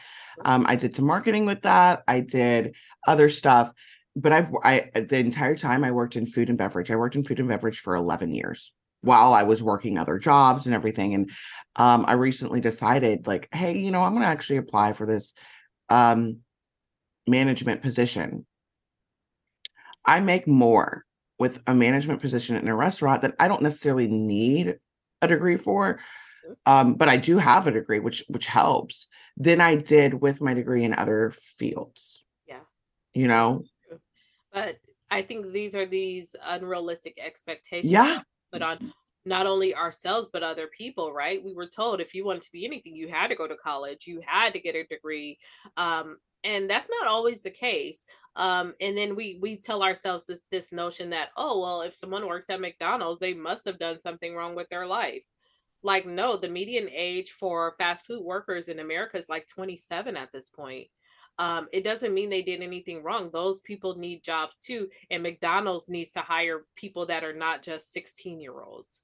Um, 0.44 0.64
I 0.68 0.76
did 0.76 0.96
some 0.96 1.07
marketing 1.07 1.46
with 1.46 1.62
that. 1.62 2.03
I 2.09 2.20
did 2.20 2.74
other 3.07 3.28
stuff 3.28 3.72
but 4.18 4.32
I've 4.32 4.51
I 4.64 4.90
the 4.94 5.18
entire 5.18 5.57
time 5.57 5.84
I 5.84 5.92
worked 5.92 6.16
in 6.16 6.26
food 6.26 6.49
and 6.49 6.59
beverage. 6.59 6.90
I 6.90 6.96
worked 6.96 7.14
in 7.14 7.24
food 7.24 7.38
and 7.38 7.49
beverage 7.49 7.78
for 7.78 7.94
11 7.94 8.34
years 8.34 8.72
while 9.01 9.32
I 9.32 9.44
was 9.44 9.62
working 9.62 9.96
other 9.96 10.18
jobs 10.18 10.66
and 10.66 10.74
everything. 10.74 11.14
And 11.14 11.30
um, 11.76 12.05
I 12.09 12.14
recently 12.14 12.61
decided, 12.61 13.26
like, 13.28 13.49
hey, 13.53 13.78
you 13.78 13.92
know, 13.92 14.03
I'm 14.03 14.12
going 14.12 14.22
to 14.22 14.28
actually 14.28 14.57
apply 14.57 14.92
for 14.92 15.07
this 15.07 15.34
um, 15.88 16.38
management 17.28 17.82
position. 17.82 18.44
I 20.05 20.20
make 20.20 20.49
more 20.49 21.05
with 21.38 21.61
a 21.68 21.74
management 21.74 22.20
position 22.20 22.57
in 22.57 22.66
a 22.66 22.74
restaurant 22.74 23.22
that 23.22 23.36
I 23.38 23.46
don't 23.46 23.62
necessarily 23.62 24.09
need 24.09 24.78
a 25.22 25.28
degree 25.28 25.57
for, 25.57 26.01
um, 26.66 26.94
but 26.94 27.09
I 27.09 27.16
do 27.16 27.38
have 27.38 27.66
a 27.66 27.72
degree, 27.72 28.01
which 28.01 28.24
which 28.28 28.46
helps. 28.46 29.07
Than 29.36 29.61
I 29.61 29.76
did 29.76 30.14
with 30.14 30.40
my 30.40 30.55
degree 30.55 30.84
in 30.84 30.94
other 30.94 31.32
fields. 31.59 32.24
Yeah, 32.46 32.61
you 33.14 33.28
know, 33.28 33.64
but 34.53 34.76
I 35.11 35.22
think 35.22 35.53
these 35.53 35.74
are 35.74 35.86
these 35.86 36.34
unrealistic 36.44 37.18
expectations. 37.24 37.92
Yeah. 37.92 38.20
Put 38.53 38.62
on 38.62 38.92
not 39.24 39.46
only 39.46 39.74
ourselves 39.74 40.30
but 40.32 40.42
other 40.42 40.68
people 40.68 41.12
right 41.12 41.44
we 41.44 41.53
were 41.53 41.66
told 41.66 42.01
if 42.01 42.14
you 42.14 42.24
wanted 42.24 42.42
to 42.42 42.53
be 42.53 42.64
anything 42.64 42.96
you 42.96 43.09
had 43.09 43.28
to 43.28 43.36
go 43.36 43.46
to 43.46 43.57
college 43.57 44.07
you 44.07 44.20
had 44.24 44.55
to 44.55 44.61
get 44.61 44.74
a 44.74 44.84
degree 44.84 45.38
um, 45.76 46.16
and 46.44 46.70
that's 46.70 46.88
not 46.88 47.07
always 47.07 47.42
the 47.42 47.51
case 47.51 48.05
um, 48.36 48.74
and 48.80 48.96
then 48.96 49.14
we 49.14 49.38
we 49.42 49.57
tell 49.57 49.82
ourselves 49.82 50.26
this 50.26 50.44
this 50.51 50.72
notion 50.72 51.11
that 51.11 51.28
oh 51.36 51.61
well 51.61 51.82
if 51.82 51.94
someone 51.94 52.26
works 52.26 52.49
at 52.49 52.61
mcdonald's 52.61 53.20
they 53.20 53.34
must 53.34 53.64
have 53.64 53.78
done 53.78 54.01
something 54.01 54.34
wrong 54.34 54.55
with 54.55 54.68
their 54.70 54.86
life 54.86 55.22
like 55.83 56.07
no 56.07 56.37
the 56.37 56.49
median 56.49 56.89
age 56.93 57.31
for 57.31 57.74
fast 57.79 58.07
food 58.07 58.24
workers 58.24 58.68
in 58.68 58.81
america 58.81 59.16
is 59.16 59.29
like 59.29 59.47
27 59.47 60.16
at 60.16 60.33
this 60.33 60.49
point 60.49 60.89
um, 61.39 61.68
it 61.72 61.85
doesn't 61.85 62.14
mean 62.14 62.31
they 62.31 62.43
did 62.43 62.62
anything 62.62 63.03
wrong. 63.03 63.31
Those 63.33 63.61
people 63.62 63.97
need 63.97 64.24
jobs 64.24 64.59
too. 64.59 64.89
And 65.11 65.22
McDonald's 65.22 65.89
needs 65.89 66.12
to 66.12 66.20
hire 66.20 66.64
people 66.74 67.07
that 67.07 67.22
are 67.22 67.33
not 67.33 67.62
just 67.62 67.93
16 67.93 68.41
year 68.41 68.61
olds. 68.61 69.01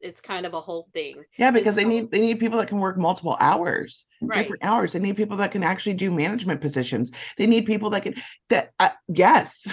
It's 0.00 0.20
kind 0.20 0.44
of 0.44 0.52
a 0.54 0.60
whole 0.60 0.88
thing. 0.92 1.22
Yeah, 1.38 1.50
because 1.50 1.76
so, 1.76 1.80
they 1.80 1.86
need 1.86 2.10
they 2.10 2.20
need 2.20 2.40
people 2.40 2.58
that 2.58 2.68
can 2.68 2.78
work 2.78 2.98
multiple 2.98 3.38
hours, 3.40 4.04
right. 4.20 4.42
different 4.42 4.64
hours. 4.64 4.92
They 4.92 4.98
need 4.98 5.16
people 5.16 5.38
that 5.38 5.52
can 5.52 5.62
actually 5.62 5.94
do 5.94 6.10
management 6.10 6.60
positions. 6.60 7.10
They 7.38 7.46
need 7.46 7.64
people 7.64 7.90
that 7.90 8.02
can 8.02 8.14
that 8.50 8.72
uh, 8.78 8.90
yes. 9.08 9.66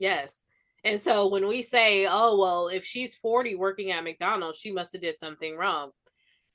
Yes. 0.00 0.42
And 0.88 1.00
so 1.00 1.28
when 1.28 1.46
we 1.46 1.62
say, 1.62 2.06
"Oh, 2.08 2.38
well, 2.38 2.68
if 2.68 2.84
she's 2.84 3.16
40 3.16 3.54
working 3.54 3.92
at 3.92 4.04
McDonald's, 4.04 4.58
she 4.58 4.72
must 4.72 4.92
have 4.92 5.02
did 5.02 5.18
something 5.18 5.56
wrong." 5.56 5.92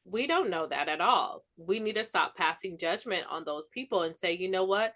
we 0.05 0.27
don't 0.27 0.49
know 0.49 0.67
that 0.67 0.89
at 0.89 1.01
all. 1.01 1.43
We 1.57 1.79
need 1.79 1.95
to 1.95 2.03
stop 2.03 2.35
passing 2.35 2.77
judgment 2.77 3.25
on 3.29 3.43
those 3.45 3.69
people 3.69 4.03
and 4.03 4.15
say, 4.17 4.33
you 4.33 4.49
know 4.49 4.65
what? 4.65 4.93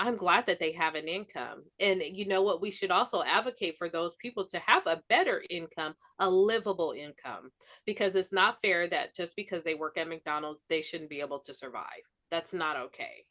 I'm 0.00 0.16
glad 0.16 0.46
that 0.46 0.60
they 0.60 0.72
have 0.72 0.94
an 0.94 1.08
income. 1.08 1.64
And 1.80 2.02
you 2.02 2.26
know 2.26 2.42
what? 2.42 2.60
We 2.60 2.70
should 2.70 2.92
also 2.92 3.22
advocate 3.24 3.76
for 3.76 3.88
those 3.88 4.16
people 4.16 4.46
to 4.46 4.58
have 4.60 4.86
a 4.86 5.02
better 5.08 5.42
income, 5.50 5.94
a 6.20 6.30
livable 6.30 6.92
income, 6.92 7.50
because 7.84 8.14
it's 8.14 8.32
not 8.32 8.58
fair 8.62 8.86
that 8.88 9.14
just 9.14 9.34
because 9.34 9.64
they 9.64 9.74
work 9.74 9.98
at 9.98 10.08
McDonald's, 10.08 10.60
they 10.68 10.82
shouldn't 10.82 11.10
be 11.10 11.20
able 11.20 11.40
to 11.40 11.54
survive. 11.54 11.84
That's 12.30 12.54
not 12.54 12.76
okay. 12.76 13.24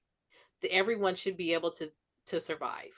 Everyone 0.70 1.16
should 1.16 1.38
be 1.38 1.54
able 1.54 1.72
to 1.72 1.90
to 2.28 2.40
survive. 2.42 2.92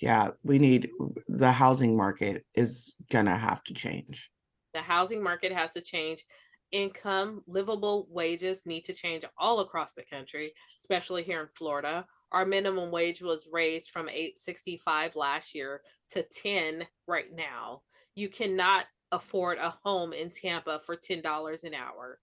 Yeah, 0.00 0.30
we 0.42 0.58
need 0.58 0.90
the 1.28 1.52
housing 1.52 1.96
market 1.96 2.44
is 2.54 2.94
gonna 3.12 3.36
have 3.36 3.62
to 3.64 3.74
change. 3.74 4.30
The 4.72 4.80
housing 4.80 5.22
market 5.22 5.52
has 5.52 5.72
to 5.74 5.80
change 5.80 6.24
income, 6.72 7.42
livable 7.46 8.06
wages 8.10 8.66
need 8.66 8.84
to 8.84 8.94
change 8.94 9.24
all 9.38 9.60
across 9.60 9.94
the 9.94 10.04
country, 10.04 10.52
especially 10.78 11.22
here 11.22 11.40
in 11.40 11.48
Florida. 11.54 12.06
Our 12.32 12.46
minimum 12.46 12.90
wage 12.90 13.20
was 13.20 13.48
raised 13.50 13.90
from 13.90 14.08
865 14.08 15.16
last 15.16 15.54
year 15.54 15.82
to 16.10 16.22
10 16.22 16.86
right 17.06 17.32
now. 17.34 17.82
You 18.14 18.28
cannot 18.28 18.84
afford 19.12 19.58
a 19.58 19.74
home 19.82 20.12
in 20.12 20.30
Tampa 20.30 20.80
for 20.86 20.96
$10 20.96 21.64
an 21.64 21.74
hour. 21.74 22.20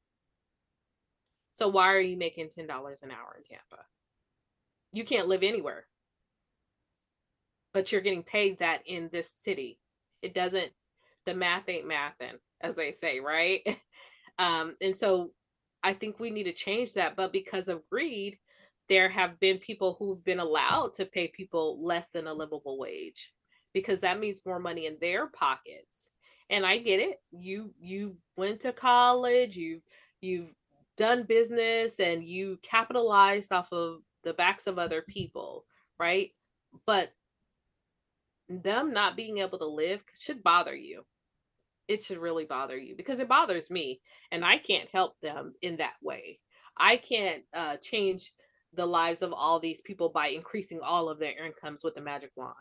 So 1.54 1.68
why 1.68 1.88
are 1.88 2.00
you 2.00 2.18
making 2.18 2.48
$10 2.48 2.70
an 3.04 3.12
hour 3.12 3.36
in 3.38 3.44
Tampa? 3.44 3.84
You 4.94 5.04
can't 5.04 5.28
live 5.28 5.44
anywhere. 5.44 5.86
But 7.78 7.92
you're 7.92 8.02
getting 8.02 8.24
paid 8.24 8.58
that 8.58 8.82
in 8.88 9.08
this 9.12 9.30
city. 9.30 9.78
It 10.24 10.34
doesn't 10.34 10.72
the 11.28 11.36
math 11.36 11.70
ain't 11.70 11.86
mathing, 11.86 12.40
as 12.60 12.74
they 12.74 12.92
say, 12.92 13.20
right? 13.20 13.62
Um, 14.40 14.76
and 14.82 14.96
so 14.96 15.32
I 15.84 15.94
think 15.94 16.20
we 16.20 16.30
need 16.30 16.44
to 16.44 16.54
change 16.54 16.94
that. 16.94 17.16
But 17.16 17.34
because 17.34 17.70
of 17.70 17.88
greed, 17.90 18.38
there 18.88 19.10
have 19.10 19.40
been 19.40 19.58
people 19.58 19.96
who've 19.98 20.24
been 20.24 20.40
allowed 20.40 20.94
to 20.94 21.06
pay 21.08 21.28
people 21.28 21.84
less 21.84 22.10
than 22.12 22.28
a 22.28 22.34
livable 22.36 22.78
wage 22.78 23.34
because 23.74 24.02
that 24.02 24.20
means 24.20 24.42
more 24.46 24.60
money 24.60 24.86
in 24.86 24.98
their 25.02 25.26
pockets. 25.26 26.10
And 26.52 26.68
I 26.68 26.78
get 26.78 27.00
it. 27.00 27.18
You 27.32 27.74
you 27.80 28.18
went 28.38 28.60
to 28.62 28.74
college, 28.74 29.58
you 29.58 29.82
you've 30.22 30.54
done 30.98 31.24
business 31.24 32.00
and 32.00 32.24
you 32.24 32.60
capitalized 32.62 33.52
off 33.52 33.72
of 33.72 34.02
the 34.24 34.36
backs 34.36 34.68
of 34.68 34.78
other 34.78 35.02
people, 35.02 35.66
right? 36.00 36.30
But 36.86 37.12
them 38.50 38.94
not 38.94 39.18
being 39.18 39.40
able 39.40 39.60
to 39.60 39.68
live 39.68 40.04
should 40.18 40.42
bother 40.44 40.76
you 40.76 41.04
it 41.88 42.02
should 42.02 42.18
really 42.18 42.46
bother 42.46 42.78
you 42.78 42.96
because 42.96 43.20
it 43.20 43.30
bothers 43.30 43.72
me 43.72 44.02
and 44.32 44.44
I 44.44 44.58
can't 44.58 44.90
help 44.92 45.20
them 45.22 45.54
in 45.62 45.78
that 45.78 45.96
way. 46.02 46.40
I 46.78 46.98
can't 46.98 47.44
uh, 47.56 47.78
change 47.78 48.34
the 48.74 48.86
lives 48.86 49.22
of 49.22 49.34
all 49.34 49.60
these 49.60 49.82
people 49.82 50.10
by 50.10 50.28
increasing 50.28 50.80
all 50.84 51.10
of 51.10 51.20
their 51.20 51.46
incomes 51.46 51.84
with 51.84 51.96
the 51.96 52.02
magic 52.02 52.32
wand. 52.36 52.54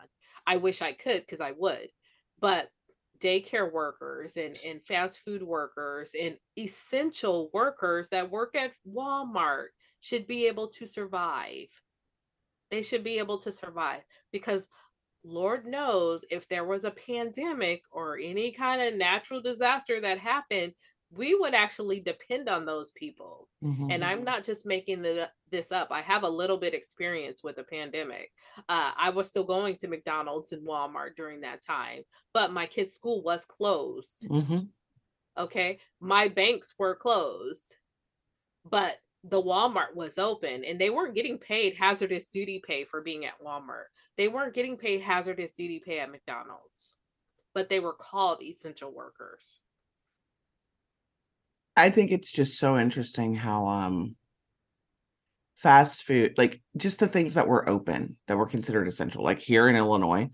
I 0.45 0.57
wish 0.57 0.81
I 0.81 0.93
could 0.93 1.21
because 1.21 1.41
I 1.41 1.51
would. 1.51 1.89
But 2.39 2.69
daycare 3.19 3.71
workers 3.71 4.37
and, 4.37 4.57
and 4.65 4.81
fast 4.85 5.19
food 5.19 5.43
workers 5.43 6.15
and 6.19 6.37
essential 6.57 7.49
workers 7.53 8.09
that 8.09 8.31
work 8.31 8.55
at 8.55 8.71
Walmart 8.87 9.67
should 9.99 10.25
be 10.27 10.47
able 10.47 10.67
to 10.67 10.85
survive. 10.87 11.67
They 12.71 12.83
should 12.83 13.03
be 13.03 13.17
able 13.17 13.39
to 13.39 13.51
survive 13.51 14.01
because 14.31 14.69
Lord 15.27 15.65
knows 15.65 16.23
if 16.29 16.47
there 16.47 16.65
was 16.65 16.85
a 16.85 16.91
pandemic 16.91 17.83
or 17.91 18.17
any 18.17 18.51
kind 18.51 18.81
of 18.81 18.95
natural 18.95 19.41
disaster 19.41 19.99
that 20.01 20.17
happened, 20.17 20.73
we 21.11 21.35
would 21.35 21.53
actually 21.53 21.99
depend 21.99 22.49
on 22.49 22.65
those 22.65 22.91
people. 22.91 23.47
Mm-hmm. 23.63 23.91
And 23.91 24.03
I'm 24.03 24.23
not 24.23 24.43
just 24.43 24.65
making 24.65 25.01
the, 25.01 25.29
this 25.51 25.71
up. 25.71 25.89
I 25.91 26.01
have 26.01 26.23
a 26.23 26.29
little 26.29 26.57
bit 26.57 26.73
experience 26.73 27.43
with 27.43 27.57
a 27.57 27.63
pandemic. 27.63 28.31
Uh, 28.69 28.91
I 28.97 29.09
was 29.09 29.27
still 29.27 29.45
going 29.45 29.75
to 29.77 29.87
McDonald's 29.87 30.51
and 30.51 30.67
Walmart 30.67 31.15
during 31.15 31.41
that 31.41 31.61
time, 31.61 32.03
but 32.33 32.51
my 32.51 32.65
kid's 32.65 32.93
school 32.93 33.21
was 33.21 33.45
closed. 33.45 34.27
Mm-hmm. 34.29 34.59
Okay. 35.37 35.79
My 35.99 36.27
banks 36.27 36.73
were 36.77 36.95
closed, 36.95 37.75
but 38.69 38.97
the 39.29 39.41
Walmart 39.41 39.95
was 39.95 40.17
open 40.17 40.63
and 40.63 40.79
they 40.79 40.89
weren't 40.89 41.15
getting 41.15 41.37
paid 41.37 41.75
hazardous 41.75 42.27
duty 42.27 42.61
pay 42.65 42.85
for 42.85 43.01
being 43.01 43.25
at 43.25 43.41
Walmart. 43.43 43.85
They 44.17 44.27
weren't 44.27 44.53
getting 44.53 44.77
paid 44.77 45.01
hazardous 45.01 45.51
duty 45.53 45.81
pay 45.85 45.99
at 45.99 46.11
McDonald's, 46.11 46.93
but 47.53 47.69
they 47.69 47.79
were 47.79 47.93
called 47.93 48.41
essential 48.41 48.91
workers. 48.91 49.59
I 51.75 51.91
think 51.91 52.11
it's 52.11 52.31
just 52.31 52.57
so 52.57 52.77
interesting 52.77 53.35
how 53.35 53.67
um 53.67 54.15
fast 55.57 56.03
food, 56.03 56.37
like 56.37 56.61
just 56.75 56.99
the 56.99 57.07
things 57.07 57.33
that 57.33 57.47
were 57.47 57.67
open 57.67 58.17
that 58.27 58.37
were 58.37 58.47
considered 58.47 58.87
essential, 58.87 59.23
like 59.23 59.39
here 59.39 59.67
in 59.67 59.75
Illinois, 59.75 60.29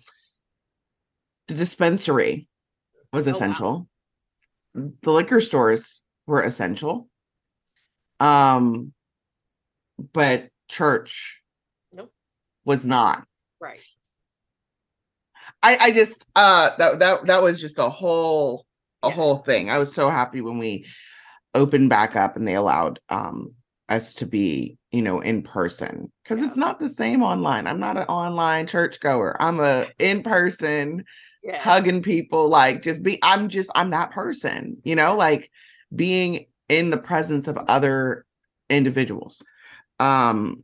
the 1.48 1.54
dispensary 1.54 2.48
was 3.12 3.28
essential. 3.28 3.88
Oh, 4.76 4.82
wow. 4.82 4.92
The 5.02 5.12
liquor 5.12 5.42
stores 5.42 6.02
were 6.26 6.42
essential. 6.42 7.10
Um 8.20 8.94
but 10.14 10.50
church 10.68 11.42
nope. 11.94 12.12
was 12.66 12.86
not. 12.86 13.26
Right. 13.60 13.80
I 15.62 15.78
I 15.80 15.92
just 15.92 16.26
uh 16.36 16.72
that 16.78 17.00
that 17.00 17.28
that 17.28 17.44
was 17.44 17.60
just 17.60 17.80
a 17.80 17.90
whole 17.90 18.66
a 19.02 19.10
yeah. 19.10 19.14
whole 19.14 19.38
thing. 19.38 19.70
I 19.70 19.78
was 19.78 19.94
so 19.94 20.10
happy 20.10 20.42
when 20.42 20.58
we 20.58 20.86
opened 21.54 21.90
back 21.90 22.16
up 22.16 22.36
and 22.36 22.48
they 22.48 22.56
allowed 22.56 23.00
um 23.10 23.54
us 23.90 24.16
to 24.16 24.26
be 24.26 24.78
you 24.92 25.02
know 25.02 25.20
in 25.20 25.42
person 25.42 26.12
because 26.24 26.40
yeah. 26.40 26.48
it's 26.48 26.58
not 26.58 26.80
the 26.80 26.90
same 26.90 27.22
online 27.22 27.68
i'm 27.68 27.80
not 27.80 27.98
an 27.98 28.06
online 28.06 28.66
church 28.66 29.00
goer 29.02 29.36
i'm 29.42 29.60
a 29.60 29.86
in 30.00 30.24
person 30.24 31.04
yes. 31.44 31.62
hugging 31.62 32.02
people 32.02 32.48
like 32.48 32.82
just 32.82 33.04
be 33.04 33.20
i'm 33.22 33.50
just 33.50 33.70
i'm 33.76 33.90
that 33.90 34.12
person 34.12 34.78
you 34.84 34.96
know 34.96 35.16
like 35.16 35.52
being 35.94 36.46
in 36.78 36.90
the 36.90 36.98
presence 36.98 37.48
of 37.48 37.58
other 37.58 38.26
individuals 38.70 39.42
um 40.00 40.64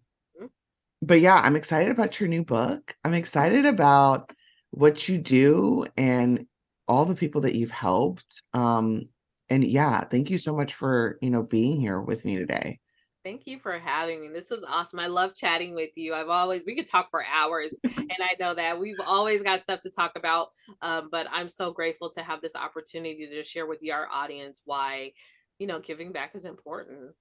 but 1.01 1.20
yeah 1.20 1.39
i'm 1.43 1.55
excited 1.55 1.91
about 1.91 2.20
your 2.20 2.30
new 2.30 2.43
book 2.43 2.95
i'm 3.03 3.14
excited 3.14 3.66
about 3.66 4.32
what 4.72 5.07
you 5.07 5.18
do 5.18 5.86
and 5.97 6.45
all 6.88 7.05
the 7.05 7.16
people 7.16 7.41
that 7.41 7.55
you've 7.55 7.72
helped 7.72 8.41
um 8.53 9.07
and 9.49 9.64
yeah, 9.64 10.03
thank 10.05 10.30
you 10.30 10.38
so 10.38 10.55
much 10.55 10.74
for, 10.74 11.18
you 11.22 11.30
know, 11.30 11.41
being 11.41 11.80
here 11.80 11.99
with 11.99 12.24
me 12.24 12.38
today. 12.38 12.80
Thank 13.26 13.47
you 13.47 13.60
for 13.60 13.78
having 13.78 14.22
me. 14.22 14.30
This 14.30 14.49
was 14.49 14.64
awesome. 14.64 14.99
I 14.99 15.07
love 15.07 15.36
chatting 15.36 15.76
with 15.76 15.89
you. 15.95 16.14
I've 16.14 16.30
always 16.30 16.64
we 16.66 16.76
could 16.76 16.88
talk 16.88 17.10
for 17.12 17.24
hours, 17.26 17.78
and 17.84 18.12
I 18.22 18.36
know 18.39 18.53
that 18.53 18.80
we've 18.80 18.99
always 19.05 19.43
got 19.43 19.60
stuff 19.60 19.82
to 19.82 19.89
talk 19.89 20.14
about. 20.16 20.49
Um, 20.82 21.10
but 21.12 21.28
I'm 21.32 21.49
so 21.49 21.72
grateful 21.72 22.10
to 22.12 22.24
have 22.24 22.41
this 22.41 22.55
opportunity 22.55 23.28
to 23.28 23.43
share 23.43 23.68
with 23.68 23.80
your 23.82 24.07
audience 24.10 24.62
why, 24.64 25.12
you 25.60 25.68
know, 25.68 25.80
giving 25.80 26.12
back 26.12 26.34
is 26.34 26.45
important. 26.45 27.12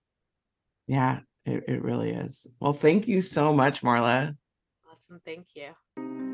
Yeah, 0.86 1.20
it, 1.44 1.64
it 1.68 1.82
really 1.82 2.10
is. 2.10 2.46
Well, 2.60 2.72
thank 2.72 3.06
you 3.06 3.20
so 3.20 3.52
much, 3.52 3.82
Marla. 3.82 4.36
Awesome. 4.90 5.20
Thank 5.24 5.48
you. 5.54 5.68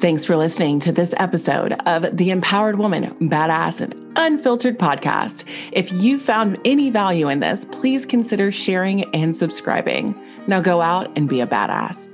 Thanks 0.00 0.24
for 0.24 0.36
listening 0.36 0.80
to 0.80 0.92
this 0.92 1.14
episode 1.18 1.72
of 1.86 2.16
the 2.16 2.30
Empowered 2.30 2.78
Woman 2.78 3.14
Badass 3.30 3.80
and 3.80 3.94
Unfiltered 4.16 4.78
podcast. 4.78 5.44
If 5.72 5.90
you 5.92 6.20
found 6.20 6.58
any 6.64 6.90
value 6.90 7.28
in 7.28 7.40
this, 7.40 7.64
please 7.64 8.06
consider 8.06 8.52
sharing 8.52 9.04
and 9.14 9.34
subscribing. 9.34 10.14
Now 10.46 10.60
go 10.60 10.82
out 10.82 11.10
and 11.16 11.28
be 11.28 11.40
a 11.40 11.46
badass. 11.46 12.13